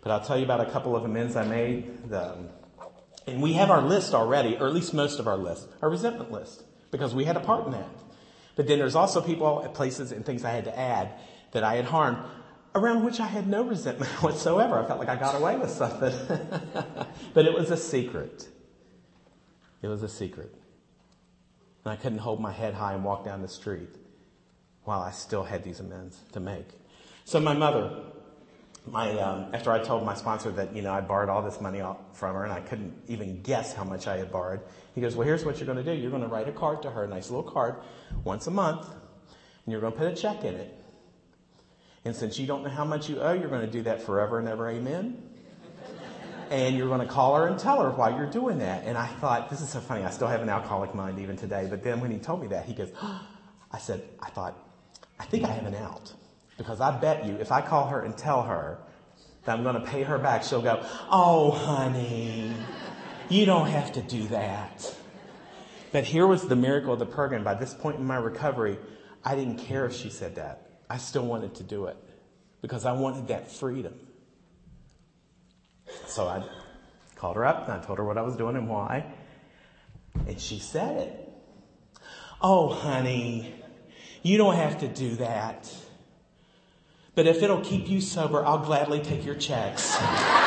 But 0.00 0.12
I'll 0.12 0.24
tell 0.24 0.38
you 0.38 0.44
about 0.44 0.66
a 0.66 0.70
couple 0.70 0.96
of 0.96 1.04
amends 1.04 1.36
I 1.36 1.44
made. 1.44 2.08
The, 2.08 2.36
and 3.26 3.42
we 3.42 3.52
have 3.52 3.70
our 3.70 3.82
list 3.82 4.14
already, 4.14 4.56
or 4.56 4.66
at 4.66 4.74
least 4.74 4.94
most 4.94 5.18
of 5.18 5.28
our 5.28 5.36
list, 5.36 5.68
our 5.82 5.90
resentment 5.90 6.32
list, 6.32 6.62
because 6.90 7.14
we 7.14 7.24
had 7.24 7.36
a 7.36 7.40
part 7.40 7.66
in 7.66 7.72
that. 7.72 7.88
But 8.56 8.66
then 8.66 8.78
there's 8.78 8.94
also 8.94 9.20
people, 9.20 9.62
at 9.64 9.74
places, 9.74 10.12
and 10.12 10.24
things 10.24 10.44
I 10.44 10.50
had 10.50 10.64
to 10.64 10.78
add 10.78 11.12
that 11.52 11.64
I 11.64 11.76
had 11.76 11.86
harmed, 11.86 12.18
around 12.74 13.04
which 13.04 13.20
I 13.20 13.26
had 13.26 13.46
no 13.46 13.62
resentment 13.62 14.10
whatsoever. 14.22 14.78
I 14.78 14.86
felt 14.86 14.98
like 14.98 15.08
I 15.08 15.16
got 15.16 15.34
away 15.34 15.56
with 15.56 15.70
something. 15.70 16.14
but 17.34 17.46
it 17.46 17.54
was 17.54 17.70
a 17.70 17.76
secret. 17.76 18.48
It 19.82 19.88
was 19.88 20.02
a 20.02 20.08
secret. 20.08 20.54
And 21.84 21.92
I 21.92 21.96
couldn't 21.96 22.18
hold 22.18 22.40
my 22.40 22.52
head 22.52 22.74
high 22.74 22.94
and 22.94 23.04
walk 23.04 23.24
down 23.24 23.42
the 23.42 23.48
street 23.48 23.96
while 24.84 25.00
I 25.00 25.10
still 25.10 25.42
had 25.42 25.64
these 25.64 25.80
amends 25.80 26.20
to 26.32 26.40
make. 26.40 26.68
So 27.24 27.40
my 27.40 27.54
mother, 27.54 27.90
my, 28.86 29.10
um, 29.18 29.54
after 29.54 29.72
I 29.72 29.82
told 29.82 30.04
my 30.04 30.14
sponsor 30.14 30.50
that, 30.52 30.74
you 30.74 30.82
know, 30.82 30.92
I 30.92 31.00
borrowed 31.00 31.28
all 31.28 31.42
this 31.42 31.60
money 31.60 31.82
from 32.12 32.34
her 32.34 32.44
and 32.44 32.52
I 32.52 32.60
couldn't 32.60 32.94
even 33.08 33.42
guess 33.42 33.74
how 33.74 33.84
much 33.84 34.06
I 34.06 34.16
had 34.16 34.32
borrowed, 34.32 34.60
he 34.94 35.00
goes, 35.00 35.16
well, 35.16 35.26
here's 35.26 35.44
what 35.44 35.58
you're 35.58 35.66
going 35.66 35.82
to 35.82 35.84
do. 35.84 35.98
You're 35.98 36.10
going 36.10 36.22
to 36.22 36.28
write 36.28 36.48
a 36.48 36.52
card 36.52 36.82
to 36.82 36.90
her, 36.90 37.04
a 37.04 37.08
nice 37.08 37.30
little 37.30 37.50
card, 37.50 37.76
once 38.24 38.46
a 38.46 38.50
month. 38.50 38.86
and 38.88 39.72
you're 39.72 39.80
going 39.80 39.92
to 39.92 39.98
put 39.98 40.08
a 40.08 40.14
check 40.14 40.44
in 40.44 40.54
it. 40.54 40.78
And 42.04 42.14
since 42.14 42.38
you 42.38 42.46
don't 42.46 42.62
know 42.64 42.70
how 42.70 42.84
much 42.84 43.08
you 43.08 43.20
owe, 43.20 43.32
you're 43.32 43.48
going 43.48 43.64
to 43.64 43.70
do 43.70 43.82
that 43.82 44.02
forever 44.02 44.38
and 44.38 44.48
ever. 44.48 44.68
Amen. 44.68 45.22
And 46.50 46.76
you're 46.76 46.88
going 46.88 47.00
to 47.00 47.06
call 47.06 47.34
her 47.36 47.46
and 47.46 47.58
tell 47.58 47.82
her 47.82 47.90
why 47.90 48.14
you're 48.14 48.30
doing 48.30 48.58
that. 48.58 48.84
And 48.84 48.98
I 48.98 49.06
thought, 49.06 49.48
this 49.48 49.62
is 49.62 49.70
so 49.70 49.80
funny. 49.80 50.04
I 50.04 50.10
still 50.10 50.28
have 50.28 50.42
an 50.42 50.50
alcoholic 50.50 50.94
mind 50.94 51.18
even 51.18 51.36
today. 51.36 51.66
But 51.70 51.82
then 51.82 52.00
when 52.00 52.10
he 52.10 52.18
told 52.18 52.42
me 52.42 52.48
that, 52.48 52.66
he 52.66 52.74
goes, 52.74 52.92
I 53.72 53.78
said, 53.78 54.02
I 54.20 54.28
thought, 54.30 54.58
I 55.18 55.24
think 55.24 55.44
I 55.44 55.52
have 55.52 55.64
an 55.64 55.76
out. 55.76 56.12
Because 56.58 56.80
I 56.80 56.98
bet 56.98 57.24
you, 57.24 57.36
if 57.36 57.50
I 57.50 57.62
call 57.62 57.86
her 57.88 58.02
and 58.02 58.18
tell 58.18 58.42
her 58.42 58.78
that 59.44 59.56
I'm 59.56 59.62
going 59.62 59.76
to 59.76 59.80
pay 59.80 60.02
her 60.02 60.18
back, 60.18 60.42
she'll 60.42 60.60
go, 60.60 60.84
Oh, 61.10 61.52
honey, 61.52 62.52
you 63.32 63.46
don't 63.46 63.68
have 63.68 63.92
to 63.92 64.02
do 64.02 64.28
that. 64.28 64.94
But 65.90 66.04
here 66.04 66.26
was 66.26 66.46
the 66.46 66.56
miracle 66.56 66.92
of 66.92 66.98
the 66.98 67.06
program. 67.06 67.44
By 67.44 67.54
this 67.54 67.72
point 67.74 67.98
in 67.98 68.04
my 68.04 68.16
recovery, 68.16 68.78
I 69.24 69.34
didn't 69.36 69.58
care 69.58 69.86
if 69.86 69.94
she 69.94 70.10
said 70.10 70.36
that. 70.36 70.70
I 70.88 70.98
still 70.98 71.24
wanted 71.24 71.54
to 71.56 71.62
do 71.62 71.86
it 71.86 71.96
because 72.60 72.84
I 72.84 72.92
wanted 72.92 73.28
that 73.28 73.50
freedom. 73.50 73.94
So 76.06 76.28
I 76.28 76.44
called 77.16 77.36
her 77.36 77.44
up 77.44 77.68
and 77.68 77.80
I 77.80 77.84
told 77.84 77.98
her 77.98 78.04
what 78.04 78.18
I 78.18 78.22
was 78.22 78.36
doing 78.36 78.56
and 78.56 78.68
why. 78.68 79.06
And 80.26 80.38
she 80.38 80.58
said 80.58 80.96
it. 80.98 81.32
Oh, 82.40 82.68
honey, 82.68 83.54
you 84.22 84.36
don't 84.36 84.56
have 84.56 84.80
to 84.80 84.88
do 84.88 85.16
that. 85.16 85.74
But 87.14 87.26
if 87.26 87.42
it'll 87.42 87.60
keep 87.60 87.88
you 87.88 88.00
sober, 88.00 88.44
I'll 88.44 88.64
gladly 88.64 89.00
take 89.00 89.24
your 89.24 89.36
checks. 89.36 89.96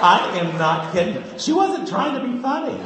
I 0.00 0.38
am 0.38 0.56
not 0.58 0.92
kidding. 0.92 1.22
She 1.38 1.52
wasn't 1.52 1.88
trying 1.88 2.20
to 2.20 2.26
be 2.26 2.40
funny. 2.40 2.78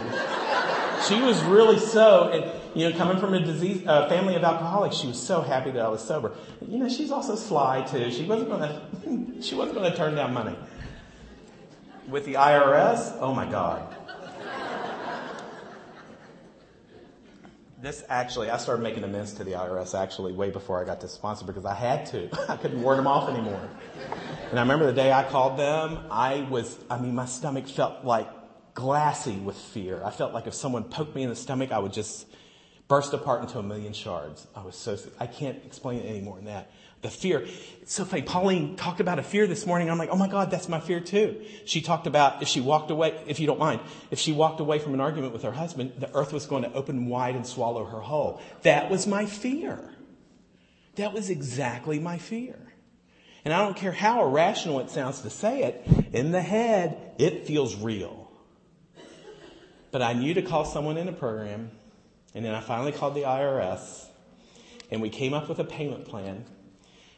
She 1.09 1.21
was 1.21 1.43
really 1.45 1.79
so, 1.79 2.29
and 2.29 2.51
you 2.75 2.89
know, 2.89 2.97
coming 2.97 3.19
from 3.19 3.35
a 3.35 3.41
disease, 3.41 3.87
uh, 3.87 4.09
family 4.09 4.35
of 4.35 4.45
alcoholics, 4.45 4.97
she 4.97 5.09
was 5.09 5.21
so 5.21 5.43
happy 5.43 5.71
that 5.73 5.83
I 5.83 5.89
was 5.89 6.01
sober. 6.03 6.33
You 6.67 6.79
know, 6.79 6.89
she's 6.89 7.11
also 7.11 7.35
sly 7.35 7.83
too. 7.83 8.11
She 8.11 8.25
wasn't 8.25 8.51
to, 8.51 9.43
she 9.43 9.55
wasn't 9.55 9.79
going 9.79 9.91
to 9.91 9.97
turn 9.97 10.15
down 10.15 10.33
money. 10.33 10.57
With 12.09 12.25
the 12.25 12.35
IRS, 12.35 13.17
oh 13.21 13.35
my 13.35 13.51
God. 13.51 13.95
This 17.83 18.05
actually, 18.09 18.49
I 18.49 18.59
started 18.59 18.81
making 18.81 19.03
amends 19.03 19.33
to 19.35 19.45
the 19.45 19.53
IRS 19.53 20.01
actually 20.01 20.33
way 20.33 20.51
before 20.51 20.81
I 20.81 20.85
got 20.85 21.01
this 21.01 21.11
sponsor 21.11 21.45
because 21.45 21.65
I 21.65 21.75
had 21.75 22.07
to. 22.07 22.29
I 22.49 22.57
couldn't 22.57 22.81
ward 22.81 22.97
them 22.97 23.09
off 23.09 23.29
anymore. 23.29 23.69
And 24.51 24.61
I 24.61 24.63
remember 24.63 24.87
the 24.87 24.93
day 24.93 25.13
I 25.13 25.25
called 25.25 25.59
them, 25.59 25.99
I 26.09 26.47
was, 26.49 26.79
I 26.89 27.01
mean, 27.01 27.17
my 27.17 27.25
stomach 27.25 27.67
felt 27.67 28.05
like 28.05 28.29
glassy 28.75 29.35
with 29.35 29.57
fear. 29.57 30.01
I 30.05 30.13
felt 30.13 30.33
like 30.33 30.47
if 30.47 30.55
someone 30.55 30.85
poked 30.85 31.17
me 31.17 31.25
in 31.25 31.29
the 31.29 31.35
stomach, 31.35 31.73
I 31.73 31.81
would 31.81 31.93
just 31.93 32.29
burst 32.87 33.15
apart 33.15 33.41
into 33.41 33.59
a 33.59 33.65
million 33.65 33.93
shards. 33.95 34.47
I 34.55 34.63
was 34.63 34.77
so, 34.77 34.97
I 35.19 35.27
can't 35.27 35.59
explain 35.65 36.03
it 36.03 36.07
any 36.07 36.21
more 36.21 36.37
than 36.37 36.45
that. 36.45 36.71
The 37.03 37.11
fear. 37.11 37.47
It's 37.83 37.93
so 37.93 38.05
funny. 38.05 38.23
Pauline 38.23 38.77
talked 38.77 39.01
about 39.01 39.19
a 39.19 39.25
fear 39.25 39.49
this 39.49 39.67
morning. 39.67 39.91
I'm 39.91 39.99
like, 39.99 40.11
oh 40.11 40.17
my 40.17 40.29
God, 40.29 40.53
that's 40.53 40.69
my 40.69 40.79
fear 40.79 41.01
too. 41.01 41.45
She 41.65 41.81
talked 41.81 42.07
about 42.07 42.43
if 42.43 42.49
she 42.49 42.61
walked 42.61 42.93
away, 42.93 43.21
if 43.27 43.41
you 43.41 43.49
don't 43.49 43.59
mind, 43.59 43.81
if 44.13 44.21
she 44.21 44.33
walked 44.33 44.61
away 44.61 44.79
from 44.79 44.95
an 44.95 45.01
argument 45.01 45.33
with 45.33 45.43
her 45.43 45.51
husband, 45.51 45.95
the 45.99 46.15
earth 46.15 46.33
was 46.33 46.47
going 46.47 46.63
to 46.63 46.73
open 46.73 47.07
wide 47.07 47.35
and 47.35 47.45
swallow 47.45 47.85
her 47.85 47.99
whole. 47.99 48.41
That 48.63 48.89
was 48.89 49.09
my 49.09 49.27
fear. 49.27 49.91
That 50.95 51.13
was 51.13 51.29
exactly 51.29 51.99
my 51.99 52.19
fear. 52.19 52.57
And 53.45 53.53
I 53.53 53.59
don't 53.59 53.77
care 53.77 53.91
how 53.91 54.25
irrational 54.25 54.79
it 54.79 54.91
sounds 54.91 55.23
to 55.23 55.31
say 55.31 55.65
it, 55.65 55.85
in 56.13 56.31
the 56.31 56.41
head, 56.41 57.15
it 57.19 57.49
feels 57.49 57.75
real. 57.75 58.31
But 59.91 60.03
I 60.03 60.13
knew 60.13 60.35
to 60.35 60.43
call 60.43 60.65
someone 60.65 60.97
in 60.97 61.09
a 61.09 61.13
program, 61.13 61.73
and 62.33 62.45
then 62.45 62.55
I 62.55 62.61
finally 62.61 62.93
called 62.93 63.15
the 63.15 63.23
IRS, 63.23 64.07
and 64.93 65.03
we 65.03 65.11
came 65.11 65.35
up 65.35 65.49
with 65.49 65.59
a 65.59 65.65
payment 65.65 66.05
plan 66.05 66.45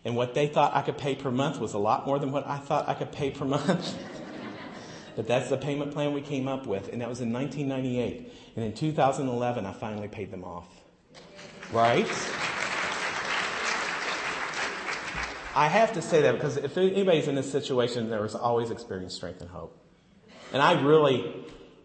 and 0.04 0.16
what 0.16 0.34
they 0.34 0.46
thought 0.46 0.74
I 0.74 0.82
could 0.82 0.98
pay 0.98 1.14
per 1.14 1.30
month 1.30 1.58
was 1.58 1.72
a 1.72 1.78
lot 1.78 2.06
more 2.06 2.18
than 2.18 2.30
what 2.30 2.46
I 2.46 2.58
thought 2.58 2.88
I 2.88 2.94
could 2.94 3.10
pay 3.10 3.30
per 3.30 3.44
month. 3.46 3.96
but 5.16 5.26
that's 5.26 5.48
the 5.48 5.56
payment 5.56 5.92
plan 5.92 6.12
we 6.12 6.20
came 6.20 6.46
up 6.46 6.66
with. 6.66 6.92
And 6.92 7.00
that 7.00 7.08
was 7.08 7.20
in 7.20 7.32
1998. 7.32 8.32
And 8.56 8.64
in 8.66 8.74
2011, 8.74 9.64
I 9.64 9.72
finally 9.72 10.08
paid 10.08 10.30
them 10.30 10.44
off. 10.44 10.68
Right? 11.72 12.06
I 15.56 15.68
have 15.68 15.92
to 15.94 16.02
say 16.02 16.22
that 16.22 16.32
because 16.32 16.58
if 16.58 16.76
anybody's 16.76 17.28
in 17.28 17.36
this 17.36 17.50
situation, 17.50 18.10
there 18.10 18.20
was 18.20 18.34
always 18.34 18.70
experience, 18.70 19.14
strength 19.14 19.40
and 19.40 19.48
hope. 19.48 19.78
And 20.52 20.60
I 20.60 20.80
really 20.82 21.32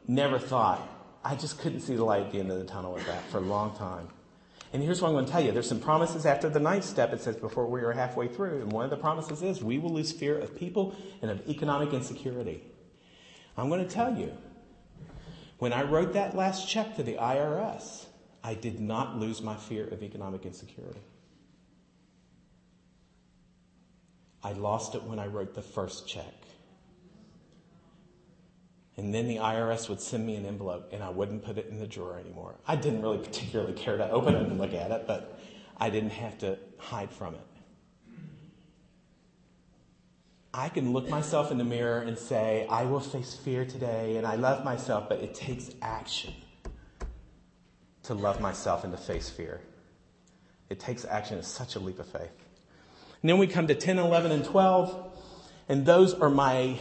never 0.08 0.40
thought, 0.40 0.86
I 1.24 1.36
just 1.36 1.60
couldn't 1.60 1.82
see 1.82 1.96
the 1.96 2.04
light 2.04 2.24
at 2.24 2.32
the 2.32 2.40
end 2.40 2.52
of 2.52 2.58
the 2.58 2.66
tunnel 2.66 2.94
with 2.94 3.06
that 3.06 3.24
for 3.30 3.38
a 3.38 3.42
long 3.42 3.76
time. 3.78 4.10
And 4.72 4.84
here's 4.84 5.02
what 5.02 5.08
I'm 5.08 5.16
going 5.16 5.26
to 5.26 5.32
tell 5.32 5.44
you. 5.44 5.52
There's 5.52 5.68
some 5.68 5.80
promises 5.80 6.26
after 6.26 6.48
the 6.48 6.60
ninth 6.60 6.84
step. 6.84 7.12
It 7.12 7.22
says 7.22 7.36
before 7.36 7.66
we 7.66 7.82
are 7.82 7.92
halfway 7.92 8.28
through. 8.28 8.62
And 8.62 8.72
one 8.72 8.84
of 8.84 8.92
the 8.92 8.98
promises 8.98 9.42
is 9.42 9.64
we 9.64 9.80
will 9.80 9.94
lose 9.94 10.12
fear 10.12 10.38
of 10.38 10.56
people 10.56 10.96
and 11.22 11.32
of 11.32 11.48
economic 11.50 11.92
insecurity. 11.92 12.62
I'm 13.58 13.68
going 13.68 13.86
to 13.86 13.92
tell 13.92 14.16
you, 14.16 14.32
when 15.58 15.74
I 15.74 15.84
wrote 15.84 16.14
that 16.14 16.36
last 16.36 16.70
check 16.70 16.96
to 16.98 17.04
the 17.04 17.16
IRS, 17.16 18.06
I 18.44 18.54
did 18.54 18.80
not 18.80 19.18
lose 19.18 19.42
my 19.42 19.56
fear 19.56 19.88
of 19.88 20.04
economic 20.04 20.46
insecurity. 20.46 21.02
I 24.44 24.54
lost 24.54 24.96
it 24.96 25.04
when 25.04 25.20
I 25.20 25.28
wrote 25.28 25.54
the 25.54 25.62
first 25.62 26.08
check. 26.08 26.39
And 29.00 29.16
then 29.16 29.30
the 29.30 29.38
IRS 29.38 29.88
would 29.88 30.02
send 30.02 30.28
me 30.28 30.36
an 30.36 30.46
envelope 30.46 30.90
and 30.92 31.02
I 31.02 31.10
wouldn't 31.10 31.46
put 31.46 31.58
it 31.58 31.68
in 31.70 31.80
the 31.80 31.88
drawer 31.88 32.20
anymore. 32.20 32.56
I 32.68 32.76
didn't 32.76 33.02
really 33.02 33.20
particularly 33.20 33.72
care 33.72 33.96
to 33.96 34.12
open 34.12 34.36
it 34.36 34.42
and 34.42 34.60
look 34.60 34.74
at 34.74 34.92
it, 34.92 35.08
but 35.08 35.40
I 35.78 35.90
didn't 35.90 36.10
have 36.10 36.38
to 36.40 36.58
hide 36.78 37.10
from 37.10 37.36
it. 37.36 37.48
I 40.54 40.68
can 40.68 40.92
look 40.92 41.08
myself 41.08 41.50
in 41.50 41.58
the 41.58 41.64
mirror 41.64 42.02
and 42.02 42.18
say, 42.18 42.68
I 42.70 42.84
will 42.84 43.00
face 43.00 43.34
fear 43.36 43.64
today 43.64 44.18
and 44.18 44.28
I 44.28 44.36
love 44.36 44.66
myself, 44.66 45.08
but 45.08 45.20
it 45.20 45.34
takes 45.34 45.72
action 45.82 46.34
to 48.04 48.14
love 48.14 48.42
myself 48.42 48.84
and 48.84 48.92
to 48.92 48.98
face 48.98 49.30
fear. 49.30 49.62
It 50.70 50.82
takes 50.82 51.06
action. 51.06 51.38
It's 51.38 51.48
such 51.48 51.78
a 51.78 51.80
leap 51.80 52.00
of 52.00 52.08
faith. 52.08 52.36
And 53.22 53.30
then 53.30 53.38
we 53.38 53.48
come 53.48 53.68
to 53.68 53.76
10, 53.76 53.98
11, 53.98 54.34
and 54.34 54.44
12, 54.44 55.22
and 55.70 55.86
those 55.86 56.14
are 56.16 56.30
my 56.30 56.78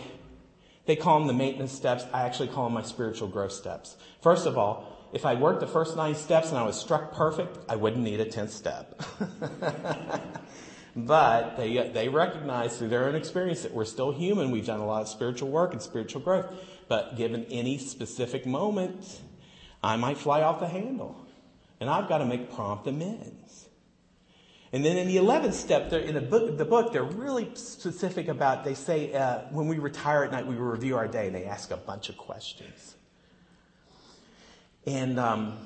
they 0.88 0.96
call 0.96 1.18
them 1.18 1.26
the 1.26 1.34
maintenance 1.34 1.72
steps. 1.72 2.06
I 2.14 2.22
actually 2.22 2.48
call 2.48 2.64
them 2.64 2.72
my 2.72 2.82
spiritual 2.82 3.28
growth 3.28 3.52
steps. 3.52 3.98
First 4.22 4.46
of 4.46 4.56
all, 4.56 5.06
if 5.12 5.26
I 5.26 5.34
worked 5.34 5.60
the 5.60 5.66
first 5.66 5.94
nine 5.98 6.14
steps 6.14 6.48
and 6.48 6.56
I 6.56 6.62
was 6.62 6.80
struck 6.80 7.12
perfect, 7.12 7.58
I 7.68 7.76
wouldn't 7.76 8.02
need 8.02 8.20
a 8.20 8.24
tenth 8.24 8.52
step. 8.52 8.98
but 10.96 11.58
they, 11.58 11.90
they 11.90 12.08
recognize 12.08 12.78
through 12.78 12.88
their 12.88 13.06
own 13.06 13.14
experience 13.16 13.64
that 13.64 13.74
we're 13.74 13.84
still 13.84 14.12
human. 14.12 14.50
We've 14.50 14.64
done 14.64 14.80
a 14.80 14.86
lot 14.86 15.02
of 15.02 15.08
spiritual 15.08 15.50
work 15.50 15.74
and 15.74 15.82
spiritual 15.82 16.22
growth. 16.22 16.46
But 16.88 17.18
given 17.18 17.44
any 17.50 17.76
specific 17.76 18.46
moment, 18.46 19.20
I 19.82 19.96
might 19.96 20.16
fly 20.16 20.40
off 20.40 20.58
the 20.58 20.68
handle. 20.68 21.22
And 21.80 21.90
I've 21.90 22.08
got 22.08 22.18
to 22.18 22.24
make 22.24 22.50
prompt 22.54 22.86
amends. 22.86 23.47
And 24.72 24.84
then 24.84 24.98
in 24.98 25.08
the 25.08 25.16
11th 25.16 25.54
step, 25.54 25.92
in 25.92 26.14
the 26.14 26.20
book, 26.20 26.58
the 26.58 26.64
book, 26.64 26.92
they're 26.92 27.02
really 27.02 27.50
specific 27.54 28.28
about, 28.28 28.64
they 28.64 28.74
say, 28.74 29.14
uh, 29.14 29.40
when 29.50 29.66
we 29.66 29.78
retire 29.78 30.24
at 30.24 30.32
night, 30.32 30.46
we 30.46 30.56
review 30.56 30.96
our 30.96 31.08
day, 31.08 31.26
and 31.26 31.34
they 31.34 31.44
ask 31.44 31.70
a 31.70 31.76
bunch 31.76 32.10
of 32.10 32.18
questions. 32.18 32.96
And, 34.84 35.18
um, 35.18 35.56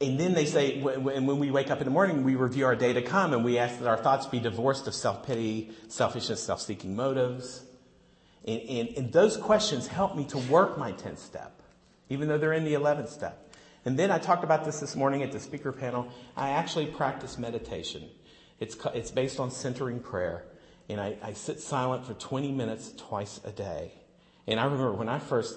and 0.00 0.18
then 0.18 0.34
they 0.34 0.44
say, 0.44 0.80
when, 0.80 1.26
when 1.26 1.38
we 1.38 1.52
wake 1.52 1.70
up 1.70 1.78
in 1.78 1.84
the 1.84 1.92
morning, 1.92 2.24
we 2.24 2.34
review 2.34 2.66
our 2.66 2.76
day 2.76 2.92
to 2.92 3.02
come, 3.02 3.32
and 3.32 3.44
we 3.44 3.58
ask 3.58 3.78
that 3.78 3.88
our 3.88 3.96
thoughts 3.96 4.26
be 4.26 4.40
divorced 4.40 4.88
of 4.88 4.94
self-pity, 4.94 5.70
selfishness, 5.86 6.42
self-seeking 6.42 6.96
motives. 6.96 7.62
And, 8.44 8.60
and, 8.62 8.88
and 8.96 9.12
those 9.12 9.36
questions 9.36 9.86
help 9.86 10.16
me 10.16 10.24
to 10.26 10.38
work 10.38 10.78
my 10.78 10.92
10th 10.92 11.18
step, 11.18 11.62
even 12.08 12.26
though 12.26 12.38
they're 12.38 12.52
in 12.52 12.64
the 12.64 12.74
11th 12.74 13.08
step. 13.08 13.50
And 13.86 13.96
then 13.96 14.10
I 14.10 14.18
talked 14.18 14.42
about 14.42 14.64
this 14.64 14.80
this 14.80 14.96
morning 14.96 15.22
at 15.22 15.30
the 15.30 15.38
speaker 15.38 15.70
panel. 15.70 16.08
I 16.36 16.50
actually 16.50 16.86
practice 16.86 17.38
meditation. 17.38 18.10
It's, 18.58 18.76
it's 18.94 19.12
based 19.12 19.38
on 19.38 19.52
centering 19.52 20.00
prayer. 20.00 20.44
And 20.88 21.00
I, 21.00 21.16
I 21.22 21.34
sit 21.34 21.60
silent 21.60 22.04
for 22.04 22.14
20 22.14 22.50
minutes 22.50 22.92
twice 22.96 23.40
a 23.44 23.52
day. 23.52 23.92
And 24.48 24.58
I 24.58 24.64
remember 24.64 24.92
when 24.92 25.08
I 25.08 25.20
first 25.20 25.56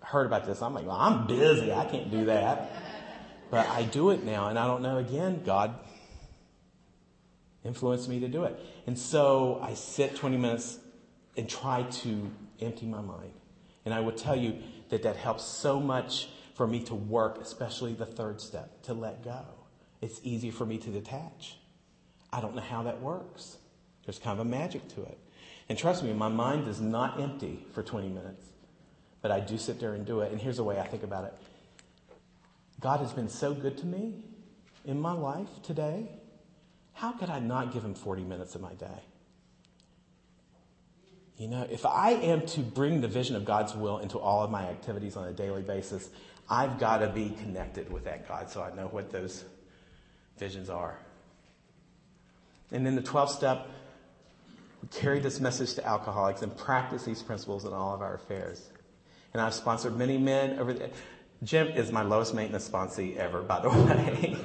heard 0.00 0.24
about 0.24 0.46
this, 0.46 0.62
I'm 0.62 0.72
like, 0.72 0.86
well, 0.86 0.96
I'm 0.96 1.26
busy. 1.26 1.70
I 1.70 1.84
can't 1.84 2.10
do 2.10 2.24
that. 2.24 2.72
But 3.50 3.68
I 3.68 3.82
do 3.82 4.08
it 4.08 4.24
now. 4.24 4.48
And 4.48 4.58
I 4.58 4.66
don't 4.66 4.80
know, 4.80 4.96
again, 4.96 5.42
God 5.44 5.74
influenced 7.62 8.08
me 8.08 8.20
to 8.20 8.28
do 8.28 8.44
it. 8.44 8.58
And 8.86 8.98
so 8.98 9.60
I 9.62 9.74
sit 9.74 10.16
20 10.16 10.38
minutes 10.38 10.78
and 11.36 11.46
try 11.46 11.82
to 11.82 12.30
empty 12.58 12.86
my 12.86 13.02
mind. 13.02 13.34
And 13.84 13.92
I 13.92 14.00
will 14.00 14.12
tell 14.12 14.34
you 14.34 14.62
that 14.88 15.02
that 15.02 15.16
helps 15.16 15.44
so 15.44 15.78
much 15.78 16.28
for 16.56 16.66
me 16.66 16.80
to 16.80 16.94
work, 16.94 17.38
especially 17.40 17.92
the 17.92 18.06
third 18.06 18.40
step, 18.40 18.82
to 18.82 18.94
let 18.94 19.22
go. 19.22 19.44
It's 20.00 20.20
easy 20.24 20.50
for 20.50 20.64
me 20.64 20.78
to 20.78 20.90
detach. 20.90 21.58
I 22.32 22.40
don't 22.40 22.54
know 22.54 22.62
how 22.62 22.82
that 22.84 23.00
works. 23.00 23.58
There's 24.04 24.18
kind 24.18 24.40
of 24.40 24.46
a 24.46 24.48
magic 24.48 24.88
to 24.94 25.02
it. 25.02 25.18
And 25.68 25.76
trust 25.76 26.02
me, 26.02 26.12
my 26.12 26.28
mind 26.28 26.66
is 26.66 26.80
not 26.80 27.20
empty 27.20 27.64
for 27.72 27.82
20 27.82 28.08
minutes. 28.08 28.46
but 29.22 29.30
I 29.32 29.40
do 29.40 29.58
sit 29.58 29.80
there 29.80 29.94
and 29.94 30.06
do 30.06 30.20
it. 30.20 30.30
And 30.30 30.40
here's 30.40 30.58
the 30.58 30.64
way 30.64 30.78
I 30.78 30.86
think 30.86 31.02
about 31.02 31.24
it 31.24 31.34
God 32.80 33.00
has 33.00 33.12
been 33.12 33.28
so 33.28 33.52
good 33.52 33.76
to 33.78 33.86
me 33.86 34.22
in 34.84 35.00
my 35.00 35.12
life 35.12 35.62
today. 35.62 36.08
How 36.92 37.12
could 37.12 37.28
I 37.28 37.40
not 37.40 37.72
give 37.72 37.84
him 37.84 37.94
40 37.94 38.22
minutes 38.22 38.54
of 38.54 38.62
my 38.62 38.72
day? 38.74 39.00
You 41.36 41.48
know, 41.48 41.66
if 41.70 41.84
I 41.84 42.12
am 42.12 42.46
to 42.46 42.60
bring 42.60 43.02
the 43.02 43.08
vision 43.08 43.36
of 43.36 43.44
God's 43.44 43.74
will 43.74 43.98
into 43.98 44.18
all 44.18 44.42
of 44.42 44.50
my 44.50 44.62
activities 44.62 45.16
on 45.16 45.28
a 45.28 45.32
daily 45.32 45.60
basis, 45.60 46.08
I've 46.48 46.78
got 46.78 46.98
to 46.98 47.08
be 47.08 47.30
connected 47.30 47.92
with 47.92 48.04
that 48.04 48.28
God 48.28 48.50
so 48.50 48.62
I 48.62 48.74
know 48.74 48.86
what 48.86 49.10
those 49.10 49.44
visions 50.38 50.70
are. 50.70 50.96
And 52.72 52.84
then 52.84 52.94
the 52.94 53.02
12th 53.02 53.30
step, 53.30 53.66
we 54.82 54.88
carry 54.88 55.20
this 55.20 55.40
message 55.40 55.74
to 55.74 55.86
alcoholics 55.86 56.42
and 56.42 56.56
practice 56.56 57.04
these 57.04 57.22
principles 57.22 57.64
in 57.64 57.72
all 57.72 57.94
of 57.94 58.02
our 58.02 58.14
affairs. 58.14 58.68
And 59.32 59.40
I've 59.40 59.54
sponsored 59.54 59.96
many 59.96 60.18
men 60.18 60.58
over 60.58 60.72
the, 60.72 60.90
Jim 61.42 61.68
is 61.68 61.92
my 61.92 62.02
lowest 62.02 62.34
maintenance 62.34 62.68
sponsee 62.68 63.16
ever, 63.16 63.42
by 63.42 63.60
the 63.60 63.68
way. 63.70 64.36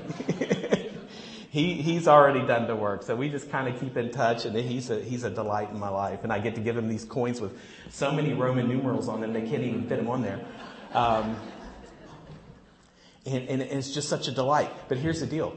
he, 1.49 1.82
he's 1.82 2.08
already 2.08 2.45
done 2.45 2.68
the 2.68 2.76
work. 2.76 3.04
So 3.04 3.16
we 3.16 3.30
just 3.30 3.49
kind 3.49 3.68
of 3.68 3.80
keep 3.80 3.95
in 3.95 4.12
touch 4.12 4.45
and 4.45 4.56
he's 4.56 4.89
a, 4.89 5.02
he's 5.02 5.24
a 5.24 5.30
delight 5.30 5.70
in 5.70 5.80
my 5.80 5.89
life. 5.89 6.24
And 6.24 6.34
I 6.34 6.39
get 6.39 6.56
to 6.56 6.62
give 6.62 6.78
him 6.78 6.89
these 6.89 7.06
coins 7.06 7.39
with 7.39 7.58
so 7.89 8.12
many 8.12 8.34
Roman 8.34 8.68
numerals 8.68 9.08
on 9.08 9.22
them, 9.22 9.34
they 9.34 9.41
can't 9.41 9.64
even 9.64 9.88
fit 9.88 9.97
them 9.97 10.10
on 10.10 10.22
there. 10.22 10.43
Um, 10.93 11.38
and, 13.26 13.47
and 13.47 13.61
it's 13.61 13.91
just 13.91 14.09
such 14.09 14.28
a 14.28 14.32
delight. 14.32 14.72
But 14.88 14.97
here's 14.97 15.19
the 15.19 15.28
deal. 15.28 15.55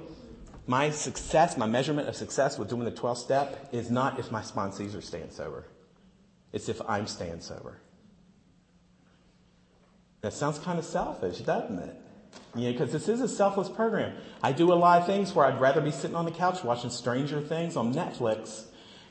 My 0.66 0.90
success, 0.90 1.56
my 1.56 1.66
measurement 1.66 2.08
of 2.08 2.16
success 2.16 2.58
with 2.58 2.68
doing 2.68 2.84
the 2.84 2.92
12th 2.92 3.18
step 3.18 3.68
is 3.72 3.90
not 3.90 4.18
if 4.18 4.30
my 4.30 4.40
sponsees 4.40 4.96
are 4.96 5.02
staying 5.02 5.30
sober. 5.30 5.66
It's 6.52 6.68
if 6.68 6.80
I'm 6.88 7.06
staying 7.06 7.40
sober. 7.40 7.80
That 10.22 10.32
sounds 10.32 10.58
kind 10.58 10.78
of 10.78 10.84
selfish, 10.86 11.38
doesn't 11.40 11.78
it? 11.78 11.96
You 12.54 12.66
know, 12.66 12.72
because 12.72 12.92
this 12.92 13.08
is 13.08 13.20
a 13.20 13.28
selfless 13.28 13.68
program. 13.68 14.16
I 14.42 14.52
do 14.52 14.72
a 14.72 14.74
lot 14.74 15.00
of 15.00 15.06
things 15.06 15.34
where 15.34 15.44
I'd 15.44 15.60
rather 15.60 15.80
be 15.80 15.90
sitting 15.90 16.16
on 16.16 16.24
the 16.24 16.30
couch 16.30 16.64
watching 16.64 16.90
Stranger 16.90 17.40
Things 17.40 17.76
on 17.76 17.92
Netflix. 17.92 18.64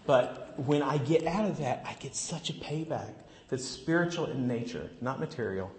But 0.05 0.57
when 0.57 0.81
I 0.81 0.97
get 0.97 1.25
out 1.27 1.45
of 1.45 1.57
that, 1.59 1.83
I 1.85 1.93
get 1.99 2.15
such 2.15 2.49
a 2.49 2.53
payback 2.53 3.13
that's 3.49 3.65
spiritual 3.65 4.25
in 4.25 4.47
nature, 4.47 4.89
not 5.01 5.19
material. 5.19 5.71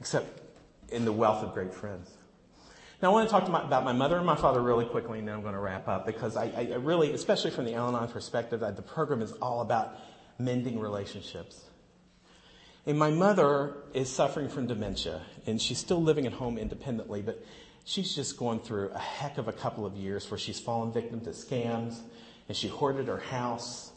Except 0.00 0.47
in 0.90 1.04
the 1.04 1.12
wealth 1.12 1.42
of 1.42 1.54
great 1.54 1.72
friends. 1.74 2.10
Now, 3.00 3.10
I 3.10 3.12
want 3.12 3.28
to 3.28 3.32
talk 3.32 3.44
to 3.44 3.50
my, 3.50 3.62
about 3.62 3.84
my 3.84 3.92
mother 3.92 4.16
and 4.16 4.26
my 4.26 4.34
father 4.34 4.60
really 4.60 4.84
quickly, 4.84 5.20
and 5.20 5.28
then 5.28 5.34
I'm 5.34 5.42
going 5.42 5.54
to 5.54 5.60
wrap 5.60 5.86
up 5.86 6.04
because 6.04 6.36
I, 6.36 6.46
I 6.56 6.74
really, 6.76 7.12
especially 7.12 7.52
from 7.52 7.64
the 7.64 7.74
Al 7.74 7.88
Anon 7.88 8.08
perspective, 8.08 8.60
that 8.60 8.74
the 8.74 8.82
program 8.82 9.22
is 9.22 9.32
all 9.32 9.60
about 9.60 9.94
mending 10.38 10.80
relationships. 10.80 11.64
And 12.86 12.98
my 12.98 13.10
mother 13.10 13.74
is 13.94 14.10
suffering 14.10 14.48
from 14.48 14.66
dementia, 14.66 15.22
and 15.46 15.60
she's 15.60 15.78
still 15.78 16.02
living 16.02 16.26
at 16.26 16.32
home 16.32 16.58
independently, 16.58 17.22
but 17.22 17.44
she's 17.84 18.14
just 18.14 18.36
going 18.36 18.58
through 18.60 18.88
a 18.90 18.98
heck 18.98 19.38
of 19.38 19.46
a 19.46 19.52
couple 19.52 19.86
of 19.86 19.94
years 19.94 20.28
where 20.30 20.38
she's 20.38 20.58
fallen 20.58 20.92
victim 20.92 21.20
to 21.20 21.30
scams, 21.30 22.00
and 22.48 22.56
she 22.56 22.66
hoarded 22.66 23.06
her 23.06 23.18
house. 23.18 23.92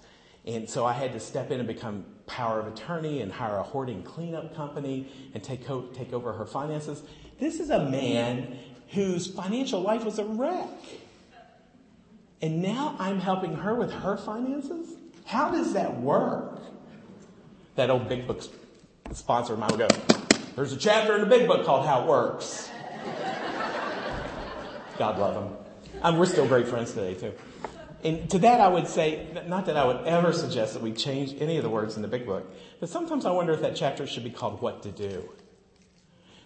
And 0.45 0.69
so 0.69 0.85
I 0.85 0.93
had 0.93 1.13
to 1.13 1.19
step 1.19 1.51
in 1.51 1.59
and 1.59 1.67
become 1.67 2.05
power 2.31 2.61
of 2.61 2.67
attorney 2.67 3.21
and 3.21 3.31
hire 3.31 3.57
a 3.57 3.63
hoarding 3.63 4.01
cleanup 4.03 4.55
company 4.55 5.11
and 5.33 5.43
take, 5.43 5.67
take 5.93 6.13
over 6.13 6.31
her 6.31 6.45
finances. 6.45 7.03
This 7.39 7.59
is 7.59 7.69
a 7.69 7.89
man 7.89 8.57
whose 8.89 9.27
financial 9.27 9.81
life 9.81 10.05
was 10.05 10.17
a 10.17 10.23
wreck. 10.23 10.67
And 12.41 12.61
now 12.61 12.95
I'm 12.99 13.19
helping 13.19 13.55
her 13.55 13.75
with 13.75 13.91
her 13.91 14.17
finances? 14.17 14.95
How 15.25 15.51
does 15.51 15.73
that 15.73 15.99
work? 15.99 16.59
That 17.75 17.89
old 17.89 18.07
big 18.07 18.25
book 18.27 18.41
sponsor 19.11 19.53
of 19.53 19.59
mine 19.59 19.69
would 19.71 19.79
go, 19.79 19.87
There's 20.55 20.71
a 20.71 20.77
chapter 20.77 21.15
in 21.15 21.21
the 21.21 21.27
big 21.27 21.47
book 21.47 21.65
called 21.65 21.85
How 21.85 22.03
It 22.03 22.07
Works. 22.07 22.69
God 24.97 25.19
love 25.19 25.43
him. 25.43 25.57
Um, 26.01 26.17
we're 26.17 26.25
still 26.25 26.47
great 26.47 26.67
friends 26.67 26.93
today, 26.93 27.13
too. 27.13 27.33
And 28.03 28.29
to 28.31 28.39
that, 28.39 28.59
I 28.59 28.67
would 28.67 28.87
say, 28.87 29.27
not 29.47 29.65
that 29.67 29.77
I 29.77 29.85
would 29.85 30.05
ever 30.07 30.33
suggest 30.33 30.73
that 30.73 30.81
we 30.81 30.91
change 30.91 31.39
any 31.39 31.57
of 31.57 31.63
the 31.63 31.69
words 31.69 31.95
in 31.95 32.01
the 32.01 32.07
big 32.07 32.25
book, 32.25 32.51
but 32.79 32.89
sometimes 32.89 33.25
I 33.25 33.31
wonder 33.31 33.53
if 33.53 33.61
that 33.61 33.75
chapter 33.75 34.07
should 34.07 34.23
be 34.23 34.31
called 34.31 34.61
What 34.61 34.81
to 34.83 34.91
Do 34.91 35.29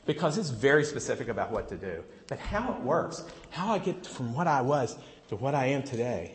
because 0.06 0.38
it's 0.38 0.49
very 0.49 0.84
specific 0.84 1.28
about 1.28 1.51
what 1.51 1.70
to 1.70 1.78
do. 1.78 2.03
But 2.28 2.39
how 2.39 2.74
it 2.74 2.82
works, 2.82 3.24
how 3.49 3.74
I 3.74 3.80
get 3.80 4.06
from 4.06 4.34
what 4.34 4.47
I 4.47 4.62
was 4.62 4.97
to 5.30 5.36
what 5.36 5.56
I 5.56 5.68
am 5.68 5.84
today, 5.84 6.34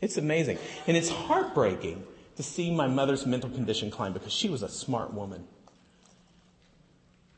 it's 0.00 0.16
amazing. 0.16 0.58
And 0.86 0.96
it's 0.96 1.08
heartbreaking 1.08 2.04
to 2.36 2.42
see 2.42 2.74
my 2.74 2.86
mother's 2.86 3.24
mental 3.24 3.50
condition 3.50 3.90
climb 3.90 4.12
because 4.12 4.32
she 4.32 4.48
was 4.48 4.62
a 4.62 4.68
smart 4.68 5.14
woman. 5.14 5.44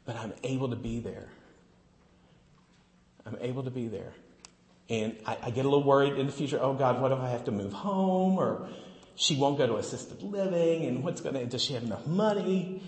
But 0.04 0.16
I'm 0.16 0.32
able 0.42 0.70
to 0.70 0.76
be 0.76 1.00
there. 1.00 1.28
I'm 3.26 3.36
able 3.40 3.62
to 3.62 3.70
be 3.70 3.88
there. 3.88 4.14
And 4.88 5.16
I, 5.26 5.36
I 5.42 5.50
get 5.50 5.64
a 5.64 5.68
little 5.68 5.84
worried 5.84 6.18
in 6.18 6.26
the 6.26 6.32
future. 6.32 6.58
Oh 6.60 6.72
God, 6.72 7.00
what 7.00 7.12
if 7.12 7.18
I 7.18 7.28
have 7.28 7.44
to 7.44 7.52
move 7.52 7.72
home? 7.72 8.38
Or 8.38 8.68
she 9.16 9.36
won't 9.36 9.58
go 9.58 9.66
to 9.66 9.76
assisted 9.76 10.22
living 10.22 10.86
and 10.86 11.02
what's 11.02 11.20
going 11.20 11.34
to, 11.34 11.44
does 11.44 11.62
she 11.62 11.74
have 11.74 11.82
enough 11.82 12.06
money? 12.06 12.82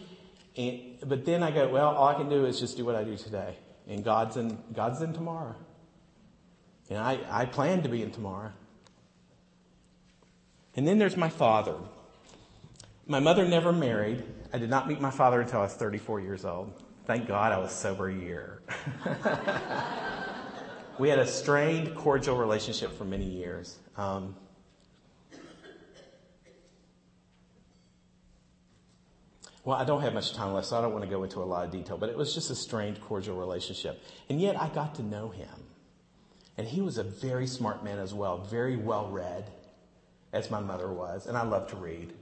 And, 0.56 0.80
but 1.06 1.24
then 1.24 1.42
I 1.42 1.50
go, 1.50 1.68
well, 1.68 1.88
all 1.88 2.08
I 2.08 2.14
can 2.14 2.28
do 2.28 2.46
is 2.46 2.60
just 2.60 2.76
do 2.76 2.84
what 2.84 2.94
I 2.94 3.04
do 3.04 3.16
today. 3.16 3.56
And 3.88 4.04
God's 4.04 4.36
in, 4.36 4.58
God's 4.72 5.02
in 5.02 5.12
tomorrow. 5.12 5.56
And 6.88 6.98
I, 6.98 7.18
I 7.30 7.46
plan 7.46 7.82
to 7.82 7.88
be 7.88 8.02
in 8.02 8.10
tomorrow. 8.10 8.52
And 10.76 10.86
then 10.86 10.98
there's 10.98 11.16
my 11.16 11.28
father. 11.28 11.74
My 13.06 13.20
mother 13.20 13.46
never 13.46 13.72
married. 13.72 14.22
I 14.52 14.58
did 14.58 14.70
not 14.70 14.88
meet 14.88 15.00
my 15.00 15.10
father 15.10 15.40
until 15.40 15.60
I 15.60 15.62
was 15.64 15.74
34 15.74 16.20
years 16.20 16.44
old. 16.44 16.72
Thank 17.06 17.26
God 17.26 17.52
I 17.52 17.58
was 17.58 17.72
sober 17.72 18.08
a 18.08 18.14
year. 18.14 18.62
we 21.00 21.08
had 21.08 21.18
a 21.18 21.26
strained, 21.26 21.94
cordial 21.94 22.36
relationship 22.36 22.96
for 22.96 23.04
many 23.04 23.24
years. 23.24 23.78
Um, 23.96 24.36
Well, 29.62 29.76
I 29.76 29.84
don't 29.84 30.00
have 30.00 30.14
much 30.14 30.32
time 30.32 30.54
left, 30.54 30.68
so 30.68 30.78
I 30.78 30.80
don't 30.80 30.92
want 30.92 31.04
to 31.04 31.10
go 31.10 31.22
into 31.22 31.42
a 31.42 31.44
lot 31.44 31.66
of 31.66 31.70
detail, 31.70 31.98
but 31.98 32.08
it 32.08 32.16
was 32.16 32.32
just 32.32 32.50
a 32.50 32.54
strained, 32.54 32.98
cordial 33.02 33.36
relationship. 33.36 34.02
And 34.30 34.40
yet 34.40 34.58
I 34.58 34.70
got 34.70 34.94
to 34.94 35.02
know 35.02 35.28
him. 35.28 35.50
And 36.56 36.66
he 36.66 36.80
was 36.80 36.96
a 36.96 37.02
very 37.02 37.46
smart 37.46 37.84
man 37.84 37.98
as 37.98 38.14
well, 38.14 38.38
very 38.38 38.76
well 38.76 39.10
read, 39.10 39.50
as 40.32 40.50
my 40.50 40.60
mother 40.60 40.90
was, 40.90 41.26
and 41.26 41.36
I 41.36 41.42
love 41.42 41.68
to 41.70 41.76
read. 41.76 42.14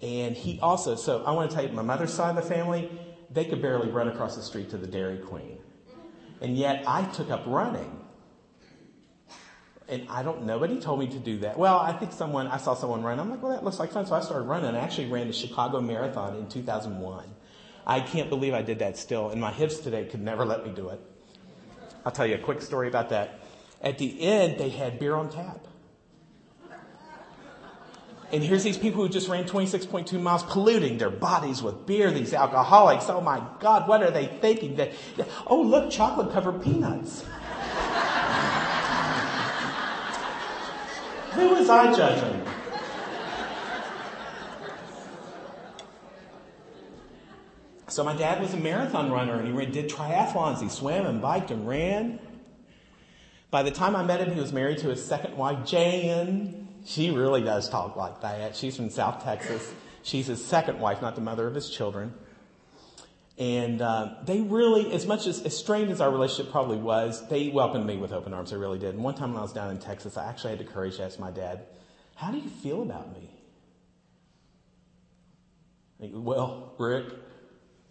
And 0.00 0.36
he 0.36 0.60
also, 0.60 0.94
so 0.94 1.24
I 1.24 1.32
want 1.32 1.50
to 1.50 1.56
tell 1.56 1.66
you, 1.66 1.72
my 1.72 1.82
mother's 1.82 2.14
side 2.14 2.30
of 2.30 2.36
the 2.36 2.54
family, 2.54 2.88
they 3.28 3.44
could 3.44 3.60
barely 3.60 3.90
run 3.90 4.06
across 4.06 4.36
the 4.36 4.42
street 4.42 4.70
to 4.70 4.78
the 4.78 4.86
Dairy 4.86 5.18
Queen. 5.18 5.58
And 6.42 6.58
yet 6.58 6.84
I 6.86 7.04
took 7.04 7.30
up 7.30 7.44
running 7.46 8.00
and 9.88 10.06
I 10.08 10.22
don't, 10.22 10.44
nobody 10.44 10.80
told 10.80 10.98
me 10.98 11.06
to 11.06 11.18
do 11.18 11.38
that. 11.38 11.58
Well, 11.58 11.78
I 11.78 11.92
think 11.92 12.12
someone, 12.12 12.48
I 12.48 12.56
saw 12.56 12.74
someone 12.74 13.02
run. 13.02 13.20
I'm 13.20 13.30
like, 13.30 13.42
well, 13.42 13.52
that 13.52 13.62
looks 13.62 13.78
like 13.78 13.92
fun. 13.92 14.06
So 14.06 14.14
I 14.14 14.20
started 14.20 14.46
running. 14.46 14.74
I 14.74 14.80
actually 14.80 15.06
ran 15.06 15.28
the 15.28 15.32
Chicago 15.32 15.80
Marathon 15.80 16.36
in 16.36 16.48
2001. 16.48 17.24
I 17.86 18.00
can't 18.00 18.28
believe 18.28 18.54
I 18.54 18.62
did 18.62 18.80
that 18.80 18.96
still. 18.96 19.30
And 19.30 19.40
my 19.40 19.52
hips 19.52 19.78
today 19.78 20.04
could 20.06 20.20
never 20.20 20.44
let 20.44 20.66
me 20.66 20.72
do 20.72 20.88
it. 20.88 21.00
I'll 22.04 22.12
tell 22.12 22.26
you 22.26 22.34
a 22.34 22.38
quick 22.38 22.60
story 22.60 22.88
about 22.88 23.10
that. 23.10 23.38
At 23.80 23.98
the 23.98 24.20
end, 24.20 24.58
they 24.58 24.70
had 24.70 24.98
beer 24.98 25.14
on 25.14 25.30
tap. 25.30 25.66
And 28.32 28.42
here's 28.42 28.64
these 28.64 28.78
people 28.78 29.02
who 29.02 29.10
just 29.10 29.28
ran 29.28 29.44
26.2 29.44 30.18
miles 30.20 30.42
polluting 30.42 30.96
their 30.96 31.10
bodies 31.10 31.62
with 31.62 31.84
beer, 31.84 32.10
these 32.10 32.32
alcoholics. 32.32 33.10
Oh 33.10 33.20
my 33.20 33.42
God, 33.60 33.86
what 33.86 34.02
are 34.02 34.10
they 34.10 34.24
thinking? 34.26 34.76
That, 34.76 34.92
oh, 35.46 35.60
look, 35.60 35.90
chocolate 35.90 36.32
covered 36.32 36.62
peanuts. 36.62 37.22
Who 41.32 41.50
was 41.50 41.68
I 41.68 41.94
judging? 41.94 42.42
So 47.88 48.02
my 48.02 48.16
dad 48.16 48.40
was 48.40 48.54
a 48.54 48.56
marathon 48.56 49.12
runner 49.12 49.38
and 49.38 49.60
he 49.60 49.66
did 49.66 49.90
triathlons. 49.90 50.62
He 50.62 50.70
swam 50.70 51.04
and 51.04 51.20
biked 51.20 51.50
and 51.50 51.68
ran. 51.68 52.18
By 53.50 53.62
the 53.62 53.70
time 53.70 53.94
I 53.94 54.02
met 54.02 54.20
him, 54.20 54.32
he 54.32 54.40
was 54.40 54.54
married 54.54 54.78
to 54.78 54.88
his 54.88 55.04
second 55.04 55.36
wife, 55.36 55.66
Jan. 55.66 56.61
She 56.84 57.10
really 57.10 57.42
does 57.42 57.68
talk 57.68 57.96
like 57.96 58.20
that. 58.22 58.56
She's 58.56 58.76
from 58.76 58.90
South 58.90 59.22
Texas. 59.22 59.72
She's 60.02 60.26
his 60.26 60.44
second 60.44 60.80
wife, 60.80 61.00
not 61.00 61.14
the 61.14 61.20
mother 61.20 61.46
of 61.46 61.54
his 61.54 61.70
children. 61.70 62.12
And 63.38 63.80
uh, 63.80 64.16
they 64.24 64.40
really, 64.40 64.92
as 64.92 65.06
much 65.06 65.26
as, 65.26 65.42
as 65.42 65.56
strained 65.56 65.90
as 65.90 66.00
our 66.00 66.10
relationship 66.10 66.52
probably 66.52 66.76
was, 66.76 67.26
they 67.28 67.48
welcomed 67.48 67.86
me 67.86 67.96
with 67.96 68.12
open 68.12 68.34
arms. 68.34 68.50
They 68.50 68.56
really 68.56 68.78
did. 68.78 68.94
And 68.94 69.02
one 69.02 69.14
time 69.14 69.30
when 69.30 69.38
I 69.38 69.42
was 69.42 69.52
down 69.52 69.70
in 69.70 69.78
Texas, 69.78 70.16
I 70.16 70.28
actually 70.28 70.50
had 70.50 70.58
the 70.58 70.70
courage 70.70 70.96
to 70.96 71.04
ask 71.04 71.18
my 71.18 71.30
dad, 71.30 71.64
How 72.14 72.30
do 72.30 72.38
you 72.38 72.48
feel 72.48 72.82
about 72.82 73.12
me? 73.14 73.30
well, 76.10 76.74
Rick, 76.78 77.06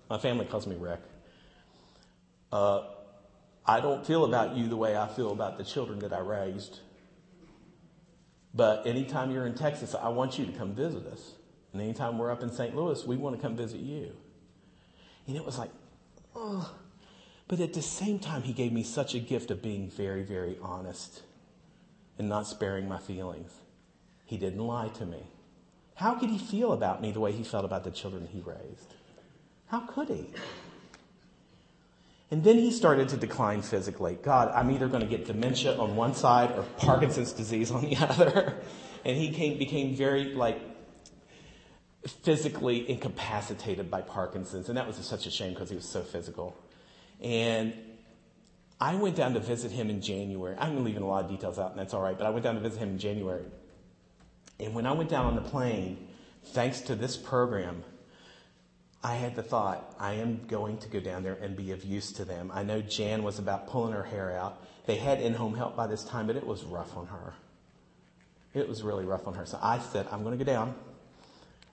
my 0.09 0.17
family 0.17 0.45
calls 0.45 0.67
me 0.67 0.75
Rick. 0.75 0.99
Uh, 2.51 2.83
I 3.65 3.79
don't 3.79 4.05
feel 4.05 4.25
about 4.25 4.57
you 4.57 4.67
the 4.67 4.75
way 4.75 4.97
I 4.97 5.07
feel 5.07 5.31
about 5.31 5.57
the 5.57 5.63
children 5.63 5.99
that 5.99 6.11
I 6.11 6.19
raised. 6.19 6.79
But 8.53 8.85
anytime 8.85 9.31
you're 9.31 9.45
in 9.45 9.55
Texas, 9.55 9.95
I 9.95 10.09
want 10.09 10.37
you 10.37 10.45
to 10.45 10.51
come 10.51 10.73
visit 10.73 11.05
us. 11.07 11.33
And 11.73 11.81
anytime 11.81 12.17
we're 12.17 12.31
up 12.31 12.43
in 12.43 12.51
St. 12.51 12.75
Louis, 12.75 13.05
we 13.05 13.15
want 13.15 13.35
to 13.35 13.41
come 13.41 13.55
visit 13.55 13.79
you. 13.79 14.11
And 15.27 15.37
it 15.37 15.45
was 15.45 15.57
like, 15.57 15.71
oh. 16.35 16.73
But 17.47 17.59
at 17.59 17.73
the 17.73 17.81
same 17.81 18.19
time, 18.19 18.43
he 18.43 18.53
gave 18.53 18.73
me 18.73 18.83
such 18.83 19.15
a 19.15 19.19
gift 19.19 19.51
of 19.51 19.61
being 19.61 19.89
very, 19.89 20.23
very 20.23 20.57
honest 20.61 21.21
and 22.17 22.27
not 22.27 22.47
sparing 22.47 22.87
my 22.87 22.97
feelings. 22.97 23.51
He 24.25 24.37
didn't 24.37 24.65
lie 24.65 24.89
to 24.89 25.05
me. 25.05 25.23
How 25.95 26.15
could 26.15 26.29
he 26.29 26.37
feel 26.37 26.73
about 26.73 27.01
me 27.01 27.11
the 27.11 27.19
way 27.19 27.31
he 27.31 27.43
felt 27.43 27.65
about 27.65 27.83
the 27.83 27.91
children 27.91 28.27
he 28.31 28.41
raised? 28.41 28.95
How 29.67 29.81
could 29.81 30.09
he? 30.09 30.27
And 32.31 32.43
then 32.43 32.57
he 32.57 32.71
started 32.71 33.09
to 33.09 33.17
decline 33.17 33.61
physically. 33.61 34.17
God, 34.21 34.51
I'm 34.55 34.71
either 34.71 34.87
going 34.87 35.01
to 35.01 35.07
get 35.07 35.25
dementia 35.25 35.77
on 35.77 35.97
one 35.97 36.15
side 36.15 36.51
or 36.57 36.63
Parkinson's 36.77 37.33
disease 37.33 37.71
on 37.71 37.81
the 37.81 37.95
other. 37.99 38.57
And 39.03 39.17
he 39.17 39.31
came, 39.31 39.57
became 39.57 39.95
very 39.95 40.33
like 40.33 40.61
physically 42.23 42.89
incapacitated 42.89 43.91
by 43.91 44.01
Parkinson's. 44.01 44.69
And 44.69 44.77
that 44.77 44.87
was 44.87 44.95
such 44.95 45.27
a 45.27 45.31
shame 45.31 45.53
because 45.53 45.69
he 45.69 45.75
was 45.75 45.87
so 45.87 46.01
physical. 46.01 46.55
And 47.21 47.73
I 48.79 48.95
went 48.95 49.15
down 49.15 49.35
to 49.35 49.39
visit 49.39 49.71
him 49.71 49.89
in 49.89 50.01
January. 50.01 50.55
I'm 50.57 50.83
leaving 50.83 51.03
a 51.03 51.07
lot 51.07 51.23
of 51.23 51.29
details 51.29 51.59
out, 51.59 51.69
and 51.71 51.79
that's 51.79 51.93
all 51.93 52.01
right, 52.01 52.17
but 52.17 52.25
I 52.25 52.31
went 52.31 52.43
down 52.43 52.55
to 52.55 52.61
visit 52.61 52.79
him 52.79 52.89
in 52.89 52.97
January. 52.97 53.45
And 54.59 54.73
when 54.73 54.87
I 54.87 54.91
went 54.91 55.09
down 55.09 55.27
on 55.27 55.35
the 55.35 55.41
plane, 55.41 56.07
thanks 56.45 56.81
to 56.81 56.95
this 56.95 57.15
program, 57.15 57.83
I 59.03 59.15
had 59.15 59.35
the 59.35 59.43
thought, 59.43 59.95
I 59.99 60.13
am 60.13 60.41
going 60.47 60.77
to 60.79 60.87
go 60.87 60.99
down 60.99 61.23
there 61.23 61.37
and 61.41 61.55
be 61.55 61.71
of 61.71 61.83
use 61.83 62.11
to 62.13 62.25
them. 62.25 62.51
I 62.53 62.63
know 62.63 62.81
Jan 62.81 63.23
was 63.23 63.39
about 63.39 63.67
pulling 63.67 63.93
her 63.93 64.03
hair 64.03 64.37
out. 64.37 64.63
They 64.85 64.95
had 64.95 65.21
in 65.21 65.33
home 65.33 65.55
help 65.55 65.75
by 65.75 65.87
this 65.87 66.03
time, 66.03 66.27
but 66.27 66.35
it 66.35 66.45
was 66.45 66.63
rough 66.63 66.95
on 66.95 67.07
her. 67.07 67.33
It 68.53 68.67
was 68.67 68.83
really 68.83 69.05
rough 69.05 69.27
on 69.27 69.33
her. 69.35 69.45
So 69.45 69.57
I 69.61 69.79
said, 69.79 70.07
I'm 70.11 70.23
going 70.23 70.37
to 70.37 70.43
go 70.43 70.51
down 70.51 70.75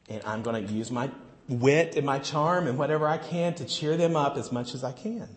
and 0.09 0.23
I'm 0.25 0.43
going 0.43 0.67
to 0.67 0.73
use 0.73 0.91
my 0.91 1.11
wit 1.49 1.97
and 1.97 2.07
my 2.07 2.19
charm 2.19 2.67
and 2.67 2.79
whatever 2.79 3.07
I 3.07 3.19
can 3.19 3.55
to 3.55 3.65
cheer 3.65 3.97
them 3.97 4.17
up 4.17 4.37
as 4.37 4.51
much 4.51 4.75
as 4.75 4.83
I 4.83 4.93
can. 4.93 5.29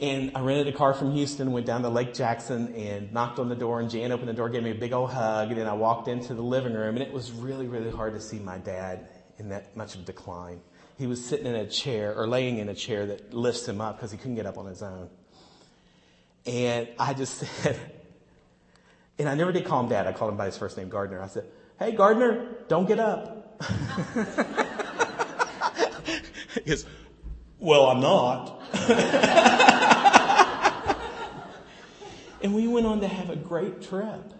And 0.00 0.32
I 0.34 0.40
rented 0.40 0.72
a 0.72 0.76
car 0.76 0.94
from 0.94 1.12
Houston, 1.12 1.52
went 1.52 1.66
down 1.66 1.82
to 1.82 1.88
Lake 1.88 2.14
Jackson 2.14 2.74
and 2.74 3.12
knocked 3.12 3.38
on 3.38 3.48
the 3.48 3.56
door 3.56 3.80
and 3.80 3.90
Jan 3.90 4.12
opened 4.12 4.28
the 4.28 4.34
door, 4.34 4.48
gave 4.48 4.62
me 4.62 4.70
a 4.70 4.74
big 4.74 4.92
old 4.92 5.10
hug, 5.10 5.48
and 5.48 5.58
then 5.58 5.66
I 5.66 5.74
walked 5.74 6.08
into 6.08 6.34
the 6.34 6.42
living 6.42 6.72
room 6.72 6.96
and 6.96 7.02
it 7.02 7.12
was 7.12 7.32
really, 7.32 7.66
really 7.66 7.90
hard 7.90 8.14
to 8.14 8.20
see 8.20 8.38
my 8.38 8.58
dad 8.58 9.08
in 9.40 9.48
that 9.48 9.76
much 9.76 9.96
of 9.96 10.04
decline. 10.04 10.60
He 10.98 11.06
was 11.06 11.24
sitting 11.24 11.46
in 11.46 11.54
a 11.54 11.66
chair 11.66 12.14
or 12.14 12.28
laying 12.28 12.58
in 12.58 12.68
a 12.68 12.74
chair 12.74 13.06
that 13.06 13.32
lifts 13.32 13.66
him 13.66 13.80
up 13.80 13.96
because 13.96 14.12
he 14.12 14.18
couldn't 14.18 14.36
get 14.36 14.46
up 14.46 14.58
on 14.58 14.66
his 14.66 14.82
own. 14.82 15.08
And 16.46 16.88
I 16.98 17.14
just 17.14 17.38
said, 17.38 17.78
and 19.18 19.28
I 19.28 19.34
never 19.34 19.50
did 19.50 19.64
call 19.64 19.80
him 19.80 19.88
dad. 19.88 20.06
I 20.06 20.12
called 20.12 20.32
him 20.32 20.36
by 20.36 20.46
his 20.46 20.58
first 20.58 20.76
name, 20.76 20.90
Gardner. 20.90 21.20
I 21.20 21.26
said, 21.26 21.46
Hey, 21.78 21.92
Gardner, 21.92 22.48
don't 22.68 22.86
get 22.86 23.00
up. 23.00 23.62
he 26.54 26.60
goes, 26.60 26.84
Well, 27.58 27.86
I'm 27.86 28.00
not. 28.00 28.62
and 32.42 32.54
we 32.54 32.68
went 32.68 32.86
on 32.86 33.00
to 33.00 33.08
have 33.08 33.30
a 33.30 33.36
great 33.36 33.80
trip. 33.80 34.34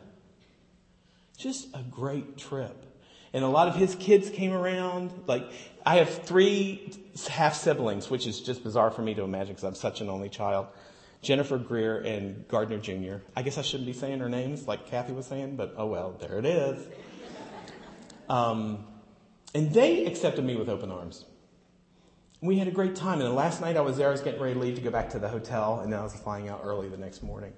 Just 1.39 1.75
a 1.75 1.83
great 1.83 2.37
trip. 2.37 2.90
And 3.33 3.45
a 3.45 3.49
lot 3.49 3.69
of 3.69 3.77
his 3.77 3.95
kids 3.95 4.29
came 4.29 4.53
around. 4.53 5.13
Like, 5.27 5.51
I 5.87 5.97
have 5.97 6.09
three 6.09 6.93
half 7.29 7.55
siblings, 7.55 8.11
which 8.11 8.27
is 8.27 8.41
just 8.41 8.65
bizarre 8.65 8.91
for 8.91 9.03
me 9.03 9.15
to 9.15 9.23
imagine 9.23 9.55
because 9.55 9.65
I'm 9.65 9.75
such 9.75 10.01
an 10.01 10.09
only 10.09 10.29
child. 10.29 10.67
Jennifer 11.23 11.59
Greer 11.59 11.99
and 11.99 12.47
Gardner 12.49 12.79
Jr. 12.79 13.17
I 13.37 13.43
guess 13.43 13.59
I 13.59 13.63
shouldn't 13.63 13.87
be 13.87 13.93
saying 13.93 14.19
their 14.19 14.29
names 14.29 14.67
like 14.67 14.87
Kathy 14.87 15.13
was 15.13 15.27
saying, 15.27 15.57
but 15.57 15.75
oh 15.77 15.87
well, 15.87 16.17
there 16.19 16.39
it 16.39 16.47
is. 16.47 16.87
Um, 18.29 18.87
and 19.55 19.73
they 19.73 20.07
accepted 20.07 20.45
me 20.45 20.57
with 20.57 20.69
open 20.69 20.91
arms. 20.91 21.25
We 22.41 22.59
had 22.59 22.69
a 22.69 22.71
great 22.71 22.97
time. 22.97 23.21
And 23.21 23.29
the 23.29 23.35
last 23.35 23.61
night 23.61 23.77
I 23.77 23.81
was 23.81 23.99
there, 23.99 24.09
I 24.09 24.13
was 24.13 24.23
getting 24.23 24.41
ready 24.41 24.55
to 24.55 24.61
leave 24.61 24.77
to 24.77 24.81
go 24.81 24.91
back 24.91 25.11
to 25.11 25.19
the 25.19 25.29
hotel, 25.29 25.81
and 25.81 25.93
then 25.93 26.01
I 26.01 26.03
was 26.03 26.15
flying 26.15 26.49
out 26.49 26.63
early 26.65 26.89
the 26.89 26.97
next 26.97 27.23
morning. 27.23 27.53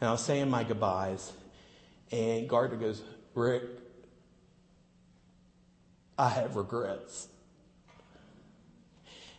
And 0.00 0.08
I 0.08 0.12
was 0.12 0.24
saying 0.24 0.48
my 0.48 0.64
goodbyes, 0.64 1.32
and 2.10 2.48
Gardner 2.48 2.78
goes, 2.78 3.02
Rick, 3.34 3.64
I 6.18 6.30
have 6.30 6.56
regrets. 6.56 7.28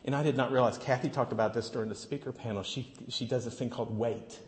And 0.05 0.15
I 0.15 0.23
did 0.23 0.37
not 0.37 0.51
realize, 0.51 0.77
Kathy 0.77 1.09
talked 1.09 1.33
about 1.33 1.53
this 1.53 1.69
during 1.69 1.89
the 1.89 1.95
speaker 1.95 2.31
panel. 2.31 2.63
She, 2.63 2.93
she 3.09 3.25
does 3.25 3.45
this 3.45 3.53
thing 3.53 3.69
called 3.69 3.95
wait. 3.95 4.39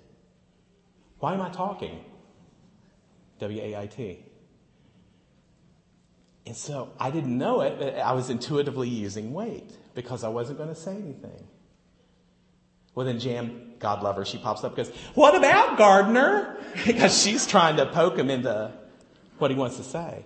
Why 1.19 1.33
am 1.33 1.41
I 1.41 1.49
talking? 1.49 2.03
W 3.39 3.61
A 3.61 3.77
I 3.77 3.87
T. 3.87 4.23
And 6.45 6.55
so 6.55 6.89
I 6.99 7.11
didn't 7.11 7.37
know 7.37 7.61
it, 7.61 7.77
but 7.77 7.97
I 7.97 8.13
was 8.13 8.29
intuitively 8.29 8.89
using 8.89 9.33
wait 9.33 9.71
because 9.93 10.23
I 10.23 10.29
wasn't 10.29 10.57
going 10.57 10.69
to 10.69 10.75
say 10.75 10.95
anything. 10.95 11.47
Well, 12.95 13.05
then 13.05 13.19
Jan, 13.19 13.73
God 13.79 14.03
love 14.03 14.15
her, 14.15 14.25
she 14.25 14.37
pops 14.37 14.63
up 14.63 14.77
and 14.77 14.85
goes, 14.85 14.95
What 15.13 15.35
about 15.35 15.77
Gardner? 15.77 16.57
because 16.85 17.21
she's 17.21 17.45
trying 17.45 17.77
to 17.77 17.85
poke 17.85 18.17
him 18.17 18.29
into 18.29 18.71
what 19.37 19.51
he 19.51 19.57
wants 19.57 19.77
to 19.77 19.83
say. 19.83 20.25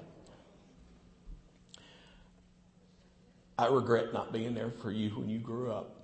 I 3.57 3.67
regret 3.67 4.11
not 4.13 4.33
being 4.33 4.53
there 4.53 4.71
for 4.81 4.91
you 4.91 5.09
when 5.11 5.29
you 5.29 5.39
grew 5.39 5.71
up. 5.71 5.95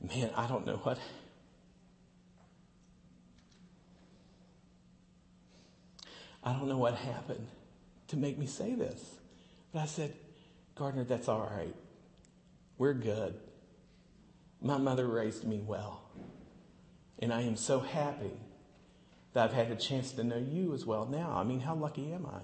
Man, 0.00 0.30
I 0.36 0.46
don't 0.46 0.66
know 0.66 0.76
what. 0.76 0.98
I 6.42 6.52
don't 6.52 6.68
know 6.68 6.78
what 6.78 6.94
happened 6.94 7.46
to 8.08 8.16
make 8.16 8.38
me 8.38 8.46
say 8.46 8.74
this. 8.74 9.02
But 9.72 9.80
I 9.80 9.86
said, 9.86 10.14
Gardner, 10.74 11.04
that's 11.04 11.28
all 11.28 11.50
right. 11.54 11.74
We're 12.78 12.94
good. 12.94 13.34
My 14.62 14.78
mother 14.78 15.06
raised 15.06 15.44
me 15.44 15.58
well. 15.58 16.02
And 17.18 17.32
I 17.32 17.42
am 17.42 17.56
so 17.56 17.80
happy 17.80 18.32
that 19.32 19.44
I've 19.44 19.52
had 19.52 19.68
the 19.68 19.76
chance 19.76 20.12
to 20.12 20.24
know 20.24 20.38
you 20.38 20.72
as 20.72 20.86
well 20.86 21.04
now. 21.04 21.32
I 21.32 21.42
mean, 21.42 21.60
how 21.60 21.74
lucky 21.74 22.12
am 22.12 22.24
I? 22.24 22.40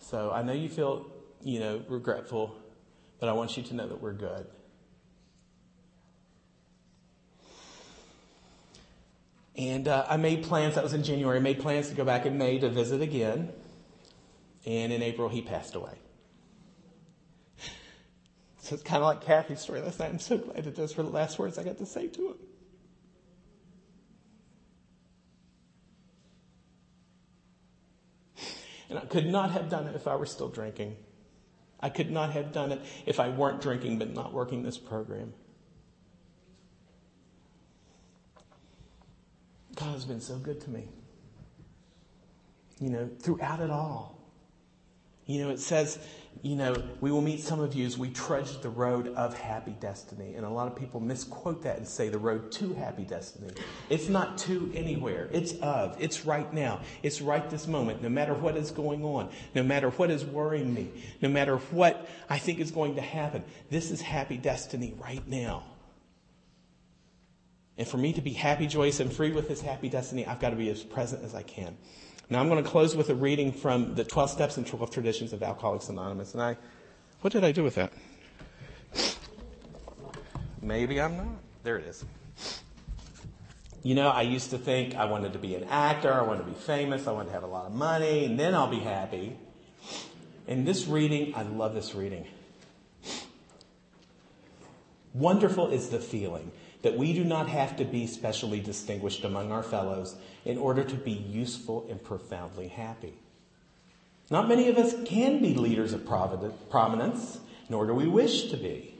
So 0.00 0.32
I 0.32 0.42
know 0.42 0.52
you 0.52 0.68
feel, 0.68 1.06
you 1.42 1.60
know, 1.60 1.82
regretful, 1.88 2.56
but 3.20 3.28
I 3.28 3.32
want 3.32 3.56
you 3.56 3.62
to 3.62 3.74
know 3.74 3.86
that 3.86 4.00
we're 4.00 4.12
good. 4.12 4.46
And 9.56 9.88
uh, 9.88 10.06
I 10.08 10.16
made 10.16 10.44
plans, 10.44 10.74
that 10.76 10.82
was 10.82 10.94
in 10.94 11.02
January, 11.02 11.36
I 11.36 11.40
made 11.40 11.60
plans 11.60 11.90
to 11.90 11.94
go 11.94 12.04
back 12.04 12.24
in 12.24 12.38
May 12.38 12.58
to 12.58 12.70
visit 12.70 13.02
again. 13.02 13.52
And 14.64 14.92
in 14.92 15.02
April, 15.02 15.28
he 15.28 15.42
passed 15.42 15.74
away. 15.74 15.94
So 18.62 18.74
it's 18.74 18.84
kind 18.84 19.02
of 19.02 19.08
like 19.08 19.22
Kathy's 19.22 19.58
story 19.58 19.80
last 19.80 19.98
night. 19.98 20.10
I'm 20.10 20.18
so 20.20 20.38
glad 20.38 20.62
that 20.62 20.76
those 20.76 20.96
were 20.96 21.02
the 21.02 21.10
last 21.10 21.38
words 21.40 21.58
I 21.58 21.64
got 21.64 21.78
to 21.78 21.86
say 21.86 22.06
to 22.06 22.28
him. 22.28 22.34
And 28.90 28.98
I 28.98 29.02
could 29.02 29.26
not 29.26 29.52
have 29.52 29.70
done 29.70 29.86
it 29.86 29.94
if 29.94 30.06
I 30.08 30.16
were 30.16 30.26
still 30.26 30.48
drinking. 30.48 30.96
I 31.78 31.88
could 31.88 32.10
not 32.10 32.32
have 32.32 32.52
done 32.52 32.72
it 32.72 32.82
if 33.06 33.20
I 33.20 33.28
weren't 33.30 33.62
drinking 33.62 33.98
but 33.98 34.12
not 34.12 34.34
working 34.34 34.62
this 34.64 34.76
program. 34.76 35.32
God 39.76 39.94
has 39.94 40.04
been 40.04 40.20
so 40.20 40.36
good 40.36 40.60
to 40.62 40.70
me. 40.70 40.88
You 42.80 42.90
know, 42.90 43.10
throughout 43.20 43.60
it 43.60 43.70
all. 43.70 44.19
You 45.30 45.44
know, 45.44 45.50
it 45.50 45.60
says 45.60 45.98
you 46.42 46.56
know, 46.56 46.74
we 47.02 47.10
will 47.10 47.20
meet 47.20 47.40
some 47.40 47.60
of 47.60 47.74
you 47.74 47.84
as 47.84 47.98
we 47.98 48.08
trudge 48.08 48.60
the 48.62 48.70
road 48.70 49.08
of 49.14 49.38
happy 49.38 49.76
destiny. 49.78 50.34
And 50.34 50.46
a 50.46 50.48
lot 50.48 50.68
of 50.68 50.76
people 50.76 50.98
misquote 50.98 51.62
that 51.64 51.76
and 51.76 51.86
say 51.86 52.08
the 52.08 52.18
road 52.18 52.50
to 52.52 52.72
happy 52.72 53.04
destiny. 53.04 53.50
It's 53.90 54.08
not 54.08 54.38
to 54.38 54.72
anywhere. 54.74 55.28
It's 55.32 55.52
of. 55.60 55.96
It's 56.00 56.24
right 56.24 56.50
now. 56.54 56.80
It's 57.02 57.20
right 57.20 57.48
this 57.50 57.66
moment. 57.66 58.02
No 58.02 58.08
matter 58.08 58.32
what 58.32 58.56
is 58.56 58.70
going 58.70 59.04
on, 59.04 59.28
no 59.54 59.62
matter 59.62 59.90
what 59.90 60.10
is 60.10 60.24
worrying 60.24 60.72
me, 60.72 60.90
no 61.20 61.28
matter 61.28 61.58
what 61.58 62.08
I 62.30 62.38
think 62.38 62.58
is 62.58 62.70
going 62.70 62.94
to 62.94 63.02
happen, 63.02 63.44
this 63.68 63.90
is 63.90 64.00
happy 64.00 64.38
destiny 64.38 64.94
right 64.98 65.26
now. 65.28 65.64
And 67.76 67.86
for 67.86 67.98
me 67.98 68.14
to 68.14 68.20
be 68.22 68.32
happy, 68.32 68.66
joyous, 68.66 69.00
and 69.00 69.12
free 69.12 69.32
with 69.32 69.48
this 69.48 69.60
happy 69.60 69.90
destiny, 69.90 70.26
I've 70.26 70.40
got 70.40 70.50
to 70.50 70.56
be 70.56 70.70
as 70.70 70.82
present 70.82 71.22
as 71.22 71.34
I 71.34 71.42
can. 71.42 71.76
Now 72.30 72.38
I'm 72.38 72.48
going 72.48 72.62
to 72.62 72.70
close 72.70 72.94
with 72.94 73.10
a 73.10 73.14
reading 73.14 73.50
from 73.50 73.96
the 73.96 74.04
12 74.04 74.30
Steps 74.30 74.56
and 74.56 74.64
12 74.64 74.92
Traditions 74.92 75.32
of 75.32 75.42
Alcoholics 75.42 75.88
Anonymous. 75.88 76.32
And 76.32 76.40
I, 76.40 76.56
what 77.22 77.32
did 77.32 77.42
I 77.42 77.50
do 77.50 77.64
with 77.64 77.74
that? 77.74 77.92
Maybe 80.62 81.00
I'm 81.00 81.16
not. 81.16 81.26
There 81.64 81.76
it 81.76 81.86
is. 81.86 82.04
You 83.82 83.96
know, 83.96 84.10
I 84.10 84.22
used 84.22 84.50
to 84.50 84.58
think 84.58 84.94
I 84.94 85.06
wanted 85.06 85.32
to 85.32 85.40
be 85.40 85.56
an 85.56 85.64
actor, 85.64 86.12
I 86.12 86.22
wanted 86.22 86.44
to 86.44 86.50
be 86.50 86.54
famous, 86.54 87.06
I 87.06 87.12
wanted 87.12 87.28
to 87.28 87.32
have 87.32 87.42
a 87.42 87.48
lot 87.48 87.66
of 87.66 87.72
money, 87.72 88.26
and 88.26 88.38
then 88.38 88.54
I'll 88.54 88.70
be 88.70 88.78
happy. 88.78 89.36
In 90.46 90.64
this 90.64 90.86
reading, 90.86 91.34
I 91.34 91.42
love 91.42 91.74
this 91.74 91.94
reading. 91.94 92.26
Wonderful 95.12 95.68
is 95.70 95.88
the 95.90 95.98
feeling 95.98 96.52
that 96.82 96.96
we 96.96 97.12
do 97.12 97.24
not 97.24 97.48
have 97.48 97.76
to 97.76 97.84
be 97.84 98.06
specially 98.06 98.60
distinguished 98.60 99.24
among 99.24 99.52
our 99.52 99.62
fellows 99.62 100.16
in 100.44 100.56
order 100.56 100.84
to 100.84 100.94
be 100.94 101.12
useful 101.12 101.86
and 101.90 102.02
profoundly 102.02 102.68
happy. 102.68 103.14
Not 104.30 104.48
many 104.48 104.68
of 104.68 104.78
us 104.78 104.94
can 105.04 105.42
be 105.42 105.54
leaders 105.54 105.92
of 105.92 106.06
prominence, 106.06 107.40
nor 107.68 107.86
do 107.86 107.94
we 107.94 108.06
wish 108.06 108.44
to 108.50 108.56
be. 108.56 108.94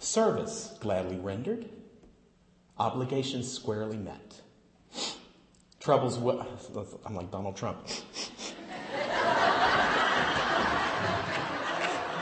Service 0.00 0.76
gladly 0.80 1.18
rendered, 1.18 1.68
obligations 2.78 3.50
squarely 3.50 3.96
met. 3.96 4.40
Troubles, 5.78 6.16
I'm 7.06 7.14
like 7.14 7.30
Donald 7.30 7.56
Trump. 7.56 7.78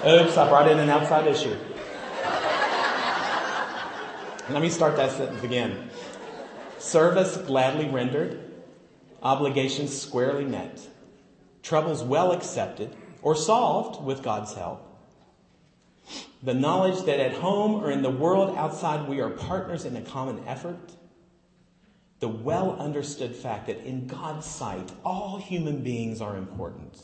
Oops, 0.07 0.37
I 0.37 0.49
brought 0.51 0.71
in 0.71 0.79
an 0.79 0.91
outside 0.91 1.27
issue. 1.27 1.57
Let 4.51 4.61
me 4.61 4.69
start 4.69 4.97
that 4.97 5.11
sentence 5.11 5.43
again. 5.43 5.89
Service 6.79 7.39
gladly 7.39 7.89
rendered, 7.89 8.53
obligations 9.23 9.99
squarely 9.99 10.45
met, 10.45 10.87
troubles 11.63 12.03
well 12.03 12.31
accepted 12.33 12.95
or 13.23 13.35
solved 13.35 14.05
with 14.05 14.23
God's 14.23 14.53
help. 14.53 14.87
The 16.43 16.53
knowledge 16.53 17.07
that 17.07 17.21
at 17.21 17.33
home 17.33 17.83
or 17.83 17.91
in 17.91 18.03
the 18.03 18.11
world 18.11 18.55
outside 18.59 19.09
we 19.09 19.23
are 19.23 19.31
partners 19.31 19.87
in 19.87 19.97
a 19.97 20.03
common 20.03 20.45
effort. 20.47 20.93
The 22.21 22.29
well 22.29 22.77
understood 22.79 23.35
fact 23.35 23.69
that 23.69 23.79
in 23.79 24.07
God's 24.07 24.45
sight 24.45 24.93
all 25.07 25.39
human 25.39 25.83
beings 25.83 26.21
are 26.21 26.37
important. 26.37 27.01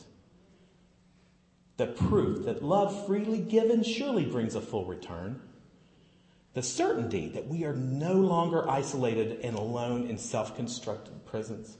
The 1.77 1.87
proof 1.87 2.45
that 2.45 2.63
love 2.63 3.07
freely 3.07 3.39
given 3.39 3.81
surely 3.81 4.25
brings 4.25 4.53
a 4.53 4.61
full 4.61 4.85
return 4.85 5.41
the 6.53 6.63
certainty 6.63 7.29
that 7.29 7.47
we 7.47 7.63
are 7.63 7.75
no 7.75 8.13
longer 8.13 8.69
isolated 8.69 9.39
and 9.43 9.55
alone 9.55 10.07
in 10.07 10.17
self 10.17 10.55
constructed 10.55 11.25
prisons. 11.25 11.77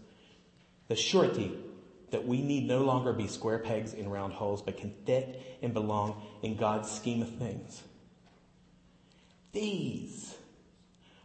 The 0.88 0.96
surety 0.96 1.58
that 2.12 2.28
we 2.28 2.42
need 2.42 2.68
no 2.68 2.84
longer 2.84 3.14
be 3.14 3.28
square 3.28 3.60
pegs 3.60 3.94
in 3.94 4.10
round 4.10 4.34
holes, 4.34 4.62
but 4.62 4.78
can 4.78 4.94
fit 5.06 5.42
and 5.62 5.74
belong 5.74 6.22
in 6.42 6.58
God's 6.58 6.92
scheme 6.92 7.22
of 7.22 7.30
things. 7.36 7.82
These 9.52 10.36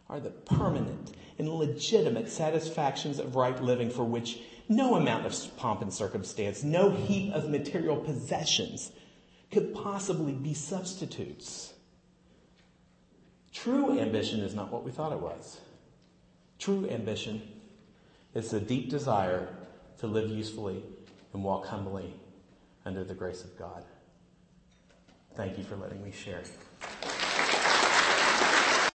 are 0.09 0.19
the 0.19 0.29
permanent 0.29 1.13
and 1.37 1.49
legitimate 1.49 2.29
satisfactions 2.29 3.19
of 3.19 3.35
right 3.35 3.61
living 3.61 3.89
for 3.89 4.03
which 4.03 4.39
no 4.69 4.95
amount 4.95 5.25
of 5.25 5.57
pomp 5.57 5.81
and 5.81 5.93
circumstance, 5.93 6.63
no 6.63 6.89
heap 6.89 7.33
of 7.33 7.49
material 7.49 7.97
possessions 7.97 8.91
could 9.51 9.73
possibly 9.73 10.33
be 10.33 10.53
substitutes. 10.53 11.73
True 13.63 13.99
ambition 13.99 14.41
is 14.41 14.53
not 14.53 14.71
what 14.71 14.83
we 14.83 14.91
thought 14.91 15.11
it 15.11 15.19
was. 15.19 15.59
True 16.59 16.87
ambition 16.91 17.41
is 18.35 18.51
the 18.51 18.59
deep 18.59 18.87
desire 18.87 19.47
to 19.97 20.05
live 20.05 20.29
usefully 20.29 20.83
and 21.33 21.43
walk 21.43 21.65
humbly 21.65 22.13
under 22.85 23.03
the 23.03 23.15
grace 23.15 23.43
of 23.43 23.57
God. 23.57 23.83
Thank 25.35 25.57
you 25.57 25.63
for 25.63 25.75
letting 25.75 26.03
me 26.03 26.11
share. 26.11 26.43